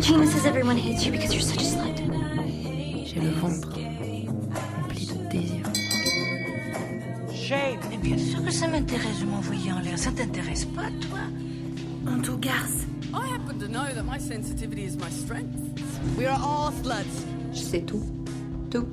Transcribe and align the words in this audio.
Regina 0.00 0.26
says 0.26 0.46
everyone 0.46 0.78
hates 0.78 1.04
you 1.04 1.12
because 1.12 1.34
you're 1.34 1.42
such 1.42 1.60
a 1.60 1.66
slut. 1.66 1.98
J'ai 3.04 3.20
le 3.20 3.32
ventre 3.32 3.68
rempli 3.68 5.06
de 5.06 5.28
désir. 5.28 5.66
Shame. 7.34 7.78
Mais 7.90 7.98
bien 7.98 8.16
sûr 8.16 8.42
que 8.42 8.50
ça 8.50 8.66
m'intéresse 8.66 9.20
de 9.20 9.26
m'envoyer 9.26 9.72
en 9.72 9.80
l'air. 9.80 9.98
Ça 9.98 10.10
t'intéresse 10.10 10.64
pas, 10.64 10.88
toi? 11.02 11.18
Honto 12.06 12.38
garce. 12.38 12.86
I 13.12 13.28
happen 13.28 13.58
to 13.58 13.68
know 13.68 13.92
that 13.94 14.04
my 14.04 14.18
sensitivity 14.18 14.86
is 14.86 14.96
my 14.96 15.10
strength. 15.10 15.54
We 16.16 16.24
are 16.24 16.40
all 16.42 16.72
sluts. 16.82 17.26
Je 17.52 17.60
sais 17.60 17.82
tout. 17.82 18.02
Tout. 18.70 18.88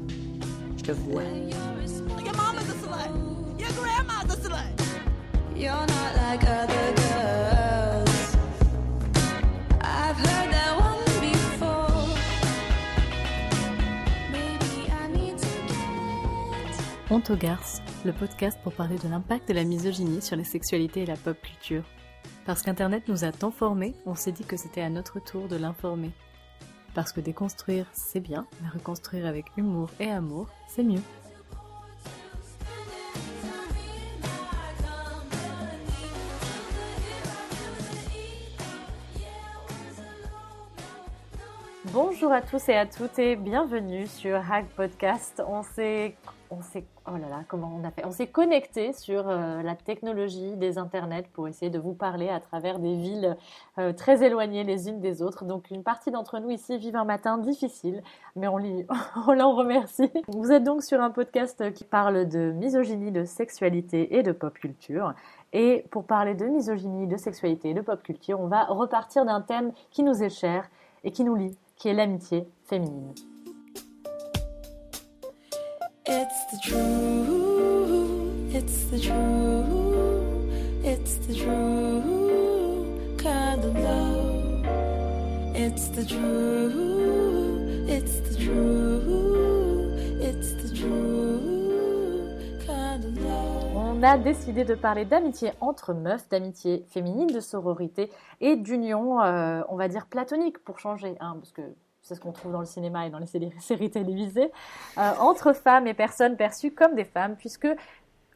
Je 0.75 0.83
te 0.83 0.91
vois. 0.91 1.23
Your 1.23 2.35
mama's 2.35 2.69
a 2.69 2.75
slut. 2.83 3.57
Your 3.57 3.71
grandma's 3.79 4.29
a 4.29 4.35
slut. 4.35 4.77
You're 5.55 5.71
not 5.71 6.15
like 6.17 6.43
other 6.43 6.96
aux 17.17 17.35
garces, 17.35 17.81
le 18.05 18.13
podcast 18.13 18.59
pour 18.63 18.73
parler 18.73 18.97
de 18.99 19.09
l'impact 19.09 19.49
de 19.49 19.53
la 19.53 19.63
misogynie 19.63 20.21
sur 20.21 20.35
les 20.35 20.43
sexualités 20.43 21.01
et 21.01 21.05
la 21.07 21.15
pop 21.15 21.35
culture. 21.41 21.83
Parce 22.45 22.61
qu'Internet 22.61 23.07
nous 23.07 23.23
a 23.23 23.31
tant 23.31 23.49
formés, 23.49 23.95
on 24.05 24.13
s'est 24.13 24.31
dit 24.31 24.45
que 24.45 24.55
c'était 24.55 24.81
à 24.81 24.89
notre 24.89 25.19
tour 25.19 25.47
de 25.47 25.55
l'informer. 25.55 26.11
Parce 26.93 27.11
que 27.11 27.19
déconstruire, 27.19 27.87
c'est 27.91 28.19
bien, 28.19 28.45
mais 28.61 28.69
reconstruire 28.69 29.25
avec 29.25 29.45
humour 29.57 29.89
et 29.99 30.11
amour, 30.11 30.47
c'est 30.67 30.83
mieux. 30.83 31.01
Bonjour 41.91 42.31
à 42.31 42.43
tous 42.43 42.69
et 42.69 42.75
à 42.75 42.85
toutes 42.85 43.17
et 43.17 43.35
bienvenue 43.35 44.05
sur 44.05 44.35
Hack 44.35 44.67
Podcast. 44.75 45.41
On 45.47 45.63
s'est, 45.63 46.15
on 46.51 46.61
s'est, 46.61 46.85
oh 47.07 48.27
connecté 48.31 48.93
sur 48.93 49.27
euh, 49.27 49.61
la 49.61 49.75
technologie 49.75 50.55
des 50.55 50.77
internets 50.77 51.27
pour 51.33 51.47
essayer 51.47 51.69
de 51.69 51.79
vous 51.79 51.93
parler 51.93 52.29
à 52.29 52.39
travers 52.39 52.79
des 52.79 52.95
villes 52.95 53.37
euh, 53.77 53.93
très 53.93 54.23
éloignées 54.23 54.63
les 54.63 54.89
unes 54.89 54.99
des 54.99 55.21
autres. 55.21 55.45
Donc 55.45 55.69
une 55.71 55.83
partie 55.83 56.11
d'entre 56.11 56.39
nous 56.39 56.49
ici 56.49 56.77
vivent 56.77 56.95
un 56.95 57.05
matin 57.05 57.37
difficile, 57.37 58.01
mais 58.35 58.47
on 59.27 59.33
l'en 59.33 59.55
remercie. 59.55 60.11
Vous 60.27 60.51
êtes 60.51 60.63
donc 60.63 60.83
sur 60.83 61.01
un 61.01 61.09
podcast 61.09 61.73
qui 61.73 61.83
parle 61.83 62.27
de 62.27 62.51
misogynie, 62.51 63.11
de 63.11 63.25
sexualité 63.25 64.17
et 64.17 64.23
de 64.23 64.31
pop 64.31 64.53
culture. 64.53 65.13
Et 65.53 65.85
pour 65.91 66.05
parler 66.05 66.35
de 66.35 66.45
misogynie, 66.45 67.07
de 67.07 67.17
sexualité 67.17 67.69
et 67.69 67.73
de 67.73 67.81
pop 67.81 68.01
culture, 68.03 68.39
on 68.39 68.47
va 68.47 68.65
repartir 68.65 69.25
d'un 69.25 69.41
thème 69.41 69.71
qui 69.91 70.03
nous 70.03 70.23
est 70.23 70.29
cher 70.29 70.69
et 71.03 71.11
qui 71.11 71.23
nous 71.23 71.35
lie, 71.35 71.57
qui 71.75 71.89
est 71.89 71.93
l'amitié 71.93 72.47
féminine. 72.65 73.13
It's 76.09 76.45
the 76.45 76.57
truth. 76.57 78.55
It's 78.55 78.85
the 78.85 78.97
truth. 78.97 79.67
It's 80.81 81.17
the 81.27 81.35
truth. 81.35 83.17
Kind 83.17 83.65
of 83.65 83.75
love. 83.75 84.65
It's 85.53 85.89
the 85.89 86.05
truth. 86.05 87.89
It's 87.89 88.21
the 88.21 88.35
truth. 88.41 89.99
It's 90.21 90.53
the 90.53 90.87
love. 90.87 91.43
On 93.75 94.01
a 94.01 94.17
décidé 94.17 94.63
de 94.63 94.75
parler 94.75 95.03
d'amitié 95.03 95.51
entre 95.59 95.93
meufs, 95.93 96.29
d'amitié 96.29 96.85
féminine, 96.89 97.27
de 97.27 97.41
sororité 97.41 98.09
et 98.39 98.55
d'union, 98.55 99.21
euh, 99.21 99.61
on 99.67 99.75
va 99.75 99.89
dire 99.89 100.05
platonique 100.05 100.59
pour 100.59 100.79
changer, 100.79 101.17
hein, 101.19 101.35
parce 101.37 101.51
que 101.51 101.63
c'est 102.07 102.15
ce 102.15 102.21
qu'on 102.21 102.31
trouve 102.31 102.53
dans 102.53 102.61
le 102.61 102.65
cinéma 102.65 103.05
et 103.05 103.09
dans 103.09 103.19
les 103.19 103.27
séries, 103.59 103.91
télévisées, 103.91 104.51
euh, 104.97 105.11
entre 105.19 105.53
femmes 105.53 105.87
et 105.87 105.93
personnes 105.93 106.37
perçues 106.37 106.71
comme 106.71 106.95
des 106.95 107.03
femmes, 107.03 107.35
puisque, 107.35 107.67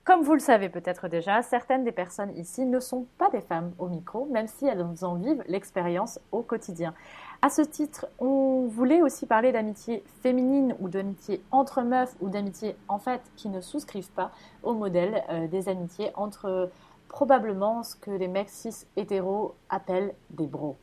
comme 0.04 0.22
vous 0.24 0.34
le 0.34 0.40
savez 0.40 0.68
peut-être 0.68 1.08
déjà, 1.08 1.42
certaines 1.42 1.84
des 1.84 1.92
personnes 1.92 2.36
ici 2.38 2.66
ne 2.66 2.80
sont 2.80 3.06
pas 3.18 3.30
des 3.30 3.42
femmes 3.42 3.72
au 3.80 3.88
micro, 3.88 4.26
même 4.26 4.48
si 4.48 4.66
elles 4.66 4.86
en 5.04 5.16
vivent 5.16 5.44
l'expérience 5.48 6.20
au 6.32 6.42
quotidien. 6.42 6.94
À 7.42 7.50
ce 7.50 7.62
titre, 7.62 8.08
on 8.20 8.68
voulait 8.68 9.02
aussi 9.02 9.26
parler 9.26 9.52
d'amitié 9.52 10.04
féminine 10.22 10.76
ou 10.80 10.90
d'amitié 10.90 11.42
entre 11.52 11.82
meufs 11.82 12.16
ou 12.20 12.30
d'amitié 12.30 12.76
en 12.88 13.00
fait 13.00 13.22
qui 13.36 13.50
ne 13.50 13.62
souscrivent 13.62 14.12
pas 14.12 14.32
au 14.64 14.74
modèle 14.74 15.24
euh, 15.30 15.48
des 15.48 15.70
amitiés 15.70 16.12
entre 16.16 16.70
probablement 17.08 17.84
ce 17.84 17.96
que 17.96 18.12
les 18.12 18.28
mecs 18.28 18.50
cis 18.50 18.86
hétéros 18.96 19.56
appellent 19.70 20.14
des 20.30 20.48
bros. 20.48 20.78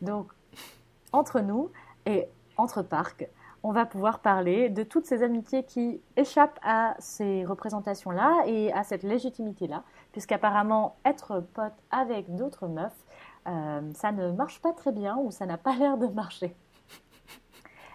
Donc, 0.00 0.28
entre 1.12 1.40
nous 1.40 1.70
et 2.06 2.28
entre 2.56 2.82
parcs, 2.82 3.28
on 3.62 3.72
va 3.72 3.84
pouvoir 3.84 4.20
parler 4.20 4.68
de 4.68 4.84
toutes 4.84 5.06
ces 5.06 5.22
amitiés 5.22 5.64
qui 5.64 6.00
échappent 6.16 6.60
à 6.62 6.94
ces 7.00 7.44
représentations-là 7.44 8.44
et 8.46 8.72
à 8.72 8.84
cette 8.84 9.02
légitimité-là, 9.02 9.82
puisqu'apparemment 10.12 10.96
être 11.04 11.44
pote 11.52 11.72
avec 11.90 12.34
d'autres 12.36 12.68
meufs, 12.68 13.04
euh, 13.48 13.80
ça 13.94 14.12
ne 14.12 14.30
marche 14.30 14.60
pas 14.60 14.72
très 14.72 14.92
bien 14.92 15.16
ou 15.16 15.30
ça 15.30 15.46
n'a 15.46 15.58
pas 15.58 15.74
l'air 15.78 15.98
de 15.98 16.06
marcher. 16.06 16.54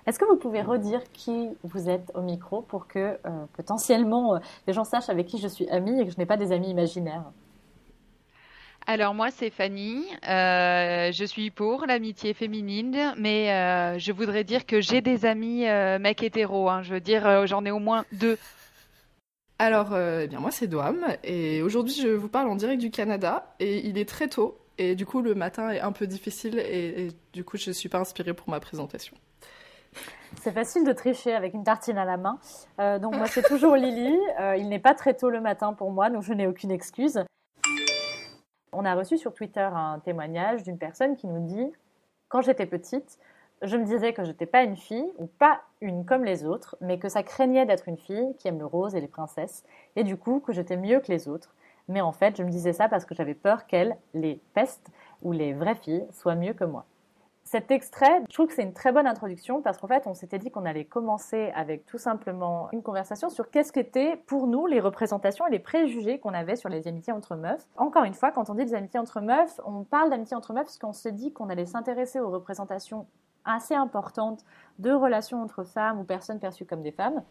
Est-ce 0.05 0.17
que 0.17 0.25
vous 0.25 0.35
pouvez 0.35 0.61
redire 0.61 1.03
qui 1.13 1.50
vous 1.63 1.89
êtes 1.89 2.11
au 2.16 2.21
micro 2.21 2.61
pour 2.61 2.88
que 2.88 3.17
euh, 3.25 3.45
potentiellement 3.53 4.35
euh, 4.35 4.39
les 4.67 4.73
gens 4.73 4.83
sachent 4.83 5.09
avec 5.09 5.27
qui 5.27 5.38
je 5.38 5.47
suis 5.47 5.69
amie 5.69 6.01
et 6.01 6.05
que 6.05 6.11
je 6.11 6.17
n'ai 6.17 6.25
pas 6.25 6.38
des 6.38 6.51
amis 6.51 6.69
imaginaires? 6.69 7.31
Alors 8.88 9.14
moi 9.14 9.30
c'est 9.31 9.50
Fanny, 9.52 10.06
Euh, 10.28 11.12
je 11.12 11.24
suis 11.25 11.52
pour 11.52 11.86
l'amitié 11.86 12.34
féminine, 12.34 13.14
mais 13.18 13.52
euh, 13.52 14.00
je 14.00 14.12
voudrais 14.12 14.44
dire 14.44 14.66
que 14.66 14.81
j'ai 14.81 15.02
des 15.02 15.25
amis 15.25 15.68
euh, 15.68 16.00
mecs 16.00 16.24
hétéros, 16.24 16.69
hein. 16.69 16.81
je 16.81 16.96
veux 16.96 17.00
dire 17.00 17.25
euh, 17.25 17.46
j'en 17.46 17.64
ai 17.64 17.72
au 17.72 17.80
moins 17.80 18.06
deux. 18.12 18.38
Alors, 19.59 19.94
euh, 19.94 20.22
eh 20.24 20.28
bien 20.28 20.40
moi 20.40 20.50
c'est 20.52 20.68
Doam 20.68 21.06
et 21.24 21.62
aujourd'hui 21.62 21.94
je 21.94 22.08
vous 22.08 22.28
parle 22.28 22.50
en 22.50 22.56
direct 22.56 22.81
du 22.81 22.90
Canada 22.90 23.53
et 23.59 23.88
il 23.88 23.97
est 23.97 24.09
très 24.09 24.28
tôt 24.28 24.58
et 24.80 24.96
du 24.96 25.06
coup 25.06 25.22
le 25.22 25.36
matin 25.36 25.69
est 25.69 25.80
un 25.80 25.92
peu 25.92 26.08
difficile 26.08 26.58
et, 26.58 27.06
et 27.06 27.12
du 27.34 27.44
coup 27.44 27.58
je 27.58 27.72
suis 27.72 27.88
pas 27.88 28.00
inspirée 28.00 28.34
pour 28.34 28.50
ma 28.50 28.59
présentation. 28.59 29.16
C'est 30.42 30.53
facile 30.53 30.86
de 30.86 30.94
tricher 30.94 31.34
avec 31.34 31.53
une 31.53 31.63
tartine 31.63 31.98
à 31.98 32.06
la 32.06 32.18
main. 32.18 32.40
Euh, 32.80 32.98
donc 32.98 33.16
moi 33.16 33.28
c'est 33.28 33.44
toujours 33.44 33.75
Lily. 33.75 34.18
Euh, 34.40 34.56
il 34.58 34.69
n'est 34.69 34.80
pas 34.80 34.96
très 34.96 35.13
tôt 35.13 35.30
le 35.30 35.42
matin 35.42 35.74
pour 35.74 35.92
moi, 35.92 36.09
donc 36.09 36.24
je 36.24 36.34
n'ai 36.34 36.48
aucune 36.48 36.72
excuse. 36.72 37.24
On 38.73 38.85
a 38.85 38.95
reçu 38.95 39.17
sur 39.17 39.33
Twitter 39.33 39.67
un 39.73 39.99
témoignage 39.99 40.63
d'une 40.63 40.77
personne 40.77 41.17
qui 41.17 41.27
nous 41.27 41.45
dit 41.45 41.73
Quand 42.29 42.41
j'étais 42.41 42.65
petite, 42.65 43.19
je 43.61 43.75
me 43.75 43.83
disais 43.83 44.13
que 44.13 44.23
j'étais 44.23 44.45
pas 44.45 44.63
une 44.63 44.77
fille 44.77 45.11
ou 45.17 45.27
pas 45.27 45.61
une 45.81 46.05
comme 46.05 46.23
les 46.23 46.45
autres, 46.45 46.77
mais 46.79 46.97
que 46.97 47.09
ça 47.09 47.21
craignait 47.21 47.65
d'être 47.65 47.89
une 47.89 47.97
fille 47.97 48.33
qui 48.39 48.47
aime 48.47 48.59
le 48.59 48.65
rose 48.65 48.95
et 48.95 49.01
les 49.01 49.09
princesses, 49.09 49.65
et 49.97 50.05
du 50.05 50.15
coup 50.15 50.39
que 50.39 50.53
j'étais 50.53 50.77
mieux 50.77 51.01
que 51.01 51.11
les 51.11 51.27
autres. 51.27 51.53
Mais 51.89 51.99
en 51.99 52.13
fait, 52.13 52.37
je 52.37 52.43
me 52.43 52.49
disais 52.49 52.71
ça 52.71 52.87
parce 52.87 53.03
que 53.03 53.13
j'avais 53.13 53.33
peur 53.33 53.67
qu'elles, 53.67 53.97
les 54.13 54.41
pestes 54.53 54.89
ou 55.21 55.33
les 55.33 55.53
vraies 55.53 55.75
filles, 55.75 56.07
soient 56.11 56.35
mieux 56.35 56.53
que 56.53 56.63
moi. 56.63 56.85
Cet 57.51 57.69
extrait, 57.69 58.23
je 58.29 58.34
trouve 58.34 58.47
que 58.47 58.53
c'est 58.53 58.63
une 58.63 58.72
très 58.72 58.94
bonne 58.94 59.07
introduction 59.07 59.62
parce 59.62 59.78
qu'en 59.78 59.88
fait, 59.89 60.07
on 60.07 60.13
s'était 60.13 60.39
dit 60.39 60.51
qu'on 60.51 60.63
allait 60.63 60.85
commencer 60.85 61.51
avec 61.53 61.85
tout 61.85 61.97
simplement 61.97 62.69
une 62.72 62.81
conversation 62.81 63.29
sur 63.29 63.50
qu'est-ce 63.50 63.73
qu'étaient 63.73 64.16
pour 64.25 64.47
nous 64.47 64.67
les 64.67 64.79
représentations 64.79 65.45
et 65.45 65.51
les 65.51 65.59
préjugés 65.59 66.17
qu'on 66.17 66.34
avait 66.34 66.56
sur 66.56 66.69
les 66.69 66.88
amitiés 66.88 67.12
entre 67.12 67.35
meufs. 67.35 67.67
Encore 67.75 68.06
une 68.06 68.13
fois, 68.13 68.31
quand 68.31 68.50
on 68.50 68.53
dit 68.53 68.63
des 68.63 68.73
amitiés 68.73 69.01
entre 69.01 69.19
meufs, 69.19 69.59
on 69.66 69.84
parle 69.84 70.09
d'amitiés 70.09 70.38
entre 70.38 70.53
meufs 70.53 70.63
parce 70.63 70.78
qu'on 70.78 70.94
se 70.94 71.09
dit 71.09 71.34
qu'on 71.34 71.50
allait 71.50 71.66
s'intéresser 71.66 72.22
aux 72.22 72.29
représentations 72.29 73.06
assez 73.44 73.75
importantes 73.75 74.45
de 74.79 74.91
relations 74.91 75.41
entre 75.41 75.66
femmes 75.66 76.00
ou 76.00 76.06
personnes 76.06 76.39
perçues 76.39 76.66
comme 76.66 76.83
des 76.83 76.94
femmes. 76.94 77.22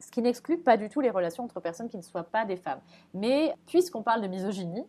Ce 0.00 0.10
qui 0.10 0.20
n'exclut 0.20 0.58
pas 0.58 0.76
du 0.76 0.90
tout 0.90 1.00
les 1.00 1.08
relations 1.08 1.44
entre 1.44 1.60
personnes 1.60 1.88
qui 1.88 1.96
ne 1.96 2.02
soient 2.02 2.24
pas 2.24 2.44
des 2.44 2.56
femmes. 2.56 2.80
Mais 3.14 3.54
puisqu'on 3.64 4.02
parle 4.02 4.20
de 4.20 4.28
misogynie, 4.28 4.84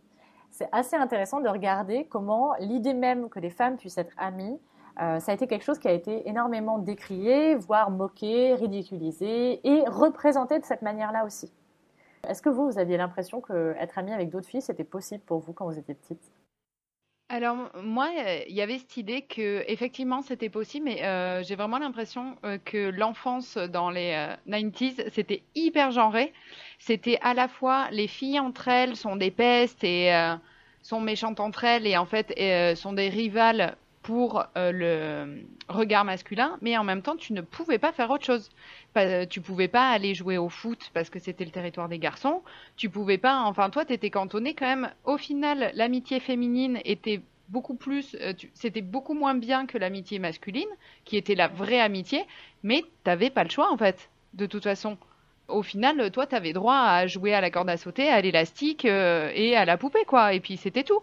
c'est 0.55 0.69
assez 0.71 0.95
intéressant 0.95 1.41
de 1.41 1.49
regarder 1.49 2.05
comment 2.05 2.53
l'idée 2.59 2.93
même 2.93 3.27
que 3.27 3.39
les 3.39 3.49
femmes 3.49 3.75
puissent 3.75 3.97
être 3.97 4.13
amies, 4.15 4.57
euh, 5.01 5.19
ça 5.19 5.33
a 5.33 5.35
été 5.35 5.47
quelque 5.47 5.65
chose 5.65 5.79
qui 5.79 5.89
a 5.89 5.91
été 5.91 6.29
énormément 6.29 6.79
décrié, 6.79 7.55
voire 7.55 7.91
moqué, 7.91 8.53
ridiculisé 8.53 9.59
et 9.67 9.83
représenté 9.85 10.57
de 10.57 10.63
cette 10.63 10.81
manière-là 10.81 11.25
aussi. 11.25 11.51
Est-ce 12.25 12.41
que 12.41 12.47
vous, 12.47 12.71
vous 12.71 12.79
aviez 12.79 12.95
l'impression 12.95 13.41
qu'être 13.41 13.97
amie 13.97 14.13
avec 14.13 14.29
d'autres 14.29 14.47
filles, 14.47 14.61
c'était 14.61 14.85
possible 14.85 15.21
pour 15.25 15.39
vous 15.39 15.51
quand 15.51 15.65
vous 15.65 15.77
étiez 15.77 15.93
petite? 15.93 16.31
Alors 17.27 17.71
moi 17.81 18.11
euh, 18.15 18.41
il 18.47 18.53
y 18.53 18.61
avait 18.61 18.77
cette 18.77 18.97
idée 18.97 19.23
que 19.23 19.63
effectivement 19.67 20.21
c'était 20.21 20.49
possible, 20.49 20.85
mais 20.85 21.03
euh, 21.03 21.41
j'ai 21.43 21.55
vraiment 21.55 21.79
l'impression 21.79 22.37
euh, 22.45 22.59
que 22.63 22.89
l'enfance 22.91 23.57
dans 23.57 23.89
les 23.89 24.13
euh, 24.13 24.35
90s 24.47 25.09
c'était 25.11 25.41
hyper 25.55 25.89
genré. 25.89 26.33
C'était 26.77 27.17
à 27.21 27.33
la 27.33 27.47
fois 27.47 27.89
les 27.91 28.07
filles 28.07 28.39
entre 28.39 28.67
elles 28.67 28.95
sont 28.95 29.15
des 29.15 29.31
pestes 29.31 29.83
et 29.83 30.11
sont 30.83 31.01
méchantes 31.01 31.39
entre 31.39 31.63
elles 31.63 31.87
et 31.87 31.97
en 31.97 32.05
fait 32.05 32.31
sont 32.75 32.93
des 32.93 33.09
rivales 33.09 33.75
pour 34.05 34.45
euh, 34.55 34.71
le 34.71 35.47
regard 35.67 36.05
masculin, 36.05 36.57
mais 36.61 36.77
en 36.77 36.83
même 36.83 37.01
temps, 37.01 37.15
tu 37.15 37.33
ne 37.33 37.41
pouvais 37.41 37.79
pas 37.79 37.91
faire 37.91 38.11
autre 38.11 38.23
chose. 38.25 38.51
Pas- 38.93 39.25
tu 39.25 39.41
pouvais 39.41 39.67
pas 39.67 39.89
aller 39.89 40.13
jouer 40.13 40.37
au 40.37 40.47
foot 40.47 40.91
parce 40.93 41.09
que 41.09 41.17
c'était 41.17 41.43
le 41.43 41.49
territoire 41.49 41.89
des 41.89 41.97
garçons. 41.97 42.43
Tu 42.77 42.87
pouvais 42.89 43.17
pas, 43.17 43.41
enfin, 43.41 43.71
toi, 43.71 43.83
t'étais 43.83 44.11
cantonné 44.11 44.53
quand 44.53 44.67
même. 44.67 44.91
Au 45.05 45.17
final, 45.17 45.71
l'amitié 45.73 46.19
féminine 46.19 46.79
était 46.85 47.21
beaucoup 47.49 47.73
plus, 47.75 48.15
euh, 48.21 48.33
c'était 48.53 48.81
beaucoup 48.81 49.15
moins 49.15 49.33
bien 49.33 49.65
que 49.65 49.77
l'amitié 49.79 50.19
masculine, 50.19 50.69
qui 51.03 51.17
était 51.17 51.35
la 51.35 51.47
vraie 51.47 51.81
amitié, 51.81 52.25
mais 52.61 52.83
t'avais 53.03 53.31
pas 53.31 53.43
le 53.43 53.49
choix 53.49 53.71
en 53.71 53.77
fait, 53.77 54.09
de 54.35 54.45
toute 54.45 54.63
façon. 54.63 54.97
Au 55.47 55.63
final, 55.63 56.11
toi, 56.11 56.27
t'avais 56.27 56.53
droit 56.53 56.77
à 56.77 57.07
jouer 57.07 57.33
à 57.33 57.41
la 57.41 57.49
corde 57.51 57.69
à 57.71 57.77
sauter, 57.77 58.07
à 58.09 58.21
l'élastique 58.21 58.85
euh, 58.85 59.31
et 59.33 59.55
à 59.55 59.65
la 59.65 59.77
poupée, 59.77 60.05
quoi. 60.05 60.33
Et 60.33 60.39
puis 60.39 60.57
c'était 60.57 60.83
tout. 60.83 61.01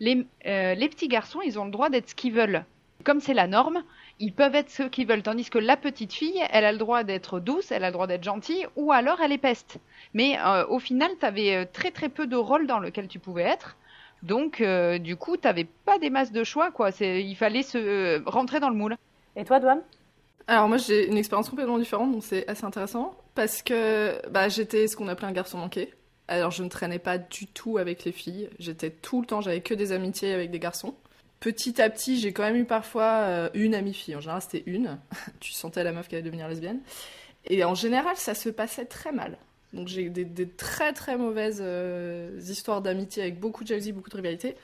Les, 0.00 0.26
euh, 0.46 0.74
les 0.74 0.88
petits 0.88 1.08
garçons, 1.08 1.40
ils 1.44 1.58
ont 1.58 1.64
le 1.64 1.70
droit 1.70 1.90
d'être 1.90 2.10
ce 2.10 2.14
qu'ils 2.14 2.32
veulent. 2.32 2.64
Comme 3.04 3.20
c'est 3.20 3.34
la 3.34 3.46
norme, 3.46 3.82
ils 4.18 4.32
peuvent 4.32 4.54
être 4.54 4.70
ce 4.70 4.84
qu'ils 4.84 5.06
veulent. 5.06 5.22
Tandis 5.22 5.50
que 5.50 5.58
la 5.58 5.76
petite 5.76 6.12
fille, 6.12 6.42
elle 6.50 6.64
a 6.64 6.72
le 6.72 6.78
droit 6.78 7.04
d'être 7.04 7.40
douce, 7.40 7.70
elle 7.70 7.84
a 7.84 7.88
le 7.88 7.92
droit 7.92 8.06
d'être 8.06 8.24
gentille, 8.24 8.66
ou 8.76 8.92
alors 8.92 9.20
elle 9.20 9.32
est 9.32 9.38
peste. 9.38 9.78
Mais 10.14 10.38
euh, 10.38 10.66
au 10.68 10.78
final, 10.78 11.10
tu 11.20 11.26
avais 11.26 11.66
très 11.66 11.90
très 11.90 12.08
peu 12.08 12.26
de 12.26 12.36
rôles 12.36 12.66
dans 12.66 12.78
lequel 12.78 13.08
tu 13.08 13.18
pouvais 13.18 13.42
être. 13.42 13.76
Donc, 14.22 14.62
euh, 14.62 14.98
du 14.98 15.16
coup, 15.16 15.36
tu 15.36 15.48
pas 15.84 15.98
des 15.98 16.08
masses 16.10 16.32
de 16.32 16.44
choix, 16.44 16.70
quoi. 16.70 16.90
Il 17.00 17.36
fallait 17.36 17.62
se 17.62 17.76
euh, 17.76 18.22
rentrer 18.24 18.58
dans 18.58 18.70
le 18.70 18.76
moule. 18.76 18.96
Et 19.36 19.44
toi, 19.44 19.60
Douane? 19.60 19.82
Alors 20.46 20.68
moi 20.68 20.76
j'ai 20.76 21.08
une 21.08 21.16
expérience 21.16 21.48
complètement 21.48 21.78
différente, 21.78 22.12
donc 22.12 22.22
c'est 22.22 22.46
assez 22.46 22.64
intéressant, 22.64 23.14
parce 23.34 23.62
que 23.62 24.20
bah, 24.28 24.48
j'étais 24.50 24.86
ce 24.88 24.96
qu'on 24.96 25.08
appelait 25.08 25.26
un 25.26 25.32
garçon 25.32 25.56
manqué. 25.56 25.94
Alors 26.28 26.50
je 26.50 26.62
ne 26.62 26.68
traînais 26.68 26.98
pas 26.98 27.18
du 27.18 27.46
tout 27.46 27.76
avec 27.78 28.04
les 28.04 28.12
filles, 28.12 28.48
j'étais 28.58 28.90
tout 28.90 29.20
le 29.20 29.26
temps, 29.26 29.40
j'avais 29.40 29.60
que 29.60 29.74
des 29.74 29.92
amitiés 29.92 30.32
avec 30.32 30.50
des 30.50 30.58
garçons. 30.58 30.94
Petit 31.40 31.82
à 31.82 31.90
petit, 31.90 32.18
j'ai 32.18 32.32
quand 32.32 32.44
même 32.44 32.56
eu 32.56 32.64
parfois 32.64 33.04
euh, 33.04 33.50
une 33.52 33.74
amie 33.74 33.92
fille, 33.92 34.16
en 34.16 34.20
général 34.20 34.40
c'était 34.40 34.62
une, 34.66 34.98
tu 35.40 35.52
sentais 35.52 35.84
la 35.84 35.92
meuf 35.92 36.08
qui 36.08 36.14
allait 36.14 36.24
devenir 36.24 36.48
lesbienne. 36.48 36.80
Et 37.46 37.62
en 37.62 37.74
général, 37.74 38.16
ça 38.16 38.34
se 38.34 38.48
passait 38.48 38.86
très 38.86 39.12
mal. 39.12 39.36
Donc 39.74 39.88
j'ai 39.88 40.08
des, 40.08 40.24
des 40.24 40.48
très 40.48 40.94
très 40.94 41.18
mauvaises 41.18 41.60
euh, 41.60 42.40
histoires 42.40 42.80
d'amitié 42.80 43.22
avec 43.22 43.38
beaucoup 43.38 43.64
de 43.64 43.68
jalousie, 43.68 43.92
beaucoup 43.92 44.08
de 44.08 44.16
rivalité. 44.16 44.56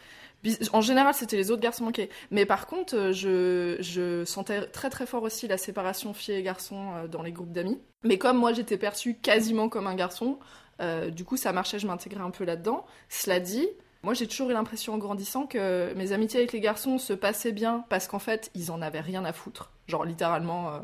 En 0.73 0.81
général, 0.81 1.13
c'était 1.13 1.37
les 1.37 1.51
autres 1.51 1.61
garçons 1.61 1.85
manqués. 1.85 2.09
Mais 2.31 2.47
par 2.47 2.67
contre, 2.67 2.97
euh, 2.97 3.13
je, 3.13 3.77
je 3.81 4.25
sentais 4.25 4.63
très 4.69 4.89
très 4.89 5.05
fort 5.05 5.23
aussi 5.23 5.47
la 5.47 5.59
séparation 5.59 6.15
filles 6.15 6.37
et 6.37 6.43
garçons 6.43 7.07
dans 7.13 7.23
les 7.23 7.33
groupes 7.33 7.53
d'amis. 7.53 7.79
Mais 8.03 8.17
comme 8.17 8.39
moi, 8.39 8.55
j'étais 8.55 8.79
perçue 8.79 9.17
quasiment 9.17 9.69
comme 9.69 9.87
un 9.87 9.95
garçon, 9.95 10.39
euh, 10.81 11.11
du 11.11 11.25
coup, 11.25 11.37
ça 11.37 11.53
marchait, 11.53 11.79
je 11.79 11.87
m'intégrais 11.87 12.23
un 12.23 12.31
peu 12.31 12.45
là-dedans. 12.45 12.85
Cela 13.09 13.41
dit, 13.41 13.69
moi, 14.03 14.15
j'ai 14.15 14.27
toujours 14.27 14.51
eu 14.51 14.53
l'impression 14.53 14.95
en 14.95 14.99
grandissant 14.99 15.47
que 15.47 15.93
mes 15.95 16.13
amitiés 16.13 16.41
avec 16.41 16.53
les 16.53 16.61
garçons 16.61 16.99
se 16.99 17.13
passaient 17.13 17.53
bien 17.53 17.85
parce 17.89 18.09
qu'en 18.09 18.19
fait, 18.19 18.51
ils 18.55 18.71
en 18.71 18.83
avaient 18.83 19.01
rien 19.01 19.25
à 19.25 19.33
foutre. 19.33 19.71
Genre, 19.87 20.05
littéralement, 20.05 20.69
euh, 20.69 20.79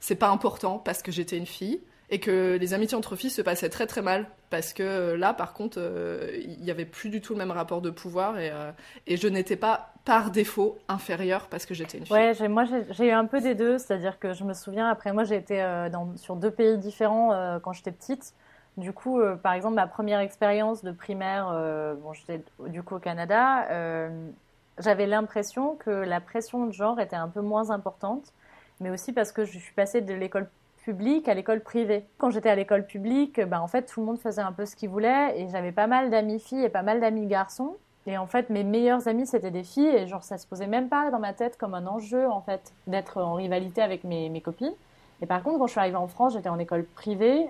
c'est 0.00 0.16
pas 0.16 0.28
important 0.28 0.78
parce 0.78 1.02
que 1.02 1.12
j'étais 1.12 1.36
une 1.36 1.46
fille. 1.46 1.80
Et 2.10 2.20
que 2.20 2.58
les 2.60 2.74
amitiés 2.74 2.94
entre 2.94 3.16
filles 3.16 3.30
se 3.30 3.40
passaient 3.40 3.70
très 3.70 3.86
très 3.86 4.02
mal. 4.02 4.26
Parce 4.50 4.74
que 4.74 4.82
euh, 4.82 5.16
là, 5.16 5.32
par 5.32 5.54
contre, 5.54 5.78
euh, 5.80 6.30
il 6.42 6.62
y 6.62 6.70
avait 6.70 6.84
plus 6.84 7.08
du 7.08 7.22
tout 7.22 7.32
le 7.32 7.38
même 7.38 7.50
rapport 7.50 7.80
de 7.80 7.88
pouvoir. 7.88 8.38
Et, 8.38 8.50
euh, 8.50 8.70
je 9.08 9.28
n'étais 9.28 9.56
pas 9.56 9.92
par 10.04 10.30
défaut 10.30 10.78
inférieure 10.88 11.46
parce 11.48 11.66
que 11.66 11.74
j'étais 11.74 11.98
une 11.98 12.06
fille. 12.06 12.14
Ouais, 12.14 12.48
moi 12.48 12.64
j'ai 12.90 13.08
eu 13.08 13.12
un 13.12 13.26
peu 13.26 13.40
des 13.40 13.54
deux, 13.54 13.78
c'est-à-dire 13.78 14.18
que 14.18 14.32
je 14.32 14.44
me 14.44 14.52
souviens, 14.52 14.88
après 14.88 15.12
moi 15.12 15.24
j'ai 15.24 15.36
été 15.36 15.62
euh, 15.62 15.88
dans, 15.88 16.16
sur 16.16 16.36
deux 16.36 16.50
pays 16.50 16.76
différents 16.78 17.32
euh, 17.32 17.58
quand 17.60 17.72
j'étais 17.72 17.92
petite. 17.92 18.34
Du 18.78 18.92
coup, 18.92 19.20
euh, 19.20 19.36
par 19.36 19.52
exemple, 19.52 19.74
ma 19.74 19.86
première 19.86 20.20
expérience 20.20 20.82
de 20.82 20.92
primaire, 20.92 21.50
euh, 21.52 21.94
bon, 21.94 22.14
j'étais 22.14 22.42
du 22.68 22.82
coup 22.82 22.96
au 22.96 22.98
Canada, 22.98 23.66
euh, 23.70 24.28
j'avais 24.78 25.06
l'impression 25.06 25.76
que 25.76 25.90
la 25.90 26.20
pression 26.20 26.66
de 26.66 26.72
genre 26.72 26.98
était 26.98 27.16
un 27.16 27.28
peu 27.28 27.42
moins 27.42 27.70
importante, 27.70 28.32
mais 28.80 28.90
aussi 28.90 29.12
parce 29.12 29.30
que 29.30 29.44
je 29.44 29.58
suis 29.58 29.74
passée 29.74 30.00
de 30.00 30.14
l'école 30.14 30.48
publique 30.84 31.28
à 31.28 31.34
l'école 31.34 31.60
privée. 31.60 32.06
Quand 32.16 32.30
j'étais 32.30 32.48
à 32.48 32.54
l'école 32.54 32.86
publique, 32.86 33.40
ben, 33.40 33.60
en 33.60 33.68
fait, 33.68 33.82
tout 33.82 34.00
le 34.00 34.06
monde 34.06 34.18
faisait 34.18 34.40
un 34.40 34.52
peu 34.52 34.64
ce 34.64 34.74
qu'il 34.74 34.88
voulait 34.88 35.38
et 35.38 35.48
j'avais 35.48 35.72
pas 35.72 35.86
mal 35.86 36.10
d'amis 36.10 36.40
filles 36.40 36.64
et 36.64 36.70
pas 36.70 36.82
mal 36.82 37.00
d'amis 37.00 37.26
garçons. 37.26 37.76
Et 38.06 38.16
en 38.16 38.26
fait, 38.26 38.48
mes 38.50 38.64
meilleurs 38.64 39.06
amis, 39.06 39.26
c'était 39.26 39.52
des 39.52 39.62
filles, 39.62 39.94
et 39.94 40.08
genre, 40.08 40.24
ça 40.24 40.36
se 40.36 40.46
posait 40.46 40.66
même 40.66 40.88
pas 40.88 41.10
dans 41.12 41.20
ma 41.20 41.34
tête 41.34 41.56
comme 41.56 41.74
un 41.74 41.86
enjeu, 41.86 42.28
en 42.28 42.40
fait, 42.40 42.72
d'être 42.88 43.22
en 43.22 43.34
rivalité 43.34 43.80
avec 43.80 44.02
mes, 44.02 44.28
mes 44.28 44.40
copines. 44.40 44.74
Et 45.20 45.26
par 45.26 45.40
contre, 45.44 45.58
quand 45.58 45.68
je 45.68 45.72
suis 45.72 45.78
arrivée 45.78 45.96
en 45.96 46.08
France, 46.08 46.32
j'étais 46.32 46.48
en 46.48 46.58
école 46.58 46.84
privée, 46.84 47.46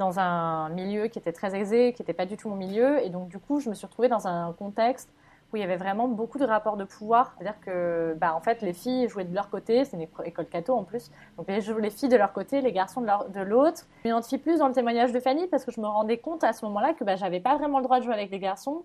dans 0.00 0.18
un 0.18 0.70
milieu 0.70 1.08
qui 1.08 1.18
était 1.18 1.32
très 1.32 1.54
aisé, 1.54 1.92
qui 1.92 2.00
n'était 2.00 2.14
pas 2.14 2.24
du 2.24 2.36
tout 2.38 2.48
mon 2.48 2.56
milieu, 2.56 3.04
et 3.04 3.10
donc, 3.10 3.28
du 3.28 3.38
coup, 3.38 3.60
je 3.60 3.68
me 3.68 3.74
suis 3.74 3.86
retrouvée 3.86 4.08
dans 4.08 4.26
un 4.26 4.52
contexte 4.54 5.10
où 5.52 5.56
il 5.56 5.60
y 5.60 5.62
avait 5.62 5.76
vraiment 5.76 6.08
beaucoup 6.08 6.38
de 6.38 6.44
rapports 6.44 6.76
de 6.78 6.84
pouvoir. 6.84 7.34
C'est-à-dire 7.36 7.60
que, 7.60 8.16
bah, 8.18 8.34
en 8.34 8.40
fait, 8.40 8.62
les 8.62 8.72
filles 8.72 9.08
jouaient 9.08 9.24
de 9.24 9.34
leur 9.34 9.50
côté, 9.50 9.84
c'est 9.84 9.96
une 9.96 10.04
éco- 10.04 10.22
école 10.22 10.46
catho 10.46 10.74
en 10.74 10.84
plus, 10.84 11.10
donc 11.36 11.48
les, 11.48 11.60
les 11.60 11.90
filles 11.90 12.08
de 12.08 12.16
leur 12.16 12.32
côté, 12.32 12.62
les 12.62 12.72
garçons 12.72 13.02
de 13.02 13.40
l'autre. 13.40 13.82
Je 14.04 14.08
m'identifie 14.08 14.38
plus 14.38 14.58
dans 14.60 14.68
le 14.68 14.74
témoignage 14.74 15.12
de 15.12 15.20
Fanny 15.20 15.46
parce 15.48 15.64
que 15.66 15.70
je 15.70 15.80
me 15.80 15.86
rendais 15.86 16.16
compte 16.16 16.44
à 16.44 16.52
ce 16.54 16.64
moment-là 16.64 16.94
que 16.94 17.04
bah, 17.04 17.16
j'avais 17.16 17.40
pas 17.40 17.56
vraiment 17.56 17.78
le 17.78 17.84
droit 17.84 17.98
de 17.98 18.04
jouer 18.04 18.14
avec 18.14 18.30
les 18.30 18.38
garçons 18.38 18.84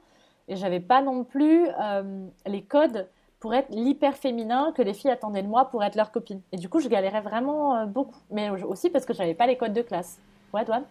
et 0.49 0.57
j'avais 0.57 0.81
pas 0.81 1.01
non 1.01 1.23
plus 1.23 1.67
euh, 1.79 2.27
les 2.45 2.63
codes 2.63 3.07
pour 3.39 3.53
être 3.53 3.69
l'hyper 3.69 4.15
féminin 4.15 4.73
que 4.75 4.81
les 4.81 4.93
filles 4.93 5.11
attendaient 5.11 5.43
de 5.43 5.47
moi 5.47 5.65
pour 5.65 5.83
être 5.83 5.95
leur 5.95 6.11
copine. 6.11 6.41
Et 6.51 6.57
du 6.57 6.67
coup, 6.67 6.79
je 6.79 6.89
galérais 6.89 7.21
vraiment 7.21 7.75
euh, 7.75 7.85
beaucoup, 7.85 8.19
mais 8.31 8.49
aussi 8.49 8.89
parce 8.89 9.05
que 9.05 9.13
j'avais 9.13 9.35
pas 9.35 9.45
les 9.45 9.55
codes 9.55 9.73
de 9.73 9.83
classe. 9.83 10.19
Ouais, 10.51 10.65
Douane 10.65 10.83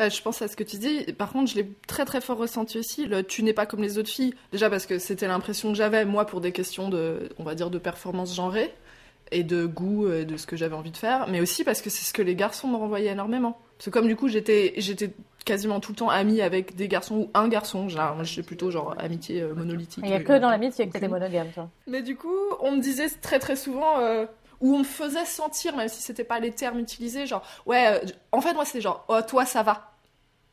Euh, 0.00 0.10
je 0.10 0.22
pense 0.22 0.42
à 0.42 0.48
ce 0.48 0.56
que 0.56 0.64
tu 0.64 0.76
dis. 0.76 1.04
Par 1.12 1.32
contre, 1.32 1.50
je 1.50 1.56
l'ai 1.56 1.68
très 1.86 2.04
très 2.04 2.20
fort 2.20 2.38
ressenti 2.38 2.78
aussi. 2.78 3.06
Le 3.06 3.22
tu 3.22 3.42
n'es 3.42 3.52
pas 3.52 3.66
comme 3.66 3.82
les 3.82 3.98
autres 3.98 4.10
filles. 4.10 4.34
Déjà 4.52 4.70
parce 4.70 4.86
que 4.86 4.98
c'était 4.98 5.26
l'impression 5.26 5.70
que 5.70 5.76
j'avais, 5.76 6.04
moi, 6.04 6.26
pour 6.26 6.40
des 6.40 6.52
questions 6.52 6.88
de, 6.88 7.30
on 7.38 7.44
va 7.44 7.54
dire, 7.54 7.70
de 7.70 7.78
performance 7.78 8.34
genrée 8.34 8.72
et 9.30 9.42
de 9.42 9.66
goût, 9.66 10.06
euh, 10.06 10.24
de 10.24 10.36
ce 10.36 10.46
que 10.46 10.56
j'avais 10.56 10.74
envie 10.74 10.90
de 10.90 10.96
faire. 10.96 11.28
Mais 11.28 11.40
aussi 11.40 11.64
parce 11.64 11.82
que 11.82 11.90
c'est 11.90 12.04
ce 12.04 12.12
que 12.12 12.22
les 12.22 12.34
garçons 12.34 12.68
me 12.68 12.76
renvoyaient 12.76 13.12
énormément. 13.12 13.58
Parce 13.76 13.86
que 13.86 13.90
comme 13.90 14.06
du 14.08 14.16
coup, 14.16 14.28
j'étais, 14.28 14.74
j'étais 14.78 15.12
quasiment 15.44 15.80
tout 15.80 15.92
le 15.92 15.96
temps 15.96 16.10
amie 16.10 16.42
avec 16.42 16.76
des 16.76 16.88
garçons 16.88 17.16
ou 17.16 17.30
un 17.34 17.48
garçon. 17.48 17.88
Genre, 17.88 18.22
j'étais 18.22 18.46
plutôt 18.46 18.70
genre 18.70 18.94
amitié 18.98 19.40
euh, 19.40 19.54
monolithique. 19.54 20.04
Il 20.04 20.10
y 20.10 20.14
a 20.14 20.18
euh, 20.18 20.22
que 20.22 20.38
dans 20.38 20.50
l'amitié 20.50 20.86
que 20.86 20.92
t'étais 20.92 21.08
monogame, 21.08 21.48
toi. 21.52 21.68
Mais 21.86 22.02
du 22.02 22.16
coup, 22.16 22.36
on 22.60 22.72
me 22.72 22.80
disait 22.80 23.08
très 23.22 23.38
très 23.38 23.56
souvent, 23.56 24.00
euh, 24.00 24.26
ou 24.60 24.74
on 24.74 24.78
me 24.80 24.84
faisait 24.84 25.24
sentir, 25.24 25.76
même 25.76 25.88
si 25.88 26.02
c'était 26.02 26.24
pas 26.24 26.40
les 26.40 26.50
termes 26.50 26.78
utilisés, 26.78 27.26
genre, 27.26 27.42
ouais, 27.66 27.86
euh, 27.86 28.06
en 28.32 28.40
fait, 28.40 28.54
moi, 28.54 28.64
c'est 28.64 28.80
genre, 28.80 29.04
oh, 29.08 29.20
toi, 29.26 29.44
ça 29.44 29.62
va. 29.62 29.87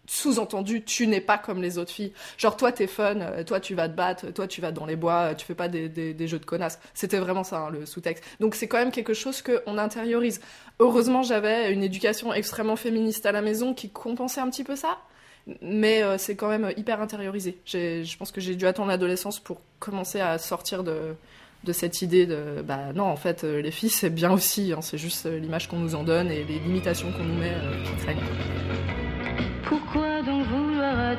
Sous-entendu, 0.07 0.83
tu 0.83 1.07
n'es 1.07 1.21
pas 1.21 1.37
comme 1.37 1.61
les 1.61 1.77
autres 1.77 1.91
filles. 1.91 2.13
Genre, 2.37 2.55
toi, 2.55 2.71
t'es 2.71 2.87
fun, 2.87 3.19
euh, 3.21 3.43
toi, 3.43 3.59
tu 3.59 3.73
vas 3.73 3.89
te 3.89 3.95
battre, 3.95 4.31
toi, 4.31 4.47
tu 4.47 4.61
vas 4.61 4.71
dans 4.71 4.85
les 4.85 4.95
bois, 4.95 5.33
tu 5.35 5.45
fais 5.45 5.55
pas 5.55 5.67
des, 5.67 6.27
jeux 6.27 6.39
de 6.39 6.45
connasses. 6.45 6.79
C'était 6.93 7.17
vraiment 7.17 7.43
ça, 7.43 7.59
hein, 7.59 7.69
le 7.71 7.85
sous-texte. 7.85 8.23
Donc, 8.39 8.55
c'est 8.55 8.67
quand 8.67 8.77
même 8.77 8.91
quelque 8.91 9.13
chose 9.13 9.41
qu'on 9.41 9.77
intériorise. 9.77 10.41
Heureusement, 10.79 11.23
j'avais 11.23 11.73
une 11.73 11.83
éducation 11.83 12.33
extrêmement 12.33 12.75
féministe 12.75 13.25
à 13.25 13.31
la 13.31 13.41
maison 13.41 13.73
qui 13.73 13.89
compensait 13.89 14.41
un 14.41 14.49
petit 14.49 14.63
peu 14.63 14.75
ça. 14.75 14.99
Mais 15.61 16.01
euh, 16.01 16.17
c'est 16.17 16.35
quand 16.35 16.49
même 16.49 16.71
hyper 16.75 17.01
intériorisé. 17.01 17.57
Je 17.65 18.17
pense 18.17 18.31
que 18.31 18.41
j'ai 18.41 18.55
dû 18.55 18.65
attendre 18.65 18.89
l'adolescence 18.89 19.39
pour 19.39 19.61
commencer 19.79 20.19
à 20.19 20.37
sortir 20.37 20.83
de, 20.83 21.15
cette 21.71 22.01
idée 22.03 22.27
de 22.27 22.61
bah 22.63 22.93
non 22.93 23.05
en 23.05 23.15
fait 23.15 23.43
euh, 23.43 23.59
les 23.59 23.71
filles 23.71 23.89
c'est 23.89 24.11
bien 24.11 24.31
aussi 24.31 24.71
hein, 24.71 24.81
c'est 24.83 24.99
juste 24.99 25.25
l'image 25.25 25.67
qu'on 25.67 25.79
nous 25.79 25.95
en 25.95 26.03
donne 26.03 26.29
et 26.29 26.43
les 26.43 26.59
limitations 26.59 27.11
qu'on 27.11 27.23
nous 27.23 27.39
met 27.39 27.55
euh, 27.55 27.83
qui 27.83 28.03
traînent 28.03 28.19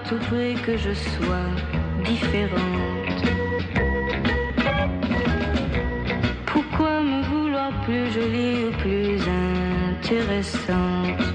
tout 0.08 0.18
que 0.64 0.76
je 0.76 0.92
sois 0.92 1.50
différente. 2.04 3.22
Pourquoi 6.46 7.00
me 7.00 7.22
vouloir 7.24 7.70
plus 7.84 8.12
jolie 8.12 8.66
ou 8.66 8.72
plus 8.78 9.20
intéressante? 9.98 11.25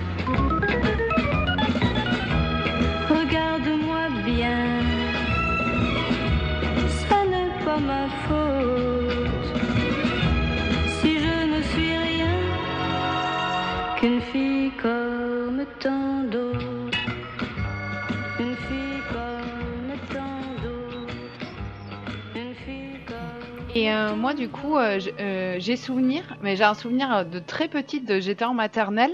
Et 23.92 23.94
euh, 23.94 24.16
moi, 24.16 24.34
du 24.34 24.48
coup, 24.48 24.78
euh, 24.78 25.00
euh, 25.20 25.56
j'ai 25.60 25.76
souvenir, 25.76 26.38
mais 26.42 26.56
j'ai 26.56 26.64
un 26.64 26.76
souvenir 26.76 27.26
de 27.26 27.40
très 27.40 27.68
petite, 27.68 28.22
j'étais 28.22 28.46
en 28.46 28.54
maternelle. 28.54 29.14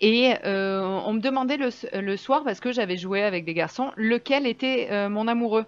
Et 0.00 0.32
euh, 0.46 0.80
on 1.04 1.12
me 1.12 1.20
demandait 1.20 1.58
le, 1.58 2.16
soir, 2.16 2.42
parce 2.42 2.58
que 2.58 2.72
j'avais 2.72 2.96
joué 2.96 3.22
avec 3.22 3.44
des 3.44 3.52
garçons, 3.52 3.92
lequel 3.96 4.46
était 4.46 4.88
mon 5.10 5.28
amoureux. 5.28 5.66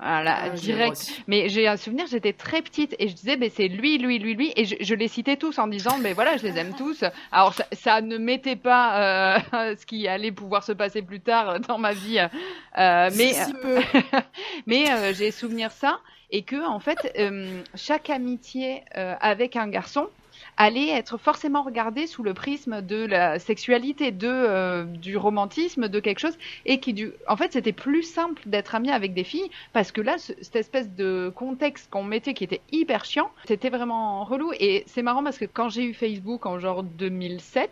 Voilà, 0.00 0.44
Ah, 0.44 0.50
direct. 0.50 1.22
Mais 1.26 1.50
j'ai 1.50 1.68
un 1.68 1.76
souvenir, 1.76 2.06
j'étais 2.06 2.32
très 2.32 2.62
petite 2.62 2.96
et 2.98 3.08
je 3.08 3.14
disais, 3.14 3.36
ben, 3.36 3.50
c'est 3.54 3.68
lui, 3.68 3.98
lui, 3.98 4.18
lui, 4.18 4.34
lui. 4.34 4.52
Et 4.56 4.64
je, 4.64 4.76
je 4.80 4.94
les 4.94 5.08
citais 5.08 5.36
tous 5.36 5.58
en 5.58 5.66
disant, 5.66 5.98
ben 5.98 6.14
voilà, 6.14 6.38
je 6.38 6.44
les 6.44 6.56
aime 6.56 6.74
tous. 6.74 7.04
Alors, 7.32 7.52
ça, 7.52 7.66
ça 7.72 8.00
ne 8.00 8.16
m'était 8.16 8.56
pas 8.56 9.36
euh, 9.36 9.74
ce 9.78 9.84
qui 9.84 10.08
allait 10.08 10.32
pouvoir 10.32 10.64
se 10.64 10.72
passer 10.72 11.02
plus 11.02 11.20
tard 11.20 11.60
dans 11.60 11.76
ma 11.76 11.92
vie. 11.92 12.18
Euh, 12.18 13.10
mais 13.14 13.32
si 13.34 13.52
peu 13.52 13.80
mais 14.66 14.90
euh, 14.90 15.12
j'ai 15.12 15.30
souvenir 15.30 15.70
ça 15.70 16.00
et 16.30 16.42
que 16.42 16.66
en 16.66 16.80
fait 16.80 17.12
euh, 17.18 17.62
chaque 17.74 18.10
amitié 18.10 18.82
euh, 18.96 19.14
avec 19.20 19.56
un 19.56 19.68
garçon 19.68 20.08
allait 20.56 20.88
être 20.88 21.18
forcément 21.18 21.62
regardé 21.62 22.06
sous 22.06 22.22
le 22.22 22.32
prisme 22.34 22.80
de 22.82 23.04
la 23.04 23.38
sexualité, 23.38 24.10
de 24.10 24.28
euh, 24.28 24.84
du 24.84 25.16
romantisme, 25.16 25.88
de 25.88 26.00
quelque 26.00 26.18
chose, 26.18 26.36
et 26.66 26.80
qui 26.80 26.92
du, 26.94 27.12
en 27.28 27.36
fait, 27.36 27.52
c'était 27.52 27.72
plus 27.72 28.02
simple 28.02 28.42
d'être 28.46 28.74
ami 28.74 28.90
avec 28.90 29.12
des 29.14 29.24
filles 29.24 29.50
parce 29.72 29.92
que 29.92 30.00
là, 30.00 30.16
ce- 30.18 30.32
cette 30.40 30.56
espèce 30.56 30.90
de 30.94 31.30
contexte 31.34 31.90
qu'on 31.90 32.04
mettait 32.04 32.32
qui 32.34 32.44
était 32.44 32.62
hyper 32.72 33.04
chiant, 33.04 33.30
c'était 33.46 33.70
vraiment 33.70 34.24
relou. 34.24 34.52
Et 34.58 34.82
c'est 34.86 35.02
marrant 35.02 35.22
parce 35.22 35.38
que 35.38 35.44
quand 35.46 35.68
j'ai 35.68 35.84
eu 35.84 35.94
Facebook 35.94 36.46
en 36.46 36.58
genre 36.58 36.82
2007 36.82 37.70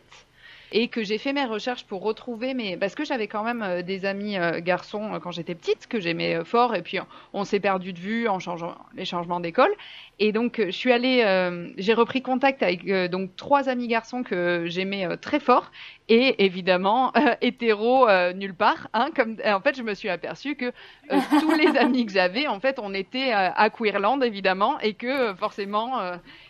et 0.72 0.88
que 0.88 1.02
j'ai 1.02 1.18
fait 1.18 1.32
mes 1.32 1.44
recherches 1.44 1.84
pour 1.84 2.02
retrouver 2.02 2.54
mes 2.54 2.76
parce 2.76 2.94
que 2.94 3.04
j'avais 3.04 3.28
quand 3.28 3.44
même 3.44 3.62
euh, 3.62 3.82
des 3.82 4.04
amis 4.04 4.36
euh, 4.36 4.60
garçons 4.60 5.14
euh, 5.14 5.18
quand 5.18 5.30
j'étais 5.30 5.54
petite 5.54 5.86
que 5.86 6.00
j'aimais 6.00 6.44
fort 6.44 6.74
et 6.74 6.82
puis 6.82 6.98
on, 7.32 7.44
s'est 7.44 7.60
perdu 7.60 7.92
de 7.92 7.98
vue 7.98 8.28
en 8.28 8.38
changeant 8.38 8.76
les 8.94 9.04
changements 9.04 9.40
d'école. 9.40 9.72
Et 10.18 10.32
donc 10.32 10.60
je 10.64 10.70
suis 10.70 10.92
allée 10.92 11.22
euh, 11.24 11.68
j'ai 11.76 11.94
repris 11.94 12.22
contact 12.22 12.62
avec 12.62 12.86
euh, 12.88 13.06
donc 13.06 13.36
trois 13.36 13.68
amis 13.68 13.86
garçons 13.86 14.22
que 14.22 14.64
j'aimais 14.66 15.06
euh, 15.06 15.16
très 15.16 15.38
fort 15.38 15.70
et 16.08 16.44
évidemment 16.44 17.12
hétéro 17.40 18.08
nulle 18.34 18.54
part 18.54 18.88
hein 18.94 19.10
comme 19.14 19.36
en 19.44 19.60
fait 19.60 19.76
je 19.76 19.82
me 19.82 19.94
suis 19.94 20.08
aperçue 20.08 20.56
que 20.56 20.72
tous 21.40 21.52
les 21.52 21.76
amis 21.76 22.06
que 22.06 22.12
j'avais 22.12 22.46
en 22.46 22.60
fait 22.60 22.78
on 22.78 22.94
était 22.94 23.30
à 23.32 23.68
Queerland 23.70 24.22
évidemment 24.22 24.80
et 24.80 24.94
que 24.94 25.34
forcément 25.34 26.00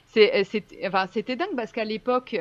c'est 0.06 0.44
c'était 0.44 0.86
enfin 0.86 1.06
c'était 1.10 1.34
dingue 1.34 1.56
parce 1.56 1.72
qu'à 1.72 1.84
l'époque 1.84 2.38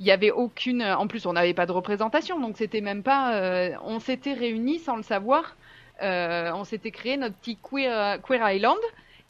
il 0.00 0.06
y 0.06 0.10
avait 0.10 0.30
aucune 0.32 0.82
en 0.82 1.06
plus 1.06 1.24
on 1.26 1.32
n'avait 1.34 1.54
pas 1.54 1.66
de 1.66 1.72
représentation 1.72 2.40
donc 2.40 2.56
c'était 2.58 2.80
même 2.80 3.02
pas 3.02 3.34
euh, 3.34 3.70
on 3.84 4.00
s'était 4.00 4.32
réunis 4.34 4.78
sans 4.80 4.96
le 4.96 5.02
savoir 5.02 5.56
Euh, 6.02 6.50
on 6.54 6.64
s'était 6.64 6.90
créé 6.90 7.16
notre 7.16 7.36
petit 7.36 7.56
queer 7.56 8.20
queer 8.20 8.42
island 8.50 8.82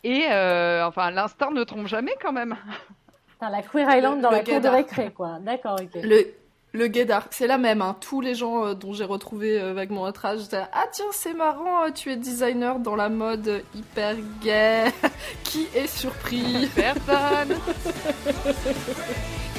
et 0.02 0.24
euh, 0.30 0.86
enfin 0.86 1.10
l'instinct 1.10 1.50
ne 1.50 1.62
trompe 1.64 1.86
jamais 1.88 2.14
quand 2.22 2.32
même 2.32 2.56
Putain, 3.28 3.50
la 3.50 3.62
Queer 3.62 3.96
Island 3.96 4.16
Le- 4.16 4.22
dans 4.22 4.30
le 4.30 4.36
la 4.38 4.44
cour 4.44 4.60
de 4.60 4.68
récré, 4.68 5.10
quoi. 5.10 5.38
D'accord, 5.40 5.76
ok. 5.80 6.02
Le, 6.02 6.24
le 6.72 6.86
gaydar, 6.86 7.26
c'est 7.30 7.48
la 7.48 7.58
même. 7.58 7.82
Hein. 7.82 7.96
Tous 8.00 8.20
les 8.22 8.34
gens 8.36 8.64
euh, 8.64 8.74
dont 8.74 8.92
j'ai 8.94 9.04
retrouvé 9.04 9.60
euh, 9.60 9.74
vaguement 9.74 10.04
notre 10.04 10.24
âge, 10.24 10.40
j'étais 10.42 10.62
ah 10.72 10.84
tiens, 10.92 11.10
c'est 11.10 11.34
marrant, 11.34 11.84
euh, 11.84 11.90
tu 11.90 12.10
es 12.12 12.16
designer 12.16 12.78
dans 12.78 12.94
la 12.96 13.08
mode 13.08 13.48
euh, 13.48 13.60
hyper 13.74 14.14
gay. 14.40 14.84
Qui 15.44 15.66
est 15.74 15.88
surpris? 15.88 16.70
Personne 16.76 17.58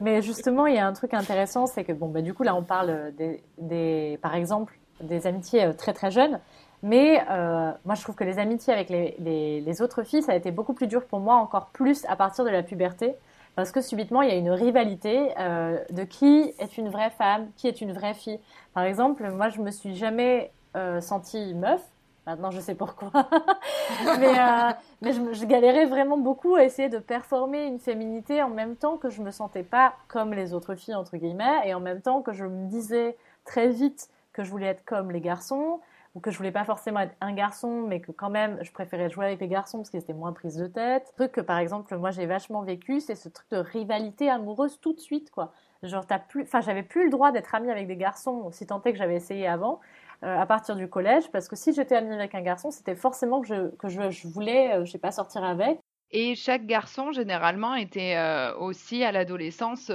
Mais 0.00 0.22
justement, 0.22 0.66
il 0.66 0.74
y 0.74 0.78
a 0.78 0.86
un 0.86 0.92
truc 0.92 1.14
intéressant, 1.14 1.66
c'est 1.66 1.84
que 1.84 1.92
bon, 1.92 2.08
bah, 2.08 2.22
du 2.22 2.34
coup, 2.34 2.42
là, 2.42 2.54
on 2.54 2.62
parle 2.62 3.12
des, 3.16 3.42
des- 3.58 4.18
par 4.22 4.34
exemple, 4.34 4.78
des 5.00 5.26
amitiés 5.26 5.64
euh, 5.64 5.72
très 5.72 5.92
très 5.92 6.10
jeunes. 6.10 6.40
Mais 6.82 7.22
euh, 7.30 7.72
moi, 7.84 7.94
je 7.94 8.02
trouve 8.02 8.14
que 8.14 8.24
les 8.24 8.38
amitiés 8.38 8.72
avec 8.72 8.88
les, 8.88 9.14
les, 9.18 9.60
les 9.60 9.82
autres 9.82 10.02
filles, 10.02 10.22
ça 10.22 10.32
a 10.32 10.34
été 10.36 10.50
beaucoup 10.50 10.72
plus 10.72 10.86
dur 10.86 11.04
pour 11.04 11.20
moi, 11.20 11.36
encore 11.36 11.66
plus 11.66 12.04
à 12.06 12.16
partir 12.16 12.44
de 12.44 12.50
la 12.50 12.62
puberté. 12.62 13.14
Parce 13.56 13.72
que 13.72 13.80
subitement, 13.82 14.22
il 14.22 14.28
y 14.30 14.32
a 14.32 14.36
une 14.36 14.50
rivalité 14.50 15.32
euh, 15.38 15.78
de 15.90 16.04
qui 16.04 16.54
est 16.58 16.78
une 16.78 16.88
vraie 16.88 17.10
femme, 17.10 17.48
qui 17.56 17.68
est 17.68 17.80
une 17.80 17.92
vraie 17.92 18.14
fille. 18.14 18.38
Par 18.74 18.84
exemple, 18.84 19.28
moi, 19.32 19.48
je 19.50 19.60
me 19.60 19.70
suis 19.70 19.94
jamais 19.96 20.52
euh, 20.76 21.00
sentie 21.00 21.52
meuf. 21.54 21.82
Maintenant, 22.26 22.50
je 22.50 22.60
sais 22.60 22.74
pourquoi. 22.74 23.10
mais 24.18 24.38
euh, 24.38 24.72
je, 25.02 25.44
galérais 25.46 25.86
vraiment 25.86 26.18
beaucoup 26.18 26.54
à 26.54 26.64
essayer 26.64 26.88
de 26.88 26.98
performer 26.98 27.64
une 27.64 27.78
féminité 27.78 28.42
en 28.42 28.50
même 28.50 28.76
temps 28.76 28.98
que 28.98 29.10
je 29.10 29.22
me 29.22 29.30
sentais 29.30 29.62
pas 29.62 29.94
comme 30.08 30.32
les 30.32 30.52
autres 30.52 30.74
filles, 30.74 30.94
entre 30.94 31.16
guillemets, 31.16 31.66
et 31.66 31.74
en 31.74 31.80
même 31.80 32.02
temps 32.02 32.22
que 32.22 32.32
je 32.32 32.44
me 32.44 32.68
disais 32.68 33.16
très 33.44 33.68
vite 33.68 34.08
que 34.32 34.44
je 34.44 34.50
voulais 34.50 34.66
être 34.66 34.84
comme 34.84 35.10
les 35.10 35.20
garçons, 35.20 35.80
ou 36.14 36.20
que 36.20 36.30
je 36.30 36.36
voulais 36.36 36.52
pas 36.52 36.64
forcément 36.64 37.00
être 37.00 37.14
un 37.20 37.32
garçon, 37.32 37.82
mais 37.86 38.00
que 38.00 38.10
quand 38.10 38.30
même 38.30 38.58
je 38.62 38.72
préférais 38.72 39.10
jouer 39.10 39.26
avec 39.26 39.40
les 39.40 39.48
garçons 39.48 39.78
parce 39.78 39.90
qu'ils 39.90 40.00
étaient 40.00 40.12
moins 40.12 40.32
prise 40.32 40.56
de 40.56 40.66
tête. 40.66 41.12
Un 41.14 41.16
truc 41.16 41.32
que 41.32 41.40
par 41.40 41.58
exemple 41.58 41.96
moi 41.96 42.10
j'ai 42.10 42.26
vachement 42.26 42.62
vécu, 42.62 43.00
c'est 43.00 43.14
ce 43.14 43.28
truc 43.28 43.48
de 43.50 43.58
rivalité 43.58 44.28
amoureuse 44.28 44.78
tout 44.80 44.92
de 44.92 45.00
suite, 45.00 45.30
quoi. 45.30 45.52
Genre 45.82 46.06
t'as 46.06 46.18
plus, 46.18 46.42
enfin 46.42 46.60
j'avais 46.60 46.82
plus 46.82 47.04
le 47.04 47.10
droit 47.10 47.32
d'être 47.32 47.54
amie 47.54 47.70
avec 47.70 47.86
des 47.86 47.96
garçons, 47.96 48.50
si 48.50 48.66
tant 48.66 48.82
est 48.82 48.92
que 48.92 48.98
j'avais 48.98 49.16
essayé 49.16 49.46
avant. 49.46 49.80
Euh, 50.22 50.38
à 50.38 50.46
partir 50.46 50.76
du 50.76 50.88
collège, 50.88 51.30
parce 51.32 51.48
que 51.48 51.56
si 51.56 51.72
j'étais 51.72 51.96
amie 51.96 52.14
avec 52.14 52.34
un 52.34 52.42
garçon, 52.42 52.70
c'était 52.70 52.94
forcément 52.94 53.40
que 53.40 53.48
je, 53.48 53.76
que 53.76 53.88
je, 53.88 54.28
voulais, 54.28 54.74
euh, 54.74 54.98
pas, 55.00 55.12
sortir 55.12 55.44
avec. 55.44 55.78
Et 56.10 56.34
chaque 56.34 56.66
garçon, 56.66 57.12
généralement, 57.12 57.74
était 57.74 58.16
euh, 58.16 58.54
aussi 58.56 59.04
à 59.04 59.12
l'adolescence 59.12 59.90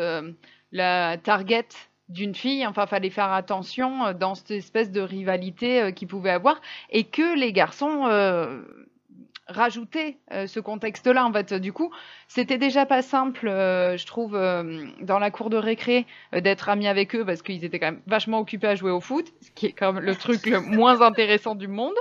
la 0.72 1.17
target 1.17 1.67
d'une 2.10 2.36
fille. 2.36 2.65
Enfin, 2.65 2.86
fallait 2.86 3.10
faire 3.10 3.32
attention 3.32 4.13
dans 4.13 4.36
cette 4.36 4.51
espèce 4.51 4.91
de 4.91 5.01
rivalité 5.01 5.82
euh, 5.82 5.91
qu'ils 5.91 6.08
pouvaient 6.08 6.32
avoir. 6.32 6.62
Et 6.89 7.05
que 7.05 7.38
les 7.38 7.53
garçons 7.53 8.05
rajoutaient 9.48 10.18
euh, 10.32 10.48
ce 10.48 10.60
contexte-là. 10.60 11.25
En 11.25 11.32
fait, 11.32 11.54
du 11.54 11.72
coup, 11.72 11.92
c'était 12.28 12.58
déjà 12.58 12.86
pas 12.86 13.02
simple, 13.02 13.48
euh, 13.48 13.98
je 13.98 14.06
trouve, 14.06 14.36
euh, 14.36 14.86
dans 15.02 15.20
la 15.20 15.32
cour 15.32 15.50
de 15.50 15.58
récré, 15.58 16.06
euh, 16.34 16.42
d'être 16.42 16.70
amis 16.70 16.88
avec 16.88 17.16
eux 17.16 17.25
parce 17.25 17.42
qu'ils 17.42 17.64
étaient 17.64 17.80
quand 17.80 17.92
même 17.92 18.02
vachement 18.08 18.40
occupés 18.40 18.68
à 18.68 18.75
jouer 18.75 18.92
au 18.92 19.02
foot, 19.02 19.32
ce 19.42 19.52
qui 19.52 19.68
est 19.68 19.72
quand 19.72 19.94
même 19.94 20.04
le 20.04 20.16
truc 20.16 20.46
le 20.46 20.60
moins 20.62 21.02
intéressant 21.02 21.56
du 21.56 21.68
monde. 21.68 21.96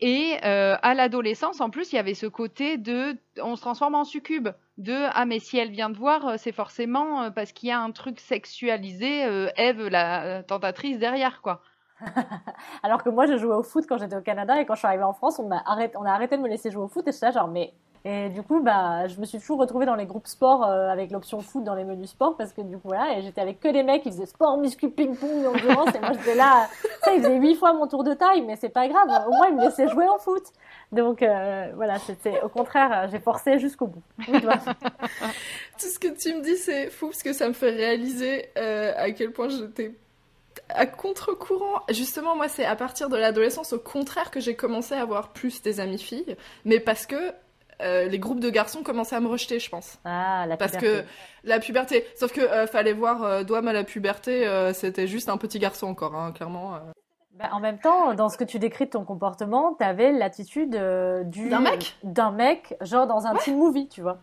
Et 0.00 0.36
euh, 0.44 0.76
à 0.82 0.94
l'adolescence, 0.94 1.60
en 1.60 1.70
plus, 1.70 1.92
il 1.92 1.96
y 1.96 1.98
avait 1.98 2.14
ce 2.14 2.26
côté 2.26 2.78
de 2.78 3.16
on 3.42 3.56
se 3.56 3.60
transforme 3.60 3.94
en 3.94 4.04
succube. 4.04 4.48
De 4.78 5.06
ah, 5.14 5.24
mais 5.24 5.38
si 5.38 5.56
elle 5.56 5.70
vient 5.70 5.88
de 5.90 5.96
voir, 5.96 6.26
euh, 6.26 6.34
c'est 6.38 6.52
forcément 6.52 7.30
parce 7.30 7.52
qu'il 7.52 7.68
y 7.70 7.72
a 7.72 7.80
un 7.80 7.90
truc 7.92 8.20
sexualisé, 8.20 9.24
euh, 9.24 9.48
Eve, 9.56 9.88
la 9.88 10.42
tentatrice, 10.42 10.98
derrière, 10.98 11.40
quoi. 11.40 11.62
Alors 12.82 13.02
que 13.02 13.10
moi, 13.10 13.26
je 13.26 13.36
jouais 13.36 13.54
au 13.54 13.62
foot 13.62 13.84
quand 13.88 13.98
j'étais 13.98 14.16
au 14.16 14.20
Canada 14.20 14.60
et 14.60 14.66
quand 14.66 14.74
je 14.74 14.80
suis 14.80 14.88
arrivée 14.88 15.04
en 15.04 15.12
France, 15.12 15.38
on 15.38 15.50
a 15.50 15.62
arrêté, 15.66 15.96
on 15.96 16.04
a 16.04 16.10
arrêté 16.10 16.36
de 16.36 16.42
me 16.42 16.48
laisser 16.48 16.70
jouer 16.70 16.84
au 16.84 16.88
foot 16.88 17.06
et 17.08 17.12
j'étais 17.12 17.26
là 17.26 17.32
genre 17.32 17.48
mais 17.48 17.72
et 18.04 18.28
du 18.28 18.42
coup 18.42 18.60
bah 18.60 19.08
je 19.08 19.18
me 19.18 19.24
suis 19.24 19.40
toujours 19.40 19.58
retrouvée 19.58 19.84
dans 19.84 19.96
les 19.96 20.06
groupes 20.06 20.28
sport 20.28 20.64
euh, 20.64 20.88
avec 20.90 21.10
l'option 21.10 21.40
foot 21.40 21.64
dans 21.64 21.74
les 21.74 21.82
menus 21.82 22.10
sport 22.10 22.36
parce 22.36 22.52
que 22.52 22.60
du 22.60 22.76
coup 22.76 22.88
voilà 22.88 23.18
et 23.18 23.22
j'étais 23.22 23.40
avec 23.40 23.58
que 23.58 23.66
des 23.66 23.82
mecs 23.82 24.02
qui 24.02 24.10
faisaient 24.10 24.26
sport, 24.26 24.58
muscu, 24.58 24.90
ping 24.90 25.16
pong, 25.16 25.44
endurance 25.44 25.92
et 25.92 25.98
moi 25.98 26.12
j'étais 26.12 26.36
là 26.36 26.68
ça 27.02 27.14
ils 27.14 27.22
faisaient 27.22 27.36
huit 27.36 27.56
fois 27.56 27.72
mon 27.72 27.88
tour 27.88 28.04
de 28.04 28.14
taille 28.14 28.42
mais 28.42 28.54
c'est 28.54 28.68
pas 28.68 28.86
grave 28.86 29.08
au 29.26 29.30
moins 29.30 29.48
ils 29.48 29.56
me 29.56 29.62
laissaient 29.62 29.88
jouer 29.88 30.06
en 30.06 30.18
foot 30.18 30.44
donc 30.92 31.22
euh, 31.22 31.72
voilà 31.74 31.98
c'était 31.98 32.40
au 32.42 32.48
contraire 32.48 32.90
euh, 32.92 33.08
j'ai 33.10 33.18
forcé 33.18 33.58
jusqu'au 33.58 33.86
bout. 33.88 34.02
Oui. 34.28 34.40
Tout 35.78 35.86
ce 35.86 35.98
que 35.98 36.08
tu 36.08 36.34
me 36.34 36.42
dis, 36.42 36.56
c'est 36.56 36.90
fou 36.90 37.08
parce 37.08 37.22
que 37.22 37.32
ça 37.32 37.48
me 37.48 37.52
fait 37.52 37.70
réaliser 37.70 38.50
euh, 38.56 38.92
à 38.96 39.10
quel 39.10 39.32
point 39.32 39.48
j'étais 39.48 39.94
à 40.68 40.86
contre-courant. 40.86 41.82
Justement, 41.90 42.36
moi, 42.36 42.48
c'est 42.48 42.64
à 42.64 42.76
partir 42.76 43.08
de 43.08 43.16
l'adolescence, 43.16 43.72
au 43.72 43.78
contraire, 43.78 44.30
que 44.30 44.40
j'ai 44.40 44.56
commencé 44.56 44.94
à 44.94 45.02
avoir 45.02 45.28
plus 45.32 45.62
des 45.62 45.80
amies 45.80 45.98
filles, 45.98 46.36
mais 46.64 46.80
parce 46.80 47.06
que 47.06 47.32
euh, 47.82 48.06
les 48.06 48.18
groupes 48.18 48.40
de 48.40 48.48
garçons 48.50 48.82
commençaient 48.82 49.16
à 49.16 49.20
me 49.20 49.28
rejeter, 49.28 49.58
je 49.58 49.68
pense. 49.68 49.98
Ah 50.04 50.46
la 50.46 50.56
Parce 50.56 50.72
puberté. 50.72 51.02
que 51.02 51.48
la 51.48 51.58
puberté. 51.58 52.06
Sauf 52.18 52.32
que 52.32 52.40
euh, 52.40 52.66
fallait 52.66 52.94
voir 52.94 53.22
euh, 53.22 53.42
Douam 53.44 53.68
à 53.68 53.72
la 53.72 53.84
puberté, 53.84 54.46
euh, 54.46 54.72
c'était 54.72 55.06
juste 55.06 55.28
un 55.28 55.36
petit 55.36 55.58
garçon 55.58 55.86
encore, 55.88 56.14
hein, 56.14 56.32
clairement. 56.32 56.78
Bah, 57.32 57.50
en 57.52 57.60
même 57.60 57.78
temps, 57.78 58.14
dans 58.14 58.30
ce 58.30 58.38
que 58.38 58.44
tu 58.44 58.58
décris 58.58 58.86
de 58.86 58.90
ton 58.90 59.04
comportement, 59.04 59.74
t'avais 59.74 60.10
l'attitude 60.10 60.70
du 61.26 61.50
D'un 61.50 61.60
mec 61.60 61.96
d'un 62.02 62.30
mec, 62.30 62.76
genre 62.80 63.06
dans 63.06 63.26
un 63.26 63.34
teen 63.34 63.58
movie, 63.58 63.88
tu 63.88 64.00
vois. 64.00 64.18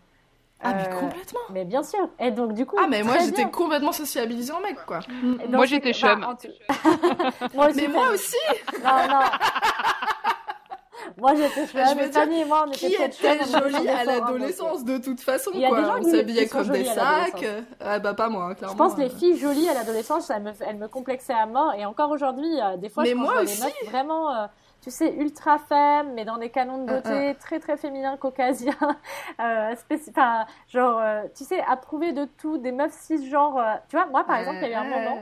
Ah, 0.64 0.74
mais 0.76 0.88
Euh, 0.90 1.00
complètement. 1.00 1.40
Mais 1.52 1.66
bien 1.66 1.84
sûr. 1.84 2.08
Et 2.20 2.32
donc 2.32 2.54
du 2.54 2.66
coup. 2.66 2.76
Ah, 2.80 2.88
mais 2.90 3.04
moi, 3.04 3.18
j'étais 3.20 3.46
complètement 3.50 3.92
sociabilisée 3.92 4.54
en 4.54 4.62
mec, 4.62 4.78
quoi. 4.86 5.00
Donc, 5.24 5.50
Moi, 5.50 5.66
j'étais 5.66 5.92
que- 5.92 5.98
chum. 5.98 6.22
bah, 6.22 6.38
tout- 6.42 6.50
moi 7.56 7.68
aussi. 7.70 7.82
Mais 7.82 7.88
moi 7.88 8.10
aussi 8.14 8.38
Non 8.84 9.08
non. 9.10 9.20
moi 11.18 11.36
j'étais 11.36 11.68
chum. 11.68 11.82
Je 11.84 11.90
veux 11.90 11.96
mais 11.96 12.10
dire, 12.10 12.22
Fanny 12.22 12.40
et 12.42 12.46
moi 12.46 12.64
on 12.68 12.72
était 12.72 12.78
Qui 12.88 12.94
était 12.96 13.46
jolie 13.46 13.90
à 13.90 14.04
l'adolescence, 14.06 14.84
de 14.86 14.98
toute 14.98 15.20
façon, 15.22 15.52
Il 15.54 15.60
y 15.60 15.66
a 15.66 15.70
des 15.70 15.76
quoi. 15.76 15.84
gens 15.86 15.96
On 16.00 16.04
qui- 16.04 16.12
s'habillait 16.12 16.48
comme 16.48 16.68
des 16.70 16.86
jolis 16.86 16.90
à 16.90 16.94
sacs. 16.94 17.34
l'adolescence. 17.42 17.66
Ah, 17.82 18.00
bah, 18.00 18.14
pas 18.14 18.30
moi, 18.30 18.44
hein, 18.46 18.50
Je 18.52 18.56
clairement. 18.60 18.76
pense 18.76 18.96
que 18.96 19.02
les 19.02 19.08
euh. 19.08 19.18
filles 19.18 19.38
jolies 19.38 19.68
à 19.70 19.74
l'adolescence, 19.74 20.30
elle 20.30 20.44
me, 20.44 20.52
elle 20.62 20.78
me 20.78 20.88
complexait 20.88 21.34
à 21.34 21.46
mort. 21.46 21.74
Et 21.78 21.86
encore 21.86 22.10
aujourd'hui, 22.12 22.60
euh, 22.62 22.78
des 22.78 22.90
fois, 22.90 23.04
Mais 23.04 23.10
je 23.10 23.16
pense 23.16 23.24
moi 23.24 23.34
que 23.36 23.40
les 23.42 23.52
aussi. 23.52 23.64
meufs 23.64 23.90
vraiment, 23.92 24.32
euh, 24.34 24.46
tu 24.84 24.92
sais, 24.92 25.14
ultra 25.16 25.60
femmes, 25.60 26.12
mais 26.14 26.26
dans 26.26 26.38
des 26.38 26.50
canons 26.50 26.84
de 26.84 26.92
Uh, 26.92 26.96
beauté 26.96 27.36
très 27.40 27.60
très 27.60 27.78
féminins, 27.78 28.18
caucasiens, 28.18 28.76
euh, 29.40 29.74
enfin, 30.10 30.46
genre, 30.68 31.00
euh, 31.00 31.24
tu 31.36 31.46
sais, 31.46 31.62
approuvées 31.68 32.12
de 32.12 32.26
tout, 32.26 32.58
des 32.58 32.74
meufs 32.74 32.92
cisgenres. 32.92 33.58
euh, 33.58 33.76
tu 33.88 33.96
vois, 33.96 34.08
moi 34.08 34.26
par 34.26 34.38
exemple, 34.38 34.58
il 34.62 34.70
y 34.70 34.74
a 34.74 34.82
eu 34.84 34.86
un 34.86 34.90
moment 34.90 35.20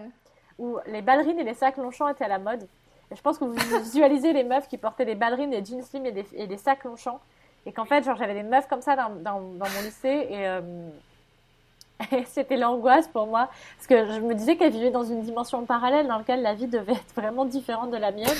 où 0.58 0.77
les 0.88 1.01
ballerines 1.01 1.39
et 1.39 1.44
les 1.44 1.53
sacs 1.53 1.77
Longchamp 1.77 2.08
étaient 2.10 2.25
à 2.25 2.27
la 2.27 2.39
mode. 2.39 2.68
Et 3.12 3.15
je 3.15 3.22
pense 3.22 3.38
que 3.38 3.46
vous 3.46 3.53
visualisez 3.84 4.34
les 4.34 4.44
meufs 4.44 4.68
qui 4.68 4.77
portaient 4.77 5.06
des 5.06 5.15
ballerines, 5.15 5.51
des 5.51 5.63
jeans 5.63 5.84
slim 5.84 6.06
et 6.06 6.12
des, 6.12 6.25
et 6.34 6.48
des 6.48 6.58
sacs 6.58 6.84
Longchamp. 6.84 7.20
Et 7.65 7.72
qu'en 7.72 7.86
fait, 7.86 8.03
genre, 8.03 8.15
j'avais 8.15 8.34
des 8.34 8.44
meufs 8.44 8.68
comme 8.68 8.82
ça 8.82 8.96
dans, 8.96 9.10
dans, 9.10 9.41
dans 9.41 9.70
mon 9.70 9.82
lycée. 9.84 10.27
Et, 10.30 10.48
euh, 10.48 10.62
et 12.12 12.25
c'était 12.25 12.58
l'angoisse 12.58 13.08
pour 13.08 13.27
moi. 13.27 13.50
Parce 13.77 13.88
que 13.88 14.13
je 14.13 14.20
me 14.22 14.34
disais 14.34 14.56
qu'elles 14.56 14.72
vivaient 14.72 14.91
dans 14.91 15.03
une 15.03 15.22
dimension 15.22 15.63
parallèle 15.65 16.08
dans 16.08 16.18
laquelle 16.18 16.41
la 16.41 16.53
vie 16.53 16.68
devait 16.68 16.94
être 16.94 17.13
vraiment 17.15 17.46
différente 17.46 17.91
de 17.91 17.98
la 17.98 18.12
mienne. 18.12 18.38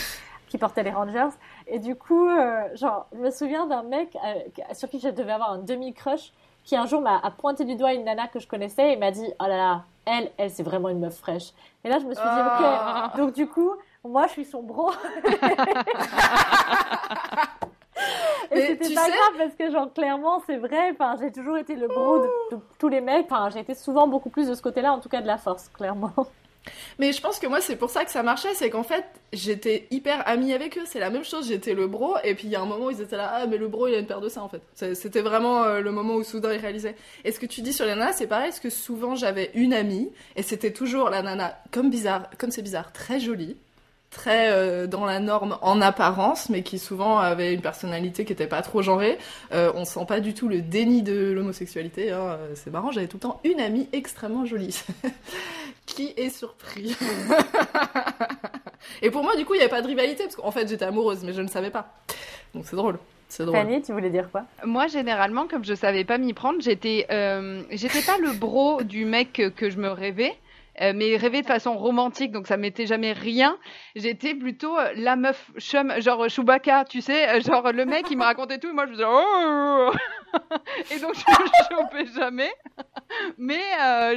Qui 0.52 0.58
portait 0.58 0.84
les 0.84 0.92
Rangers. 0.92 1.30
Et 1.68 1.80
du 1.80 1.96
coup, 1.96 2.28
euh, 2.28 2.64
genre, 2.76 3.08
je 3.14 3.20
me 3.20 3.32
souviens 3.32 3.68
d'un 3.68 3.84
mec 3.84 4.18
euh, 4.18 4.74
sur 4.74 4.90
qui 4.90 5.00
je 5.00 5.08
devais 5.08 5.32
avoir 5.32 5.54
un 5.54 5.60
demi-crush 5.60 6.34
qui 6.66 6.76
un 6.76 6.86
jour 6.86 7.00
m'a 7.02 7.18
a 7.24 7.32
pointé 7.32 7.64
du 7.64 7.76
doigt 7.78 7.94
une 7.94 8.04
nana 8.04 8.28
que 8.28 8.38
je 8.38 8.48
connaissais 8.50 8.92
et 8.92 8.98
m'a 8.98 9.12
dit 9.12 9.26
Oh 9.40 9.44
là 9.48 9.56
là, 9.56 9.84
elle, 10.06 10.30
elle, 10.38 10.50
c'est 10.52 10.62
vraiment 10.64 10.90
une 10.90 11.00
meuf 11.00 11.18
fraîche. 11.18 11.54
Et 11.86 11.90
là, 11.90 12.00
je 12.00 12.06
me 12.06 12.14
suis 12.14 12.22
dit 12.22 12.30
Ah. 12.30 13.12
Ok, 13.14 13.18
donc 13.22 13.34
du 13.34 13.48
coup, 13.48 13.72
moi, 14.04 14.28
je 14.28 14.34
suis 14.34 14.46
son 14.46 14.62
bro. 14.62 14.92
Et 18.54 18.62
c'était 18.68 18.94
pas 18.94 19.06
sais- 19.06 19.12
grave 19.12 19.38
parce 19.38 19.56
que, 19.56 19.72
genre, 19.72 19.94
clairement, 19.94 20.42
c'est 20.46 20.58
vrai. 20.58 20.92
Enfin, 20.92 21.16
j'ai 21.22 21.32
toujours 21.32 21.58
été 21.58 21.76
le 21.76 21.88
bro 21.88 22.20
de, 22.20 22.56
de 22.56 22.62
tous 22.78 22.90
les 22.90 23.00
mecs. 23.00 23.28
Enfin, 23.32 23.50
j'ai 23.50 23.60
été 23.62 23.74
souvent 23.74 24.06
beaucoup 24.08 24.30
plus 24.30 24.50
de 24.50 24.54
ce 24.54 24.62
côté-là, 24.62 24.92
en 24.92 25.00
tout 25.00 25.08
cas 25.08 25.22
de 25.22 25.28
la 25.28 25.38
force, 25.38 25.70
clairement. 25.70 26.12
Mais 27.00 27.12
je 27.12 27.22
pense 27.22 27.40
que 27.40 27.48
moi, 27.48 27.62
c'est 27.62 27.76
pour 27.76 27.90
ça 27.90 28.06
que 28.06 28.12
ça 28.12 28.24
marchait, 28.24 28.54
c'est 28.54 28.70
qu'en 28.70 28.84
fait, 28.84 29.06
j'étais 29.34 29.88
hyper 29.92 30.28
amie 30.28 30.54
avec 30.54 30.78
eux. 30.78 30.84
C'est 30.86 31.00
la 31.00 31.10
même 31.10 31.24
chose, 31.24 31.48
j'étais 31.48 31.74
le 31.74 31.88
bro, 31.88 32.16
et 32.24 32.36
puis 32.36 32.48
il 32.48 32.52
y 32.52 32.56
a 32.56 32.62
un 32.62 32.66
moment 32.66 32.86
où 32.86 32.92
ils 32.92 33.02
étaient 33.02 33.18
là, 33.18 33.32
ah, 33.34 33.48
mais 33.48 33.58
le 33.58 33.68
bro, 33.68 33.88
il 33.88 33.96
a 33.96 34.00
une 34.00 34.06
paire 34.06 34.22
de 34.22 34.30
seins, 34.30 34.42
en 34.42 34.50
fait. 34.50 34.62
C'était 34.96 35.22
vraiment 35.22 35.64
euh, 35.64 35.82
le 35.82 35.92
moment 35.92 36.16
où 36.16 36.24
soudain 36.24 36.54
ils 36.54 36.60
réalisaient. 36.60 36.96
Et 37.26 37.32
ce 37.32 37.40
que 37.40 37.46
tu 37.46 37.62
dis 37.62 37.74
sur 37.74 37.86
les 37.86 37.96
nanas, 37.96 38.14
c'est 38.14 38.28
pareil, 38.28 38.50
parce 38.50 38.60
que 38.60 38.70
souvent 38.70 39.16
j'avais 39.16 39.52
une 39.56 39.74
amie, 39.74 40.12
et 40.36 40.44
c'était 40.44 40.72
toujours 40.72 41.10
la 41.10 41.22
nana, 41.22 41.58
comme 41.72 41.90
bizarre, 41.90 42.30
comme 42.38 42.52
c'est 42.52 42.62
bizarre, 42.62 42.92
très 42.94 43.20
jolie, 43.20 43.58
très 44.12 44.52
euh, 44.52 44.88
dans 44.88 45.06
la 45.06 45.20
norme 45.20 45.58
en 45.62 45.82
apparence, 45.82 46.50
mais 46.50 46.62
qui 46.62 46.78
souvent 46.78 47.18
avait 47.18 47.54
une 47.54 47.62
personnalité 47.62 48.26
qui 48.26 48.34
était 48.34 48.46
pas 48.46 48.62
trop 48.62 48.82
genrée. 48.82 49.18
Euh, 49.54 49.72
on 49.74 49.86
sent 49.86 50.06
pas 50.08 50.20
du 50.20 50.34
tout 50.34 50.48
le 50.48 50.62
déni 50.62 51.02
de 51.02 51.32
l'homosexualité. 51.32 52.12
Hein. 52.12 52.38
Euh, 52.40 52.52
C'est 52.56 52.70
marrant, 52.70 52.92
j'avais 52.92 53.08
tout 53.08 53.18
le 53.18 53.22
temps 53.22 53.40
une 53.44 53.60
amie 53.60 53.88
extrêmement 53.94 54.46
jolie. 54.46 54.78
qui 55.94 56.14
est 56.18 56.30
surpris 56.30 56.96
Et 59.02 59.12
pour 59.12 59.24
moi, 59.24 59.36
du 59.36 59.46
coup, 59.46 59.54
il 59.54 59.58
n'y 59.58 59.64
avait 59.64 59.70
pas 59.70 59.82
de 59.82 59.88
rivalité, 59.88 60.24
parce 60.24 60.36
qu'en 60.36 60.52
fait, 60.52 60.68
j'étais 60.68 60.86
amoureuse, 60.86 61.24
mais 61.24 61.34
je 61.34 61.42
ne 61.42 61.48
savais 61.48 61.70
pas. 61.70 61.94
Donc 62.54 62.66
c'est 62.66 62.76
drôle. 62.76 62.98
C'est 63.30 63.46
drôle. 63.46 63.58
Fanny, 63.58 63.82
tu 63.82 63.94
voulais 63.94 64.10
dire 64.10 64.30
quoi? 64.30 64.44
Moi, 64.66 64.88
généralement, 64.88 65.48
comme 65.48 65.64
je 65.64 65.74
savais 65.74 66.04
pas 66.04 66.18
m'y 66.18 66.34
prendre, 66.34 66.62
j'étais, 66.62 67.06
euh, 67.12 67.62
j'étais 67.72 68.02
pas 68.02 68.18
le 68.18 68.34
bro 68.34 68.84
du 68.84 69.06
mec 69.06 69.34
que, 69.34 69.50
que 69.50 69.70
je 69.70 69.78
me 69.78 69.90
rêvais, 69.90 70.36
euh, 70.80 70.94
mais 70.96 71.18
rêver 71.18 71.42
de 71.42 71.48
façon 71.48 71.78
romantique, 71.78 72.32
donc 72.32 72.48
ça 72.48 72.56
m'était 72.56 72.86
jamais 72.86 73.12
rien. 73.12 73.58
J'étais 73.96 74.34
plutôt 74.34 74.78
euh, 74.78 74.92
la 74.96 75.16
meuf 75.16 75.52
chum, 75.58 75.94
genre 76.00 76.30
Chewbacca, 76.30 76.86
tu 76.86 77.02
sais, 77.02 77.28
euh, 77.28 77.42
genre 77.42 77.72
le 77.74 77.86
mec 77.86 78.06
il 78.10 78.18
me 78.18 78.24
racontait 78.24 78.58
tout, 78.58 78.70
et 78.70 78.74
moi 78.74 78.86
je 78.88 78.94
faisais 78.94 79.04
oh 79.06 79.92
et 80.92 81.00
donc 81.00 81.16
je 81.16 81.26
le 81.28 81.76
chopais 81.76 82.06
jamais, 82.16 82.54
mais 83.38 83.62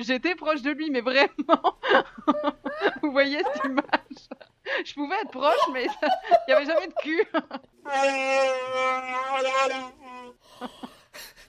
j'étais 0.03 0.35
proche 0.37 0.63
de 0.63 0.71
lui, 0.71 0.91
mais 0.91 1.01
vraiment, 1.01 1.29
vous 3.03 3.11
voyez 3.11 3.39
cette 3.39 3.65
image? 3.65 4.29
Je 4.85 4.95
pouvais 4.95 5.17
être 5.17 5.31
proche, 5.31 5.69
mais 5.73 5.87
il 6.49 6.51
y 6.51 6.55
avait 6.55 6.67
jamais 6.67 6.87
de 6.87 6.95
cul. 7.03 7.23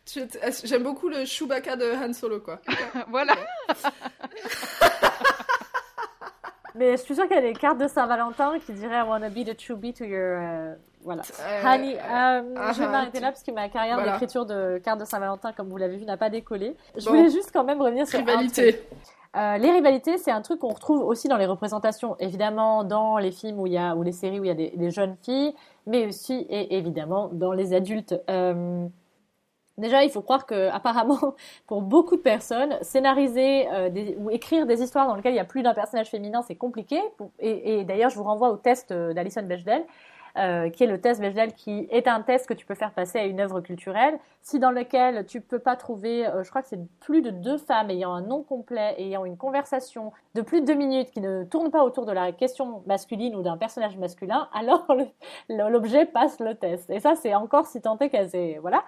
Tu- 0.06 0.28
J'aime 0.66 0.84
beaucoup 0.84 1.10
le 1.10 1.26
Chewbacca 1.26 1.76
de 1.76 1.86
Han 1.96 2.14
Solo, 2.14 2.40
quoi. 2.40 2.60
voilà. 3.10 3.34
Mais 6.76 6.92
je 6.98 7.02
suis 7.04 7.16
sûre 7.16 7.26
qu'il 7.28 7.36
y 7.38 7.40
a 7.40 7.42
des 7.42 7.54
cartes 7.54 7.78
de 7.78 7.88
Saint-Valentin 7.88 8.60
qui 8.66 8.74
diraient 8.74 9.00
I 9.00 9.04
wanna 9.08 9.30
be 9.30 9.46
the 9.46 9.56
true 9.56 9.78
bee 9.78 9.94
to 9.94 10.04
your. 10.04 10.38
euh, 10.42 10.76
voilà. 11.06 11.22
Euh, 11.42 11.64
Honey, 11.64 11.96
euh, 11.96 12.00
ah, 12.58 12.72
je 12.74 12.80
vais 12.80 12.86
ah, 12.86 12.90
m'arrêter 12.90 13.20
là 13.22 13.28
parce 13.32 13.44
que 13.44 13.52
ma 13.52 13.70
carrière 13.70 13.96
Voilà. 13.96 14.12
d'écriture 14.14 14.46
de 14.46 14.78
cartes 14.84 15.00
de 15.00 15.06
Saint-Valentin, 15.06 15.54
comme 15.54 15.70
vous 15.70 15.78
l'avez 15.78 15.96
vu, 15.98 16.04
n'a 16.06 16.18
pas 16.18 16.30
décollé. 16.30 16.76
Je 16.98 17.06
Bon. 17.06 17.12
voulais 17.12 17.30
juste 17.30 17.52
quand 17.54 17.64
même 17.64 17.82
revenir 17.82 18.06
sur 18.08 18.20
un 18.20 18.24
truc. 18.24 18.36
Rivalité. 18.36 18.82
Euh, 19.38 19.58
les 19.58 19.72
rivalités, 19.72 20.18
c'est 20.18 20.32
un 20.32 20.42
truc 20.42 20.60
qu'on 20.60 20.74
retrouve 20.74 21.02
aussi 21.04 21.28
dans 21.30 21.38
les 21.38 21.46
représentations, 21.46 22.18
évidemment 22.20 22.84
dans 22.84 23.18
les 23.20 23.32
films 23.32 23.60
où 23.60 23.68
il 23.68 23.74
y 23.74 23.78
a 23.78 23.96
ou 23.96 24.04
les 24.04 24.12
séries 24.14 24.40
où 24.40 24.44
il 24.44 24.48
y 24.48 24.52
a 24.52 24.56
des, 24.56 24.72
des 24.76 24.92
jeunes 24.92 25.16
filles, 25.24 25.54
mais 25.88 26.08
aussi 26.08 26.46
et 26.50 26.76
évidemment 26.78 27.30
dans 27.32 27.54
les 27.54 27.74
adultes. 27.74 28.16
Déjà, 29.78 30.04
il 30.04 30.10
faut 30.10 30.22
croire 30.22 30.46
que 30.46 30.70
apparemment, 30.74 31.36
pour 31.68 31.82
beaucoup 31.82 32.16
de 32.16 32.22
personnes, 32.22 32.78
scénariser 32.82 33.68
euh, 33.72 33.90
ou 34.18 34.30
écrire 34.30 34.66
des 34.66 34.82
histoires 34.82 35.08
dans 35.08 35.16
lesquelles 35.16 35.34
il 35.34 35.38
y 35.38 35.40
a 35.40 35.46
plus 35.46 35.64
d'un 35.64 35.74
personnage 35.74 36.10
féminin, 36.10 36.42
c'est 36.42 36.56
compliqué. 36.56 37.00
Et, 37.40 37.84
d'ailleurs, 37.84 38.10
je 38.10 38.16
vous 38.16 38.24
renvoie 38.24 38.50
au 38.50 38.58
test 38.58 38.92
euh, 38.92 39.14
d'Alison 39.14 39.44
Bechdel. 39.44 39.86
euh, 40.38 40.70
qui 40.70 40.84
est 40.84 40.88
le 40.88 41.00
test 41.00 41.22
Bechdel, 41.22 41.54
qui 41.54 41.88
est 41.92 42.08
un 42.08 42.22
test 42.22 42.48
que 42.48 42.54
tu 42.54 42.66
peux 42.66 42.76
faire 42.76 42.92
passer 42.92 43.20
à 43.20 43.26
une 43.26 43.40
œuvre 43.40 43.62
culturelle, 43.62 44.20
si 44.42 44.60
dans 44.60 44.72
lequel 44.72 45.26
tu 45.26 45.40
peux 45.40 45.60
pas 45.60 45.76
trouver, 45.76 46.28
euh, 46.28 46.44
je 46.44 46.50
crois 46.50 46.62
que 46.62 46.68
c'est 46.68 46.80
plus 47.00 47.22
de 47.22 47.30
deux 47.30 47.58
femmes 47.58 47.90
ayant 47.90 48.14
un 48.14 48.22
nom 48.22 48.44
complet, 48.44 48.96
ayant 48.98 49.24
une 49.24 49.38
conversation 49.38 50.12
de 50.34 50.42
plus 50.42 50.62
de 50.62 50.66
deux 50.66 50.74
minutes 50.74 51.12
qui 51.12 51.22
ne 51.22 51.46
tourne 51.46 51.72
pas 51.72 51.84
autour 51.84 52.06
de 52.06 52.12
la 52.12 52.32
question 52.34 52.84
masculine 52.86 53.36
ou 53.36 53.44
d'un 53.44 53.58
personnage 53.58 53.98
masculin, 53.98 54.50
alors 54.54 54.86
l'objet 55.48 56.06
passe 56.06 56.40
le 56.40 56.56
test. 56.56 56.90
Et 56.90 57.00
ça, 57.00 57.16
c'est 57.16 57.34
encore 57.34 57.66
si 57.68 57.82
tant 57.82 57.98
est, 58.00 58.58
voilà. 58.60 58.84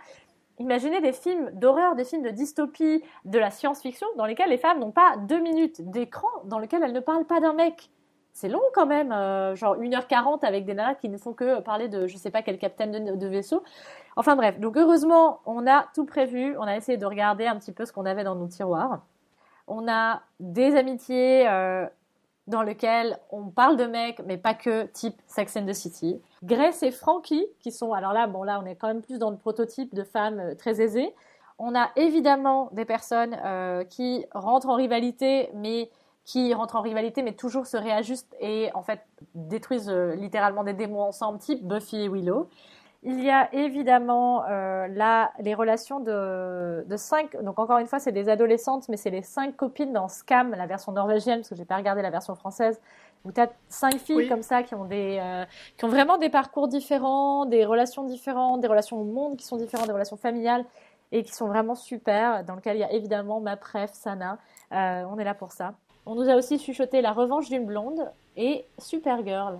Imaginez 0.59 1.01
des 1.01 1.13
films 1.13 1.51
d'horreur, 1.53 1.95
des 1.95 2.03
films 2.03 2.23
de 2.23 2.31
dystopie, 2.31 3.03
de 3.25 3.37
la 3.39 3.51
science-fiction, 3.51 4.07
dans 4.17 4.25
lesquels 4.25 4.49
les 4.49 4.57
femmes 4.57 4.79
n'ont 4.79 4.91
pas 4.91 5.15
deux 5.17 5.39
minutes 5.39 5.89
d'écran, 5.89 6.27
dans 6.45 6.57
lesquels 6.57 6.81
elles 6.83 6.93
ne 6.93 6.99
parlent 6.99 7.25
pas 7.25 7.39
d'un 7.39 7.53
mec. 7.53 7.91
C'est 8.33 8.49
long 8.49 8.61
quand 8.73 8.85
même, 8.85 9.11
euh, 9.11 9.55
genre 9.55 9.77
1h40 9.77 10.45
avec 10.45 10.65
des 10.65 10.73
nanas 10.73 10.95
qui 10.95 11.09
ne 11.09 11.17
font 11.17 11.33
que 11.33 11.59
parler 11.61 11.89
de 11.89 12.05
je 12.07 12.17
sais 12.17 12.29
pas 12.29 12.43
quel 12.43 12.57
capitaine 12.59 12.91
de, 12.91 13.15
de 13.15 13.27
vaisseau. 13.27 13.63
Enfin 14.15 14.35
bref, 14.35 14.59
donc 14.59 14.77
heureusement, 14.77 15.41
on 15.45 15.65
a 15.67 15.87
tout 15.93 16.05
prévu, 16.05 16.55
on 16.57 16.63
a 16.63 16.75
essayé 16.75 16.97
de 16.97 17.05
regarder 17.05 17.47
un 17.47 17.57
petit 17.57 17.71
peu 17.71 17.85
ce 17.85 17.91
qu'on 17.91 18.05
avait 18.05 18.23
dans 18.23 18.35
nos 18.35 18.47
tiroirs. 18.47 19.01
On 19.67 19.87
a 19.87 20.21
des 20.39 20.75
amitiés 20.75 21.47
euh, 21.47 21.87
dans 22.47 22.61
lesquelles 22.61 23.19
on 23.29 23.49
parle 23.49 23.75
de 23.77 23.85
mecs, 23.85 24.21
mais 24.25 24.37
pas 24.37 24.53
que, 24.53 24.85
type 24.85 25.21
Sex 25.27 25.57
and 25.57 25.65
the 25.65 25.73
City. 25.73 26.21
Grace 26.43 26.81
et 26.81 26.91
Frankie, 26.91 27.45
qui 27.59 27.71
sont, 27.71 27.93
alors 27.93 28.13
là, 28.13 28.27
bon 28.27 28.43
là, 28.43 28.59
on 28.63 28.65
est 28.65 28.75
quand 28.75 28.87
même 28.87 29.01
plus 29.01 29.19
dans 29.19 29.31
le 29.31 29.37
prototype 29.37 29.93
de 29.93 30.03
femmes 30.03 30.39
euh, 30.39 30.55
très 30.55 30.81
aisées. 30.81 31.13
On 31.59 31.75
a 31.75 31.89
évidemment 31.95 32.69
des 32.71 32.85
personnes 32.85 33.37
euh, 33.43 33.83
qui 33.83 34.25
rentrent 34.33 34.69
en 34.69 34.75
rivalité, 34.75 35.49
mais 35.55 35.89
qui 36.23 36.53
rentrent 36.53 36.75
en 36.75 36.81
rivalité, 36.81 37.23
mais 37.23 37.33
toujours 37.33 37.67
se 37.67 37.77
réajustent 37.77 38.35
et 38.39 38.69
en 38.73 38.81
fait 38.81 38.99
détruisent 39.33 39.89
euh, 39.89 40.13
littéralement 40.15 40.63
des 40.63 40.73
démons 40.73 41.03
ensemble, 41.03 41.39
type 41.39 41.65
Buffy 41.65 42.03
et 42.03 42.09
Willow. 42.09 42.49
Il 43.09 43.23
y 43.23 43.29
a 43.29 43.47
évidemment 43.53 44.43
euh, 44.49 44.87
là 44.87 45.31
les 45.39 45.53
relations 45.53 46.01
de, 46.01 46.83
de 46.85 46.97
cinq. 46.97 47.41
Donc 47.41 47.57
encore 47.57 47.77
une 47.77 47.87
fois, 47.87 47.99
c'est 47.99 48.11
des 48.11 48.27
adolescentes, 48.27 48.89
mais 48.89 48.97
c'est 48.97 49.09
les 49.09 49.21
cinq 49.21 49.55
copines 49.55 49.93
dans 49.93 50.09
Scam, 50.09 50.51
la 50.51 50.65
version 50.65 50.91
norvégienne, 50.91 51.39
parce 51.39 51.47
que 51.47 51.55
j'ai 51.55 51.63
pas 51.63 51.77
regardé 51.77 52.01
la 52.01 52.09
version 52.09 52.35
française. 52.35 52.81
Où 53.23 53.31
tu 53.31 53.39
as 53.39 53.49
cinq 53.69 53.95
filles 53.97 54.17
Oui. 54.17 54.27
comme 54.27 54.41
ça 54.41 54.61
qui 54.61 54.75
ont 54.75 54.83
des 54.83 55.19
euh, 55.21 55.45
qui 55.77 55.85
ont 55.85 55.87
vraiment 55.87 56.17
des 56.17 56.27
parcours 56.27 56.67
différents, 56.67 57.45
des 57.45 57.63
relations 57.63 58.03
différentes, 58.03 58.59
des 58.59 58.67
relations 58.67 58.99
au 58.99 59.05
monde 59.05 59.37
qui 59.37 59.45
sont 59.45 59.55
différentes, 59.55 59.87
des 59.87 59.93
relations 59.93 60.17
familiales 60.17 60.65
et 61.13 61.23
qui 61.23 61.33
sont 61.33 61.47
vraiment 61.47 61.75
super. 61.75 62.43
Dans 62.43 62.55
lequel 62.55 62.75
il 62.75 62.81
y 62.81 62.83
a 62.83 62.91
évidemment 62.91 63.39
ma 63.39 63.55
préf 63.55 63.91
Sana. 63.93 64.37
Euh, 64.73 65.03
on 65.09 65.17
est 65.17 65.23
là 65.23 65.33
pour 65.33 65.53
ça. 65.53 65.75
On 66.05 66.15
nous 66.15 66.29
a 66.29 66.35
aussi 66.35 66.59
chuchoté 66.59 67.01
La 67.01 67.13
Revanche 67.13 67.47
d'une 67.47 67.65
blonde 67.65 68.11
et 68.35 68.65
Supergirl. 68.79 69.59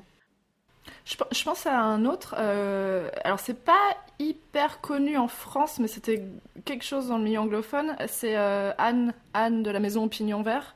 Je, 1.06 1.16
pe- 1.16 1.28
je 1.32 1.44
pense 1.44 1.66
à 1.66 1.78
un 1.80 2.06
autre. 2.06 2.36
euh, 2.38 3.10
alors, 3.24 3.40
c'est 3.40 3.64
pas 3.64 3.96
hyper 4.20 4.82
connu 4.82 5.18
en 5.18 5.28
France, 5.28 5.80
mais 5.80 5.88
c'était 5.88 6.24
quelque 6.66 6.84
chose 6.84 7.08
dans 7.08 7.18
le 7.18 7.24
milieu 7.24 7.40
anglophone. 7.40 7.96
C'est 8.08 8.36
euh, 8.38 8.72
Anne, 8.78 9.14
Anne 9.34 9.64
de 9.64 9.72
la 9.72 9.80
Maison 9.80 10.04
au 10.06 10.08
Pignon 10.08 10.42
Vert. 10.42 10.76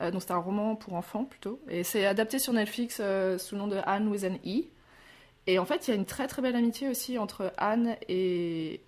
Euh, 0.00 0.10
donc, 0.10 0.22
c'est 0.22 0.30
un 0.32 0.38
roman 0.38 0.76
pour 0.76 0.94
enfants 0.94 1.24
plutôt. 1.24 1.60
Et 1.68 1.84
c'est 1.84 2.06
adapté 2.06 2.38
sur 2.38 2.52
Netflix 2.52 2.98
euh, 3.00 3.38
sous 3.38 3.54
le 3.54 3.60
nom 3.62 3.66
de 3.66 3.78
Anne 3.86 4.08
with 4.08 4.24
an 4.24 4.36
E. 4.46 4.64
Et 5.46 5.58
en 5.58 5.64
fait, 5.64 5.86
il 5.86 5.90
y 5.90 5.94
a 5.94 5.96
une 5.96 6.06
très 6.06 6.26
très 6.26 6.42
belle 6.42 6.56
amitié 6.56 6.88
aussi 6.88 7.18
entre 7.18 7.52
Anne 7.56 7.96
et. 8.08 8.80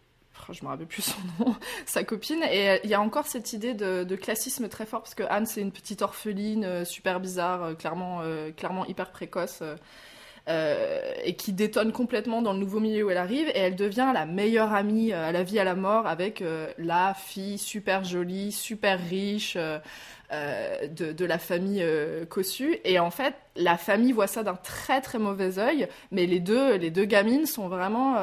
Oh, 0.49 0.53
je 0.53 0.63
me 0.65 0.69
rappelle 0.69 0.87
plus 0.87 1.03
son 1.03 1.19
nom, 1.45 1.57
sa 1.85 2.05
copine. 2.05 2.43
Et 2.51 2.81
il 2.85 2.91
y 2.91 2.95
a 2.95 3.01
encore 3.01 3.27
cette 3.27 3.53
idée 3.53 3.75
de, 3.75 4.05
de 4.05 4.17
classisme 4.17 4.69
très 4.69 4.87
fort, 4.87 5.03
parce 5.03 5.15
que 5.17 5.25
Anne, 5.25 5.47
c'est 5.47 5.61
une 5.61 5.73
petite 5.73 6.01
orpheline 6.03 6.85
super 6.85 7.19
bizarre, 7.21 7.77
clairement, 7.77 8.23
clairement 8.57 8.87
hyper 8.87 9.11
précoce. 9.11 9.63
Euh, 10.49 11.13
et 11.25 11.35
qui 11.35 11.53
détonne 11.53 11.93
complètement 11.93 12.41
dans 12.41 12.55
le 12.55 12.59
nouveau 12.59 12.81
milieu 12.81 13.05
où 13.05 13.11
elle 13.11 13.19
arrive 13.19 13.49
et 13.49 13.59
elle 13.59 13.77
devient 13.77 14.11
la 14.15 14.25
meilleure 14.25 14.73
amie 14.73 15.13
euh, 15.13 15.29
à 15.29 15.33
la 15.33 15.43
vie 15.43 15.59
à 15.59 15.65
la 15.65 15.75
mort 15.75 16.07
avec 16.07 16.41
euh, 16.41 16.69
la 16.79 17.13
fille 17.13 17.59
super 17.59 18.03
jolie, 18.03 18.51
super 18.51 18.99
riche 18.99 19.59
de, 20.31 21.13
de 21.13 21.25
la 21.25 21.39
famille 21.39 21.85
cossue. 22.31 22.79
Et 22.85 22.99
en 22.99 23.11
fait 23.11 23.35
la 23.57 23.77
famille 23.77 24.13
voit 24.13 24.27
ça 24.27 24.43
d'un 24.43 24.57
très 24.57 25.01
très 25.03 25.19
mauvais 25.19 25.59
œil 25.59 25.89
mais 26.13 26.27
les 26.27 26.41
deux 26.41 26.77
les 26.77 26.91
deux 26.91 27.05
gamines 27.05 27.47
sont 27.47 27.69
vraiment 27.69 28.17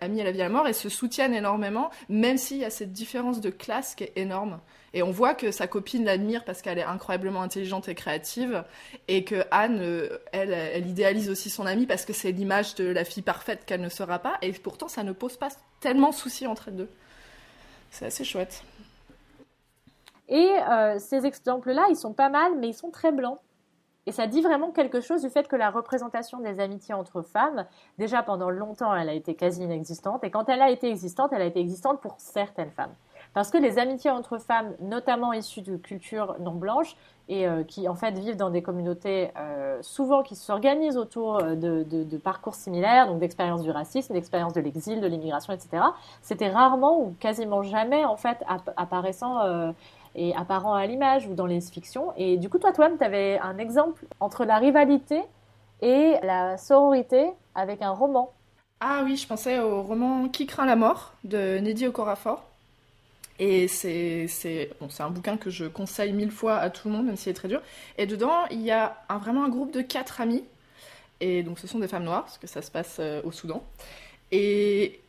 amies 0.00 0.20
à 0.20 0.24
la 0.24 0.32
vie 0.32 0.40
à 0.40 0.44
la 0.44 0.50
mort 0.50 0.68
et 0.68 0.72
se 0.72 0.88
soutiennent 0.88 1.34
énormément 1.34 1.90
même 2.08 2.36
s'il 2.36 2.58
y 2.58 2.64
a 2.64 2.70
cette 2.70 2.92
différence 2.92 3.40
de 3.40 3.50
classe 3.50 3.94
qui 3.94 4.04
est 4.04 4.12
énorme 4.16 4.60
et 4.96 5.02
on 5.02 5.10
voit 5.10 5.34
que 5.34 5.50
sa 5.50 5.66
copine 5.66 6.06
l'admire 6.06 6.42
parce 6.42 6.62
qu'elle 6.62 6.78
est 6.78 6.82
incroyablement 6.82 7.42
intelligente 7.42 7.86
et 7.86 7.94
créative 7.94 8.64
et 9.08 9.24
que 9.24 9.44
Anne, 9.50 9.80
euh, 9.82 10.16
elle, 10.32 10.54
elle 10.54 10.86
idéalise 10.86 11.28
aussi 11.28 11.50
son 11.50 11.66
amie 11.66 11.84
parce 11.84 12.06
que 12.06 12.14
c'est 12.14 12.32
l'image 12.32 12.74
de 12.76 12.86
la 12.86 13.04
fille 13.04 13.22
parfaite 13.22 13.66
qu'elle 13.66 13.82
ne 13.82 13.90
sera 13.90 14.18
pas. 14.20 14.38
Et 14.40 14.52
pourtant, 14.52 14.88
ça 14.88 15.02
ne 15.02 15.12
pose 15.12 15.36
pas 15.36 15.48
tellement 15.80 16.12
souci 16.12 16.46
entre 16.46 16.68
elles 16.68 16.76
deux. 16.76 16.88
C'est 17.90 18.06
assez 18.06 18.24
chouette. 18.24 18.64
Et 20.30 20.50
euh, 20.66 20.98
ces 20.98 21.26
exemples-là, 21.26 21.88
ils 21.90 21.96
sont 21.96 22.14
pas 22.14 22.30
mal, 22.30 22.52
mais 22.58 22.68
ils 22.68 22.74
sont 22.74 22.90
très 22.90 23.12
blancs. 23.12 23.38
Et 24.06 24.12
ça 24.12 24.26
dit 24.26 24.40
vraiment 24.40 24.70
quelque 24.70 25.02
chose 25.02 25.20
du 25.20 25.28
fait 25.28 25.46
que 25.46 25.56
la 25.56 25.68
représentation 25.68 26.40
des 26.40 26.58
amitiés 26.58 26.94
entre 26.94 27.20
femmes, 27.20 27.66
déjà 27.98 28.22
pendant 28.22 28.48
longtemps, 28.48 28.96
elle 28.96 29.10
a 29.10 29.12
été 29.14 29.34
quasi 29.34 29.62
inexistante. 29.62 30.24
Et 30.24 30.30
quand 30.30 30.48
elle 30.48 30.62
a 30.62 30.70
été 30.70 30.88
existante, 30.88 31.34
elle 31.34 31.42
a 31.42 31.46
été 31.46 31.60
existante 31.60 32.00
pour 32.00 32.14
certaines 32.16 32.70
femmes. 32.70 32.94
Parce 33.36 33.50
que 33.50 33.58
les 33.58 33.78
amitiés 33.78 34.10
entre 34.10 34.38
femmes, 34.38 34.72
notamment 34.80 35.34
issues 35.34 35.60
de 35.60 35.76
cultures 35.76 36.36
non 36.40 36.54
blanches, 36.54 36.96
et 37.28 37.46
euh, 37.46 37.64
qui 37.64 37.86
en 37.86 37.94
fait 37.94 38.18
vivent 38.18 38.38
dans 38.38 38.48
des 38.48 38.62
communautés 38.62 39.30
euh, 39.36 39.76
souvent 39.82 40.22
qui 40.22 40.34
s'organisent 40.34 40.96
autour 40.96 41.44
euh, 41.44 41.54
de, 41.54 42.16
parcours 42.16 42.54
similaires, 42.54 43.06
donc 43.06 43.18
d'expériences 43.18 43.60
du 43.60 43.70
racisme, 43.70 44.14
d'expériences 44.14 44.54
de 44.54 44.62
l'exil, 44.62 45.02
de 45.02 45.06
l'immigration, 45.06 45.52
etc. 45.52 45.82
C'était 46.22 46.48
rarement 46.48 46.98
ou 46.98 47.14
quasiment 47.20 47.62
jamais 47.62 48.06
en 48.06 48.16
fait 48.16 48.38
app 48.48 48.72
apparaissant 48.78 49.74
et 50.14 50.34
apparent 50.34 50.72
à 50.72 50.86
l'image 50.86 51.26
ou 51.26 51.34
dans 51.34 51.44
les 51.44 51.60
fictions. 51.60 52.14
Et 52.16 52.38
du 52.38 52.48
coup, 52.48 52.56
toi, 52.56 52.72
toi-même, 52.72 52.96
tu 52.96 53.04
avais 53.04 53.38
un 53.40 53.58
exemple 53.58 54.06
entre 54.18 54.46
la 54.46 54.56
rivalité 54.56 55.20
et 55.82 56.14
la 56.22 56.56
sororité 56.56 57.32
avec 57.54 57.82
un 57.82 57.90
roman. 57.90 58.32
Ah 58.80 59.02
oui, 59.04 59.16
je 59.16 59.28
pensais 59.28 59.58
au 59.58 59.82
roman 59.82 60.26
Qui 60.28 60.46
craint 60.46 60.64
la 60.64 60.76
mort 60.76 61.12
de 61.24 61.58
Neddy 61.58 61.86
Okorafor. 61.86 62.42
Et 63.38 63.68
c'est 63.68 64.70
bon, 64.80 64.88
un 64.98 65.10
bouquin 65.10 65.36
que 65.36 65.50
je 65.50 65.66
conseille 65.66 66.12
mille 66.12 66.30
fois 66.30 66.56
à 66.56 66.70
tout 66.70 66.88
le 66.88 66.94
monde, 66.94 67.06
même 67.06 67.16
s'il 67.16 67.30
est 67.30 67.34
très 67.34 67.48
dur. 67.48 67.60
Et 67.98 68.06
dedans, 68.06 68.46
il 68.50 68.62
y 68.62 68.70
a 68.70 69.04
vraiment 69.20 69.44
un 69.44 69.48
groupe 69.48 69.72
de 69.72 69.82
quatre 69.82 70.20
amies. 70.20 70.44
Et 71.20 71.42
donc, 71.42 71.58
ce 71.58 71.66
sont 71.66 71.78
des 71.78 71.88
femmes 71.88 72.04
noires, 72.04 72.24
parce 72.24 72.38
que 72.38 72.46
ça 72.46 72.62
se 72.62 72.70
passe 72.70 72.96
euh, 72.98 73.22
au 73.24 73.32
Soudan. 73.32 73.62
Et 74.32 75.00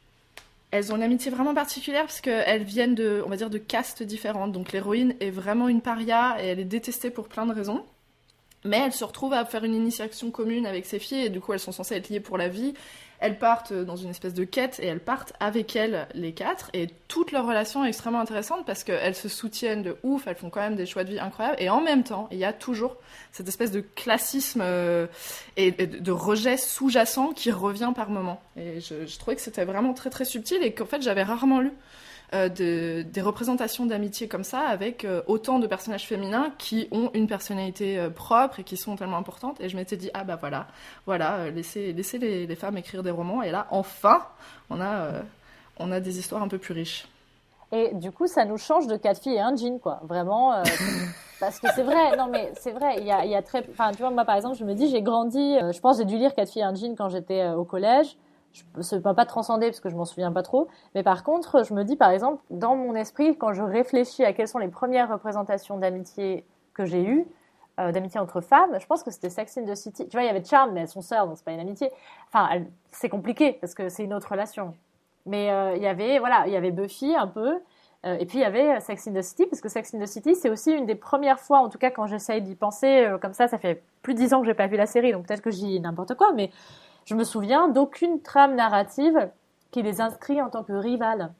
elles 0.72 0.92
ont 0.92 0.98
une 0.98 1.04
amitié 1.04 1.32
vraiment 1.32 1.54
particulière, 1.54 2.04
parce 2.04 2.22
qu'elles 2.22 2.64
viennent 2.64 2.96
de, 2.96 3.22
on 3.26 3.30
va 3.30 3.36
dire, 3.36 3.50
de 3.50 3.58
castes 3.58 4.04
différentes. 4.04 4.52
Donc, 4.52 4.72
l'héroïne 4.72 5.16
est 5.20 5.32
vraiment 5.32 5.68
une 5.68 5.82
paria, 5.82 6.38
et 6.42 6.48
elle 6.48 6.60
est 6.60 6.66
détestée 6.66 7.10
pour 7.10 7.28
plein 7.28 7.46
de 7.46 7.54
raisons. 7.54 7.86
Mais 8.68 8.80
elle 8.80 8.94
se 8.94 9.04
retrouve 9.04 9.34
à 9.34 9.46
faire 9.46 9.64
une 9.64 9.76
initiation 9.76 10.32
commune 10.32 10.66
avec 10.66 10.86
ses 10.86 11.00
filles, 11.00 11.26
et 11.26 11.30
du 11.30 11.40
coup, 11.40 11.54
elles 11.54 11.60
sont 11.60 11.72
censées 11.72 11.96
être 11.96 12.10
liées 12.10 12.20
pour 12.20 12.38
la 12.38 12.48
vie. 12.48 12.74
Elles 13.20 13.40
partent 13.40 13.74
dans 13.74 13.96
une 13.96 14.12
espèce 14.12 14.36
de 14.36 14.44
quête 14.44 14.80
et 14.80 14.86
elles 14.86 15.00
partent 15.00 15.34
avec 15.40 15.76
elles 15.76 16.08
les 16.14 16.34
quatre. 16.34 16.70
Et 16.74 16.88
toute 17.08 17.32
leur 17.32 17.48
relation 17.48 17.84
est 17.84 17.88
extrêmement 17.88 18.20
intéressante 18.20 18.66
parce 18.66 18.84
qu'elles 18.84 19.16
se 19.16 19.28
soutiennent 19.28 19.82
de 19.82 19.98
ouf, 20.04 20.28
elles 20.28 20.36
font 20.36 20.52
quand 20.52 20.60
même 20.60 20.76
des 20.76 20.86
choix 20.86 21.04
de 21.04 21.10
vie 21.10 21.20
incroyables. 21.20 21.58
Et 21.60 21.70
en 21.70 21.82
même 21.82 22.04
temps 22.04 22.28
il 22.32 22.38
y 22.38 22.46
a 22.46 22.54
toujours 22.54 22.96
cette 23.32 23.48
espèce 23.48 23.72
de 23.72 23.82
classisme 23.96 24.62
euh, 24.64 25.08
et, 25.56 25.72
de 25.72 26.12
rejet 26.12 26.58
sous-jacent 26.58 27.34
qui 27.34 27.52
revient 27.52 27.92
par 27.96 28.10
moment 28.10 28.40
et 28.56 28.80
je, 28.80 29.06
je 29.06 29.20
trouvais 29.20 29.36
que 29.36 29.42
c'était 29.42 29.66
vraiment 29.66 29.94
très 29.94 30.10
très 30.10 30.26
subtil 30.26 30.62
et 30.62 30.74
qu'en 30.74 30.86
fait 30.86 31.02
j'avais 31.02 31.24
rarement 31.24 31.60
lu 31.60 31.72
euh, 32.34 32.50
de, 32.50 33.04
des 33.04 33.22
représentations 33.22 33.86
d'amitié 33.86 34.28
comme 34.28 34.44
ça 34.44 34.60
avec 34.60 35.06
euh, 35.06 35.22
autant 35.28 35.60
de 35.60 35.68
personnages 35.68 36.06
féminins 36.06 36.52
qui 36.58 36.90
ont 36.92 37.10
une 37.14 37.26
personnalité 37.26 37.98
euh, 37.98 38.10
propre 38.10 38.60
et 38.60 38.64
qui 38.66 38.76
sont 38.76 38.98
tellement 38.98 39.16
importantes. 39.16 39.62
Et 39.62 39.70
je 39.70 39.78
m'étais 39.78 39.96
dit, 39.96 40.10
ah 40.14 40.26
bah 40.26 40.36
voilà, 40.36 40.68
voilà, 41.06 41.50
laissez, 41.52 41.94
laissez 41.94 42.18
les, 42.18 42.46
les, 42.46 42.56
femmes 42.58 42.76
écrire 42.76 43.02
des 43.02 43.12
romans. 43.12 43.44
Et 43.44 43.52
là, 43.52 43.68
enfin, 43.72 44.24
on 44.70 44.82
a, 44.82 45.22
on 45.78 45.90
a 45.90 46.02
des 46.02 46.20
histoires 46.20 46.44
un 46.44 46.50
peu 46.50 46.58
plus 46.58 46.74
riches. 46.74 47.08
Et 47.72 47.94
du 47.94 48.12
coup, 48.12 48.28
ça 48.28 48.44
nous 48.44 48.58
change 48.58 48.88
de 48.88 48.98
quatre 48.98 49.22
filles 49.22 49.36
et 49.36 49.40
un 49.40 49.56
jean, 49.56 49.80
quoi. 49.80 50.02
Vraiment. 50.04 50.52
parce 51.40 51.62
que 51.62 51.68
c'est 51.76 51.84
vrai, 51.84 52.18
non 52.18 52.28
mais 52.30 52.52
c'est 52.60 52.72
vrai, 52.72 52.96
il 52.98 53.06
y 53.06 53.12
a, 53.12 53.24
il 53.24 53.32
y 53.32 53.36
a 53.36 53.42
très. 53.42 53.64
Enfin, 53.70 53.92
tu 53.92 54.00
vois, 54.00 54.10
moi 54.10 54.26
par 54.26 54.36
exemple, 54.36 54.58
je 54.58 54.66
me 54.66 54.74
dis, 54.74 54.90
j'ai 54.90 55.02
grandi, 55.02 55.56
je 55.72 55.80
pense, 55.80 55.98
j'ai 55.98 56.06
dû 56.06 56.18
lire 56.18 56.34
quatre 56.36 56.52
filles 56.52 56.64
et 56.64 56.66
un 56.66 56.76
jean 56.76 56.94
quand 56.98 57.08
j'étais 57.08 57.48
au 57.52 57.64
collège 57.64 58.18
je 58.54 58.96
ne 58.96 59.02
peux 59.02 59.14
pas 59.14 59.26
transcender 59.26 59.68
parce 59.68 59.80
que 59.80 59.90
je 59.90 59.96
m'en 59.96 60.06
souviens 60.06 60.32
pas 60.32 60.44
trop. 60.44 60.68
Mais 60.96 61.04
par 61.04 61.24
contre, 61.24 61.64
je 61.64 61.74
me 61.74 61.84
dis 61.84 61.96
par 61.96 62.12
exemple, 62.12 62.42
dans 62.50 62.76
mon 62.76 62.96
esprit, 62.96 63.38
quand 63.38 63.54
je 63.54 63.62
réfléchis 63.62 64.24
à 64.24 64.34
quelles 64.34 64.48
sont 64.48 64.60
les 64.60 64.68
premières 64.68 65.10
représentations 65.10 65.78
d'amitié 65.78 66.46
que 66.74 66.86
j'ai 66.86 67.04
eues, 67.04 67.28
euh, 67.80 67.92
d'amitié 67.92 68.20
entre 68.20 68.42
femmes, 68.42 68.80
je 68.80 68.86
pense 68.88 69.04
que 69.04 69.12
c'était 69.12 69.30
Sex 69.30 69.58
in 69.58 69.66
the 69.66 69.76
City. 69.76 70.08
Tu 70.08 70.12
vois, 70.12 70.24
il 70.24 70.28
y 70.28 70.30
avait 70.30 70.44
Charm, 70.44 70.72
mais 70.72 70.82
elles 70.82 70.88
sont 70.88 71.02
sœurs, 71.02 71.28
donc 71.28 71.38
c'est 71.38 71.46
pas 71.46 71.52
une 71.52 71.60
amitié. 71.60 71.92
Enfin, 72.32 72.64
c'est 72.92 73.10
compliqué 73.10 73.54
parce 73.54 73.76
que 73.76 73.90
c'est 73.90 74.04
une 74.04 74.14
autre 74.14 74.32
relation. 74.32 74.74
Mais 75.26 75.52
euh, 75.52 75.76
il 75.76 75.84
y 75.84 75.88
avait, 75.88 76.20
voilà, 76.20 76.48
il 76.48 76.54
y 76.54 76.56
avait 76.56 76.72
Buffy 76.72 77.16
un 77.16 77.28
peu. 77.28 77.60
Euh, 78.06 78.18
et 78.20 78.26
puis 78.26 78.40
il 78.40 78.42
y 78.42 78.46
avait 78.46 78.80
Sex 78.80 79.08
in 79.08 79.14
the 79.14 79.22
City, 79.22 79.46
parce 79.46 79.62
que 79.62 79.70
Sex 79.70 79.94
in 79.94 80.00
the 80.00 80.08
City, 80.08 80.36
c'est 80.36 80.50
aussi 80.50 80.72
une 80.72 80.86
des 80.86 80.96
premières 80.96 81.40
fois, 81.40 81.60
en 81.60 81.70
tout 81.70 81.78
cas 81.78 81.92
quand 81.92 82.08
j'essaye 82.08 82.42
d'y 82.42 82.56
penser 82.56 83.12
comme 83.22 83.34
ça, 83.34 83.48
ça 83.48 83.58
fait 83.58 83.84
plus 84.02 84.14
de 84.14 84.20
dix 84.20 84.34
ans 84.34 84.42
que 84.42 84.48
j'ai 84.48 84.54
pas 84.54 84.68
vu 84.68 84.78
la 84.78 84.86
série, 84.86 85.12
donc 85.12 85.28
peut-être 85.28 85.42
que 85.42 85.52
j'y 85.52 85.80
n'importe 85.80 86.16
quoi, 86.16 86.32
mais 86.34 86.52
je 87.08 87.16
me 87.16 87.24
souviens 87.24 87.68
d'aucune 87.68 88.22
trame 88.22 88.54
narrative 88.54 89.32
qui 89.72 89.82
les 89.82 90.00
inscrit 90.00 90.40
en 90.42 90.50
tant 90.50 90.64
que 90.64 90.74
rivales. 90.74 91.34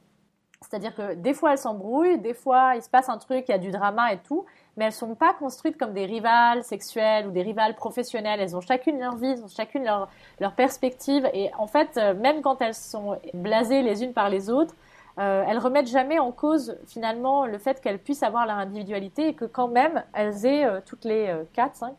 C'est-à-dire 0.60 0.92
que 0.96 1.14
des 1.14 1.34
fois 1.34 1.52
elles 1.52 1.58
s'embrouillent, 1.58 2.18
des 2.18 2.34
fois 2.34 2.72
il 2.74 2.82
se 2.82 2.90
passe 2.90 3.08
un 3.08 3.18
truc, 3.18 3.44
il 3.48 3.52
y 3.52 3.54
a 3.54 3.58
du 3.58 3.70
drama 3.70 4.12
et 4.12 4.18
tout, 4.18 4.44
mais 4.76 4.86
elles 4.86 4.92
sont 4.92 5.14
pas 5.14 5.32
construites 5.34 5.78
comme 5.78 5.92
des 5.92 6.04
rivales 6.04 6.64
sexuelles 6.64 7.28
ou 7.28 7.30
des 7.30 7.42
rivales 7.42 7.76
professionnelles. 7.76 8.40
Elles 8.40 8.56
ont 8.56 8.60
chacune 8.60 8.98
leur 8.98 9.14
vie, 9.14 9.28
elles 9.28 9.44
ont 9.44 9.48
chacune 9.48 9.84
leur, 9.84 10.52
perspective. 10.56 11.30
Et 11.32 11.50
en 11.56 11.68
fait, 11.68 11.96
euh, 11.96 12.14
même 12.14 12.42
quand 12.42 12.60
elles 12.60 12.74
sont 12.74 13.20
blasées 13.34 13.82
les 13.82 14.02
unes 14.02 14.12
par 14.12 14.28
les 14.28 14.50
autres, 14.50 14.74
euh, 15.18 15.44
elles 15.48 15.58
remettent 15.58 15.88
jamais 15.88 16.20
en 16.20 16.30
cause 16.30 16.78
finalement 16.86 17.44
le 17.44 17.58
fait 17.58 17.80
qu'elles 17.80 17.98
puissent 17.98 18.22
avoir 18.22 18.46
leur 18.46 18.56
individualité 18.56 19.28
et 19.28 19.34
que 19.34 19.46
quand 19.46 19.66
même 19.66 20.04
elles 20.12 20.46
aient 20.46 20.64
euh, 20.64 20.80
toutes 20.84 21.04
les 21.04 21.26
euh, 21.26 21.42
quatre, 21.52 21.74
cinq, 21.74 21.94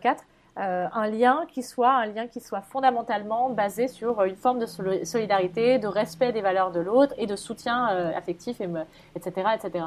quatre 0.00 0.24
euh, 0.58 0.86
un 0.92 1.08
lien 1.08 1.44
qui 1.48 1.62
soit 1.62 1.92
un 1.92 2.06
lien 2.06 2.26
qui 2.26 2.40
soit 2.40 2.62
fondamentalement 2.62 3.50
basé 3.50 3.88
sur 3.88 4.22
une 4.24 4.36
forme 4.36 4.58
de 4.58 4.66
solidarité, 4.66 5.78
de 5.78 5.86
respect 5.86 6.32
des 6.32 6.40
valeurs 6.40 6.70
de 6.70 6.80
l'autre 6.80 7.14
et 7.18 7.26
de 7.26 7.36
soutien 7.36 7.90
euh, 7.90 8.16
affectif, 8.16 8.60
et, 8.60 8.68
etc., 9.14 9.48
etc. 9.54 9.84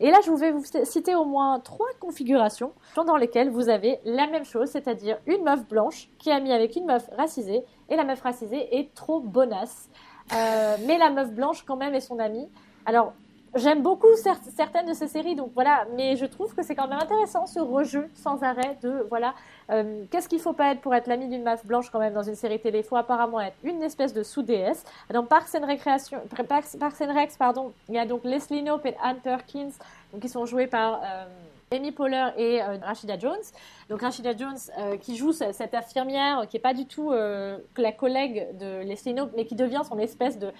Et 0.00 0.10
là, 0.10 0.18
je 0.24 0.32
vais 0.32 0.50
vous 0.50 0.64
citer 0.84 1.14
au 1.14 1.26
moins 1.26 1.60
trois 1.60 1.90
configurations 2.00 2.72
dans 2.96 3.16
lesquelles 3.16 3.50
vous 3.50 3.68
avez 3.68 4.00
la 4.04 4.26
même 4.26 4.46
chose, 4.46 4.70
c'est-à-dire 4.70 5.18
une 5.26 5.44
meuf 5.44 5.68
blanche 5.68 6.08
qui 6.18 6.30
est 6.30 6.32
amie 6.32 6.52
avec 6.52 6.74
une 6.74 6.86
meuf 6.86 7.08
racisée, 7.16 7.62
et 7.90 7.96
la 7.96 8.04
meuf 8.04 8.22
racisée 8.22 8.78
est 8.78 8.94
trop 8.94 9.20
bonasse. 9.20 9.90
Euh, 10.32 10.76
mais 10.86 10.96
la 10.96 11.10
meuf 11.10 11.30
blanche, 11.30 11.64
quand 11.64 11.76
même, 11.76 11.94
est 11.94 12.00
son 12.00 12.18
amie. 12.18 12.48
Alors, 12.86 13.12
J'aime 13.56 13.82
beaucoup 13.82 14.06
certaines 14.14 14.86
de 14.86 14.92
ces 14.92 15.08
séries, 15.08 15.34
donc 15.34 15.50
voilà, 15.54 15.84
mais 15.96 16.14
je 16.14 16.24
trouve 16.24 16.54
que 16.54 16.62
c'est 16.62 16.76
quand 16.76 16.86
même 16.86 17.00
intéressant 17.00 17.46
ce 17.46 17.58
rejeu 17.58 18.08
sans 18.14 18.40
arrêt 18.44 18.78
de 18.80 19.04
voilà, 19.08 19.34
euh, 19.70 20.04
qu'est-ce 20.08 20.28
qu'il 20.28 20.38
faut 20.38 20.52
pas 20.52 20.70
être 20.70 20.80
pour 20.80 20.94
être 20.94 21.08
l'ami 21.08 21.26
d'une 21.26 21.42
meuf 21.42 21.66
blanche 21.66 21.90
quand 21.90 21.98
même 21.98 22.14
dans 22.14 22.22
une 22.22 22.36
série 22.36 22.60
télé? 22.60 22.84
Faut 22.84 22.94
apparemment 22.94 23.40
être 23.40 23.56
une 23.64 23.82
espèce 23.82 24.14
de 24.14 24.22
sous-déesse. 24.22 24.84
Dans 25.12 25.24
Parks 25.24 25.52
and, 25.56 25.66
Recreation, 25.66 26.20
Parks, 26.48 26.76
Recs, 27.00 27.36
pardon, 27.36 27.72
il 27.88 27.96
y 27.96 27.98
a 27.98 28.06
donc 28.06 28.22
Leslie 28.22 28.62
Knope 28.62 28.86
et 28.86 28.94
Anne 29.02 29.18
Perkins, 29.18 29.72
donc 30.12 30.22
qui 30.22 30.28
sont 30.28 30.46
joués 30.46 30.68
par 30.68 31.00
euh, 31.02 31.24
Amy 31.72 31.90
Poehler 31.90 32.28
et 32.36 32.62
euh, 32.62 32.76
Rashida 32.80 33.18
Jones. 33.18 33.42
Donc 33.88 34.02
Rashida 34.02 34.36
Jones 34.36 34.58
euh, 34.78 34.96
qui 34.96 35.16
joue 35.16 35.32
cette 35.32 35.74
infirmière 35.74 36.46
qui 36.48 36.56
est 36.56 36.60
pas 36.60 36.74
du 36.74 36.86
tout 36.86 37.10
la 37.10 37.92
collègue 37.92 38.56
de 38.58 38.84
Leslie 38.84 39.12
Knope, 39.12 39.32
mais 39.36 39.44
qui 39.44 39.56
devient 39.56 39.82
son 39.88 39.98
espèce 39.98 40.38
de 40.38 40.52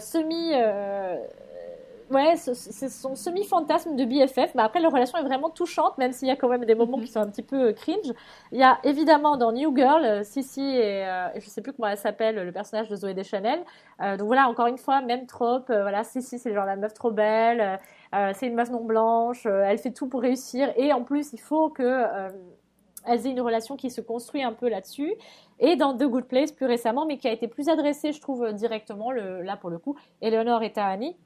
semi 0.00 0.54
ouais, 2.10 2.36
c'est 2.36 2.88
son 2.88 3.14
semi-fantasme 3.14 3.96
de 3.96 4.04
BFF. 4.04 4.54
Mais 4.54 4.62
après, 4.62 4.80
leur 4.80 4.92
relation 4.92 5.18
est 5.18 5.22
vraiment 5.22 5.50
touchante, 5.50 5.96
même 5.98 6.12
s'il 6.12 6.28
y 6.28 6.30
a 6.30 6.36
quand 6.36 6.48
même 6.48 6.64
des 6.64 6.74
moments 6.74 6.98
-hmm. 6.98 7.04
qui 7.04 7.12
sont 7.12 7.20
un 7.20 7.28
petit 7.30 7.42
peu 7.42 7.68
euh, 7.68 7.72
cringe. 7.72 8.12
Il 8.52 8.58
y 8.58 8.62
a 8.62 8.78
évidemment 8.84 9.36
dans 9.36 9.52
New 9.52 9.74
Girl, 9.76 10.04
euh, 10.04 10.22
Sissy 10.24 10.60
et, 10.62 11.06
euh, 11.06 11.28
et 11.34 11.40
je 11.40 11.48
sais 11.48 11.62
plus 11.62 11.72
comment 11.72 11.88
elle 11.88 11.96
s'appelle, 11.96 12.36
le 12.36 12.52
personnage 12.52 12.88
de 12.88 12.96
Zoé 12.96 13.14
Deschanel. 13.14 13.60
Euh, 14.02 14.16
donc 14.16 14.26
voilà, 14.26 14.48
encore 14.48 14.66
une 14.66 14.78
fois, 14.78 15.00
même 15.00 15.26
trope. 15.26 15.70
Euh, 15.70 15.82
voilà, 15.82 16.04
Sissy, 16.04 16.38
c'est 16.38 16.52
genre 16.54 16.66
la 16.66 16.76
meuf 16.76 16.94
trop 16.94 17.10
belle. 17.12 17.78
C'est 18.34 18.46
une 18.48 18.54
meuf 18.54 18.70
non 18.70 18.84
blanche. 18.84 19.46
elle 19.46 19.78
fait 19.78 19.92
tout 19.92 20.08
pour 20.08 20.20
réussir. 20.22 20.72
Et 20.76 20.92
en 20.92 21.02
plus, 21.04 21.32
il 21.32 21.40
faut 21.40 21.68
que 21.70 21.88
elles 23.06 23.26
aient 23.26 23.30
une 23.30 23.40
relation 23.40 23.76
qui 23.76 23.88
se 23.90 24.00
construit 24.00 24.42
un 24.42 24.52
peu 24.52 24.68
là-dessus. 24.68 25.14
Et 25.60 25.76
dans 25.76 25.96
The 25.96 26.04
Good 26.04 26.26
Place, 26.26 26.52
plus 26.52 26.66
récemment, 26.66 27.06
mais 27.06 27.18
qui 27.18 27.28
a 27.28 27.32
été 27.32 27.46
plus 27.48 27.68
adressée, 27.68 28.10
je 28.12 28.20
trouve, 28.20 28.52
directement, 28.52 29.10
le, 29.12 29.42
là 29.42 29.56
pour 29.56 29.70
le 29.70 29.78
coup, 29.78 29.94
Eleanor 30.20 30.62
et 30.62 30.72
Tahani 30.72 31.16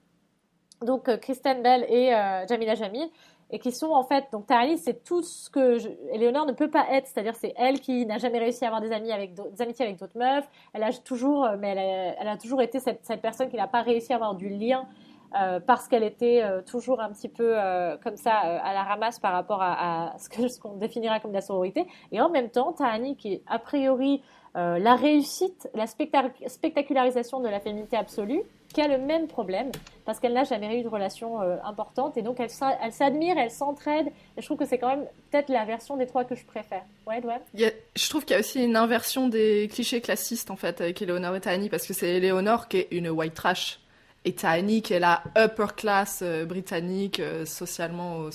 donc 0.84 1.08
euh, 1.08 1.16
Kristen 1.16 1.62
Bell 1.62 1.84
et 1.88 2.14
euh, 2.14 2.46
Jamila 2.48 2.74
Jamil, 2.74 3.08
et 3.50 3.58
qui 3.58 3.72
sont 3.72 3.90
en 3.90 4.02
fait, 4.02 4.26
donc 4.32 4.46
Tahani, 4.46 4.78
c'est 4.78 5.04
tout 5.04 5.22
ce 5.22 5.50
que 5.50 5.78
je, 5.78 5.88
Eleonore 6.12 6.46
ne 6.46 6.52
peut 6.52 6.70
pas 6.70 6.86
être, 6.90 7.06
c'est-à-dire 7.06 7.34
c'est 7.34 7.54
elle 7.56 7.80
qui 7.80 8.06
n'a 8.06 8.18
jamais 8.18 8.38
réussi 8.38 8.64
à 8.64 8.68
avoir 8.68 8.80
des 8.80 8.92
amis 8.92 9.12
avec 9.12 9.34
des 9.34 9.62
amitiés 9.62 9.84
avec 9.84 9.98
d'autres 9.98 10.18
meufs, 10.18 10.48
elle 10.72 10.82
a 10.82 10.92
toujours, 10.92 11.48
mais 11.58 12.14
elle 12.18 12.28
a, 12.28 12.36
toujours 12.36 12.62
été 12.62 12.80
cette, 12.80 13.02
personne 13.20 13.48
qui 13.48 13.56
n'a 13.56 13.68
pas 13.68 13.82
réussi 13.82 14.12
à 14.12 14.16
avoir 14.16 14.34
du 14.34 14.48
lien 14.48 14.88
euh, 15.36 15.58
parce 15.58 15.88
qu'elle 15.88 16.04
était 16.04 16.42
euh, 16.42 16.62
toujours 16.62 17.00
un 17.00 17.10
petit 17.10 17.28
peu 17.28 17.54
euh, 17.58 17.96
comme 17.96 18.16
ça 18.16 18.34
à 18.34 18.72
la 18.72 18.84
ramasse 18.84 19.18
par 19.18 19.32
rapport 19.32 19.60
à, 19.60 20.14
ce 20.18 20.60
qu'on 20.60 20.76
définira 20.76 21.18
comme 21.18 21.32
la 21.32 21.40
sororité. 21.40 21.86
Et 22.12 22.20
en 22.20 22.30
même 22.30 22.50
temps, 22.50 22.72
Tahani 22.72 23.16
qui 23.16 23.34
est 23.34 23.42
a 23.46 23.58
priori 23.58 24.22
la 24.56 24.94
réussite, 24.94 25.68
la 25.74 25.88
spectacularisation 25.88 27.40
de 27.40 27.48
la 27.48 27.58
féminité 27.58 27.96
absolue, 27.96 28.44
qui 28.74 28.82
a 28.82 28.88
le 28.88 28.98
même 28.98 29.26
problème 29.26 29.70
parce 30.04 30.20
qu'elle 30.20 30.34
n'a 30.34 30.44
jamais 30.44 30.78
eu 30.78 30.82
de 30.82 30.88
relation 30.88 31.40
euh, 31.40 31.56
importante 31.64 32.18
et 32.18 32.22
donc 32.22 32.40
elle, 32.40 32.50
s'admire, 32.50 33.38
elle 33.38 33.50
s'entraide 33.50 34.08
et 34.36 34.42
je 34.42 34.44
trouve 34.44 34.58
que 34.58 34.66
c'est 34.66 34.78
quand 34.78 34.88
même 34.88 35.06
peut-être 35.30 35.48
la 35.48 35.64
version 35.64 35.96
des 35.96 36.06
trois 36.06 36.24
que 36.24 36.34
je 36.34 36.44
préfère. 36.44 36.82
Ouais, 37.06 37.22
ouais. 37.24 37.74
Je 37.96 38.08
trouve 38.10 38.24
qu'il 38.24 38.34
y 38.34 38.36
a 38.36 38.40
aussi 38.40 38.62
une 38.62 38.76
inversion 38.76 39.28
des 39.28 39.70
clichés 39.72 40.00
classistes 40.02 40.50
en 40.50 40.56
fait 40.56 40.80
avec 40.80 41.00
Eleonore 41.00 41.36
et 41.36 41.40
Tahani 41.40 41.70
parce 41.70 41.86
que 41.86 41.94
c'est 41.94 42.16
Eleonore 42.16 42.68
qui 42.68 42.78
est 42.78 42.88
une 42.90 43.08
white 43.08 43.34
trash 43.34 43.80
et 44.26 44.34
t'as 44.34 44.50
Annie 44.50 44.82
qui 44.82 44.92
est 44.92 45.00
la 45.00 45.22
upper 45.38 45.68
class 45.76 46.20
euh, 46.22 46.44
britannique, 46.44 47.20
euh, 47.20 47.46
socialement. 47.46 48.28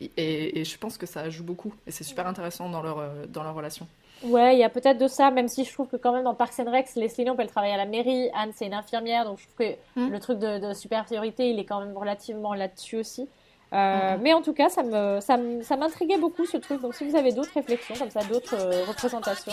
et, 0.00 0.60
et 0.60 0.64
je 0.64 0.78
pense 0.78 0.96
que 0.96 1.06
ça 1.06 1.28
joue 1.28 1.44
beaucoup. 1.44 1.74
Et 1.86 1.90
c'est 1.90 2.04
super 2.04 2.26
intéressant 2.26 2.70
dans 2.70 2.82
leur, 2.82 3.26
dans 3.28 3.42
leur 3.42 3.54
relation. 3.54 3.86
Ouais, 4.22 4.56
il 4.56 4.58
y 4.58 4.64
a 4.64 4.68
peut-être 4.68 4.98
de 4.98 5.06
ça, 5.06 5.30
même 5.30 5.46
si 5.48 5.64
je 5.64 5.72
trouve 5.72 5.86
que 5.88 5.96
quand 5.96 6.12
même 6.12 6.24
dans 6.24 6.34
Parks 6.34 6.58
and 6.58 6.70
Rec, 6.70 6.88
Leslie 6.96 7.24
Knope, 7.24 7.38
elle 7.40 7.48
travaille 7.50 7.70
à 7.72 7.76
la 7.76 7.86
mairie, 7.86 8.28
Anne, 8.34 8.50
c'est 8.54 8.66
une 8.66 8.74
infirmière, 8.74 9.24
donc 9.24 9.38
je 9.38 9.44
trouve 9.44 9.56
que 9.56 9.74
Mm. 10.00 10.08
le 10.10 10.20
truc 10.20 10.38
de, 10.38 10.58
de 10.58 10.74
supériorité, 10.74 11.50
il 11.50 11.58
est 11.58 11.64
quand 11.64 11.80
même 11.80 11.96
relativement 11.96 12.54
là-dessus 12.54 12.96
aussi. 12.98 13.28
Euh, 13.74 14.16
Mais 14.20 14.32
en 14.32 14.40
tout 14.42 14.54
cas, 14.54 14.70
ça 14.70 14.82
me, 14.82 15.20
ça 15.20 15.36
me- 15.36 15.62
ça 15.62 15.76
m'intriguait 15.76 16.16
beaucoup 16.18 16.46
ce 16.46 16.56
truc. 16.56 16.80
Donc, 16.80 16.94
si 16.94 17.04
vous 17.08 17.16
avez 17.16 17.32
d'autres 17.32 17.52
réflexions 17.54 17.94
comme 17.96 18.10
ça, 18.10 18.20
d'autres 18.24 18.54
euh, 18.54 18.84
représentations? 18.86 19.52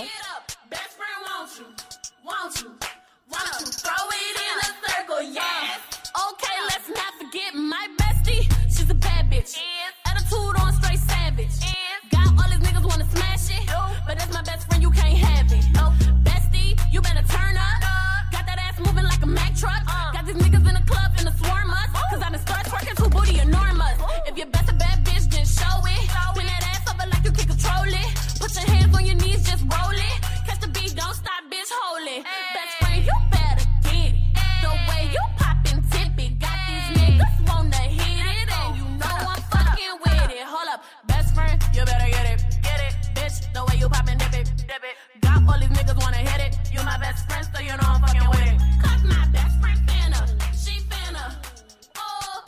But 14.07 14.19
that's 14.19 14.31
my 14.33 14.43
best 14.43 14.67
friend, 14.67 14.83
you 14.83 14.91
can't 14.91 15.17
have 15.17 15.51
it. 15.51 15.65
Oh, 15.77 15.91
bestie, 16.23 16.77
you 16.93 17.01
better 17.01 17.25
turn 17.27 17.57
up. 17.57 17.81
Got 18.31 18.45
that 18.45 18.59
ass 18.59 18.79
moving 18.79 19.03
like 19.03 19.21
a 19.23 19.25
Mack 19.25 19.55
truck. 19.55 19.83
Got 20.13 20.25
these 20.27 20.35
niggas 20.35 20.67
in 20.67 20.75
the 20.75 20.83
club 20.85 21.11
in 21.17 21.25
the 21.25 21.31
swarm 21.31 21.71
us. 21.71 21.89
Cause 22.11 22.21
I 22.21 22.29
done 22.29 22.39
start 22.39 22.65
twerking 22.65 22.95
to 23.03 23.09
booty 23.09 23.39
enormous. 23.39 23.97
If 24.27 24.37
your 24.37 24.47
best 24.47 24.69
a 24.69 24.75
bad 24.75 25.03
bitch, 25.03 25.25
then 25.31 25.45
show 25.45 25.77
it. 25.89 26.05
Spin 26.05 26.45
that 26.45 26.63
ass 26.69 26.85
over 26.93 27.09
like 27.09 27.23
you 27.25 27.31
can 27.31 27.47
control 27.47 27.89
it. 27.89 28.09
Put 28.39 28.53
your 28.53 28.67
hands 28.69 28.95
on 28.95 29.05
your 29.05 29.15
knees, 29.15 29.41
just 29.49 29.63
roll 29.63 29.97
it. 29.97 30.17
Catch 30.45 30.59
the 30.61 30.67
beat, 30.67 30.95
don't 30.95 31.15
stop, 31.15 31.41
bitch, 31.49 31.71
hold 31.81 32.07
it. 32.07 32.23
Best 32.53 32.74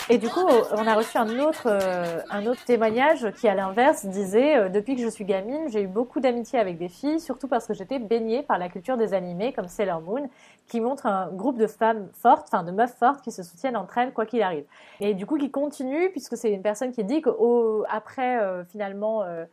Et 0.10 0.18
du 0.18 0.30
coup, 0.30 0.40
on 0.72 0.88
a 0.88 0.96
reçu 0.96 1.18
un 1.18 1.40
autre, 1.40 1.68
euh, 1.68 2.22
un 2.30 2.46
autre 2.46 2.64
témoignage 2.64 3.30
qui, 3.32 3.48
à 3.48 3.56
l'inverse, 3.56 4.06
disait 4.06 4.56
euh, 4.56 4.70
Depuis 4.70 4.96
que 4.96 5.02
je 5.02 5.10
suis 5.10 5.26
gamine, 5.26 5.70
j'ai 5.70 5.82
eu 5.82 5.88
beaucoup 5.88 6.22
d'amitié 6.22 6.60
avec 6.60 6.78
des 6.78 6.88
filles, 6.88 7.20
surtout 7.20 7.50
parce 7.50 7.68
que 7.68 7.74
j'étais 7.74 8.00
baignée 8.00 8.42
par 8.42 8.58
la 8.58 8.70
culture 8.70 8.96
des 8.96 9.14
animés 9.14 9.52
comme 9.52 9.68
Sailor 9.68 10.02
Moon, 10.02 10.30
qui 10.68 10.80
montre 10.80 11.08
un 11.08 11.28
groupe 11.28 11.58
de 11.58 11.68
femmes 11.68 12.08
fortes, 12.14 12.48
enfin 12.52 12.64
de 12.64 12.72
meufs 12.72 12.96
fortes 12.96 13.22
qui 13.22 13.32
se 13.32 13.44
soutiennent 13.44 13.76
entre 13.76 13.98
elles 13.98 14.14
quoi 14.14 14.26
qu'il 14.26 14.42
arrive. 14.42 14.64
Et 15.02 15.14
du 15.14 15.26
coup, 15.26 15.38
qui 15.38 15.52
continue, 15.52 16.10
puisque 16.12 16.38
c'est 16.38 16.52
une 16.52 16.62
personne 16.62 16.94
qui 16.94 17.04
dit 17.04 17.22
qu'après, 17.22 18.40
finalement, 18.70 19.24
euh, 19.24 19.46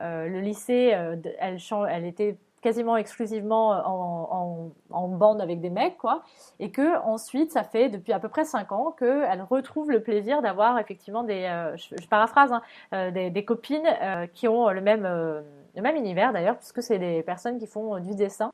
euh, 0.00 0.28
le 0.28 0.40
lycée, 0.40 0.92
euh, 0.94 1.16
elle, 1.40 1.58
elle 1.90 2.04
était 2.04 2.36
quasiment 2.60 2.96
exclusivement 2.96 3.70
en, 3.70 4.70
en, 4.90 5.08
bande 5.08 5.40
avec 5.40 5.60
des 5.60 5.70
mecs, 5.70 5.98
quoi 5.98 6.22
et 6.60 6.70
que 6.70 6.98
ensuite 7.04 7.52
ça 7.52 7.64
fait 7.64 7.88
depuis 7.88 8.12
à 8.12 8.20
peu 8.20 8.28
près 8.28 8.44
cinq 8.44 8.72
ans 8.72 8.94
qu'elle 8.98 9.42
retrouve 9.48 9.90
le 9.90 10.02
plaisir 10.02 10.42
d'avoir 10.42 10.78
effectivement 10.78 11.22
des 11.22 11.44
euh, 11.44 11.76
je, 11.76 12.06
paraphrase 12.08 12.52
hein, 12.52 12.62
euh, 12.92 13.30
des, 13.30 13.44
copines 13.44 13.86
euh, 14.02 14.26
qui 14.26 14.48
ont 14.48 14.68
le 14.68 14.80
même 14.80 15.04
euh, 15.04 15.42
le 15.76 15.82
même 15.82 15.96
univers 15.96 16.32
d'ailleurs 16.32 16.56
puisque 16.56 16.82
c'est 16.82 16.98
des 16.98 17.22
personnes 17.22 17.58
qui 17.58 17.66
font 17.66 17.96
euh, 17.96 18.00
du 18.00 18.14
dessin 18.14 18.50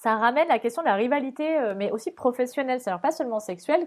ça 0.00 0.16
ramène 0.16 0.48
la 0.48 0.58
question 0.58 0.80
de 0.80 0.86
la 0.86 0.94
rivalité, 0.94 1.58
euh, 1.58 1.74
mais 1.76 1.90
aussi 1.90 2.10
professionnelle, 2.10 2.80
c'est-à-dire 2.80 3.02
pas 3.02 3.10
seulement 3.10 3.38
sexuelle. 3.38 3.86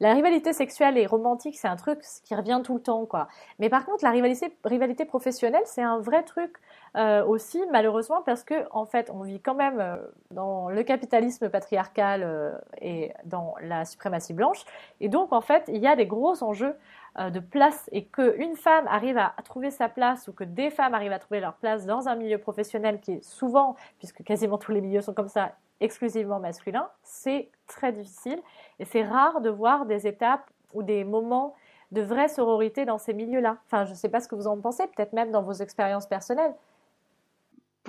La 0.00 0.14
rivalité 0.14 0.54
sexuelle 0.54 0.96
et 0.96 1.04
romantique, 1.04 1.58
c'est 1.58 1.68
un 1.68 1.76
truc 1.76 2.00
qui 2.24 2.34
revient 2.34 2.62
tout 2.64 2.76
le 2.76 2.80
temps, 2.80 3.04
quoi. 3.04 3.28
Mais 3.58 3.68
par 3.68 3.84
contre, 3.84 4.02
la 4.02 4.10
rivalité 4.10 5.04
professionnelle, 5.04 5.62
c'est 5.66 5.82
un 5.82 5.98
vrai 5.98 6.22
truc 6.22 6.56
euh, 6.96 7.24
aussi, 7.24 7.62
malheureusement, 7.70 8.22
parce 8.22 8.42
que 8.42 8.66
en 8.72 8.84
fait, 8.84 9.10
on 9.14 9.22
vit 9.22 9.40
quand 9.40 9.54
même 9.54 9.80
euh, 9.80 9.96
dans 10.32 10.68
le 10.68 10.82
capitalisme 10.82 11.48
patriarcal 11.48 12.22
euh, 12.24 12.52
et 12.80 13.12
dans 13.24 13.54
la 13.62 13.84
suprématie 13.84 14.32
blanche, 14.32 14.64
et 15.00 15.08
donc 15.08 15.32
en 15.32 15.40
fait, 15.40 15.64
il 15.68 15.78
y 15.78 15.86
a 15.86 15.96
des 15.96 16.06
gros 16.06 16.42
enjeux 16.42 16.74
de 17.18 17.40
place 17.40 17.90
et 17.90 18.04
qu'une 18.04 18.54
femme 18.54 18.86
arrive 18.86 19.18
à 19.18 19.34
trouver 19.42 19.72
sa 19.72 19.88
place 19.88 20.28
ou 20.28 20.32
que 20.32 20.44
des 20.44 20.70
femmes 20.70 20.94
arrivent 20.94 21.10
à 21.10 21.18
trouver 21.18 21.40
leur 21.40 21.54
place 21.54 21.84
dans 21.84 22.08
un 22.08 22.14
milieu 22.14 22.38
professionnel 22.38 23.00
qui 23.00 23.14
est 23.14 23.24
souvent, 23.24 23.74
puisque 23.98 24.22
quasiment 24.22 24.58
tous 24.58 24.70
les 24.70 24.80
milieux 24.80 25.00
sont 25.00 25.12
comme 25.12 25.26
ça, 25.26 25.56
exclusivement 25.80 26.38
masculin, 26.38 26.88
c'est 27.02 27.50
très 27.66 27.90
difficile 27.90 28.40
et 28.78 28.84
c'est 28.84 29.02
rare 29.02 29.40
de 29.40 29.50
voir 29.50 29.86
des 29.86 30.06
étapes 30.06 30.48
ou 30.72 30.84
des 30.84 31.02
moments 31.02 31.56
de 31.90 32.00
vraie 32.00 32.28
sororité 32.28 32.84
dans 32.84 32.98
ces 32.98 33.12
milieux-là. 33.12 33.56
Enfin, 33.66 33.84
je 33.84 33.90
ne 33.90 33.96
sais 33.96 34.08
pas 34.08 34.20
ce 34.20 34.28
que 34.28 34.36
vous 34.36 34.46
en 34.46 34.56
pensez, 34.60 34.86
peut-être 34.86 35.12
même 35.12 35.32
dans 35.32 35.42
vos 35.42 35.52
expériences 35.52 36.06
personnelles. 36.06 36.54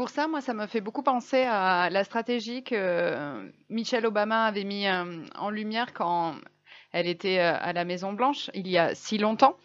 Pour 0.01 0.09
ça, 0.09 0.27
moi, 0.27 0.41
ça 0.41 0.55
me 0.55 0.65
fait 0.65 0.81
beaucoup 0.81 1.03
penser 1.03 1.43
à 1.43 1.91
la 1.91 2.03
stratégie 2.03 2.63
que 2.63 2.73
euh, 2.73 3.51
Michelle 3.69 4.07
Obama 4.07 4.45
avait 4.45 4.63
mis 4.63 4.87
euh, 4.87 5.23
en 5.35 5.51
lumière 5.51 5.93
quand 5.93 6.33
elle 6.91 7.05
était 7.05 7.37
euh, 7.37 7.53
à 7.61 7.71
la 7.71 7.85
Maison 7.85 8.11
Blanche 8.11 8.49
il 8.55 8.67
y 8.67 8.79
a 8.79 8.95
si 8.95 9.19
longtemps. 9.19 9.57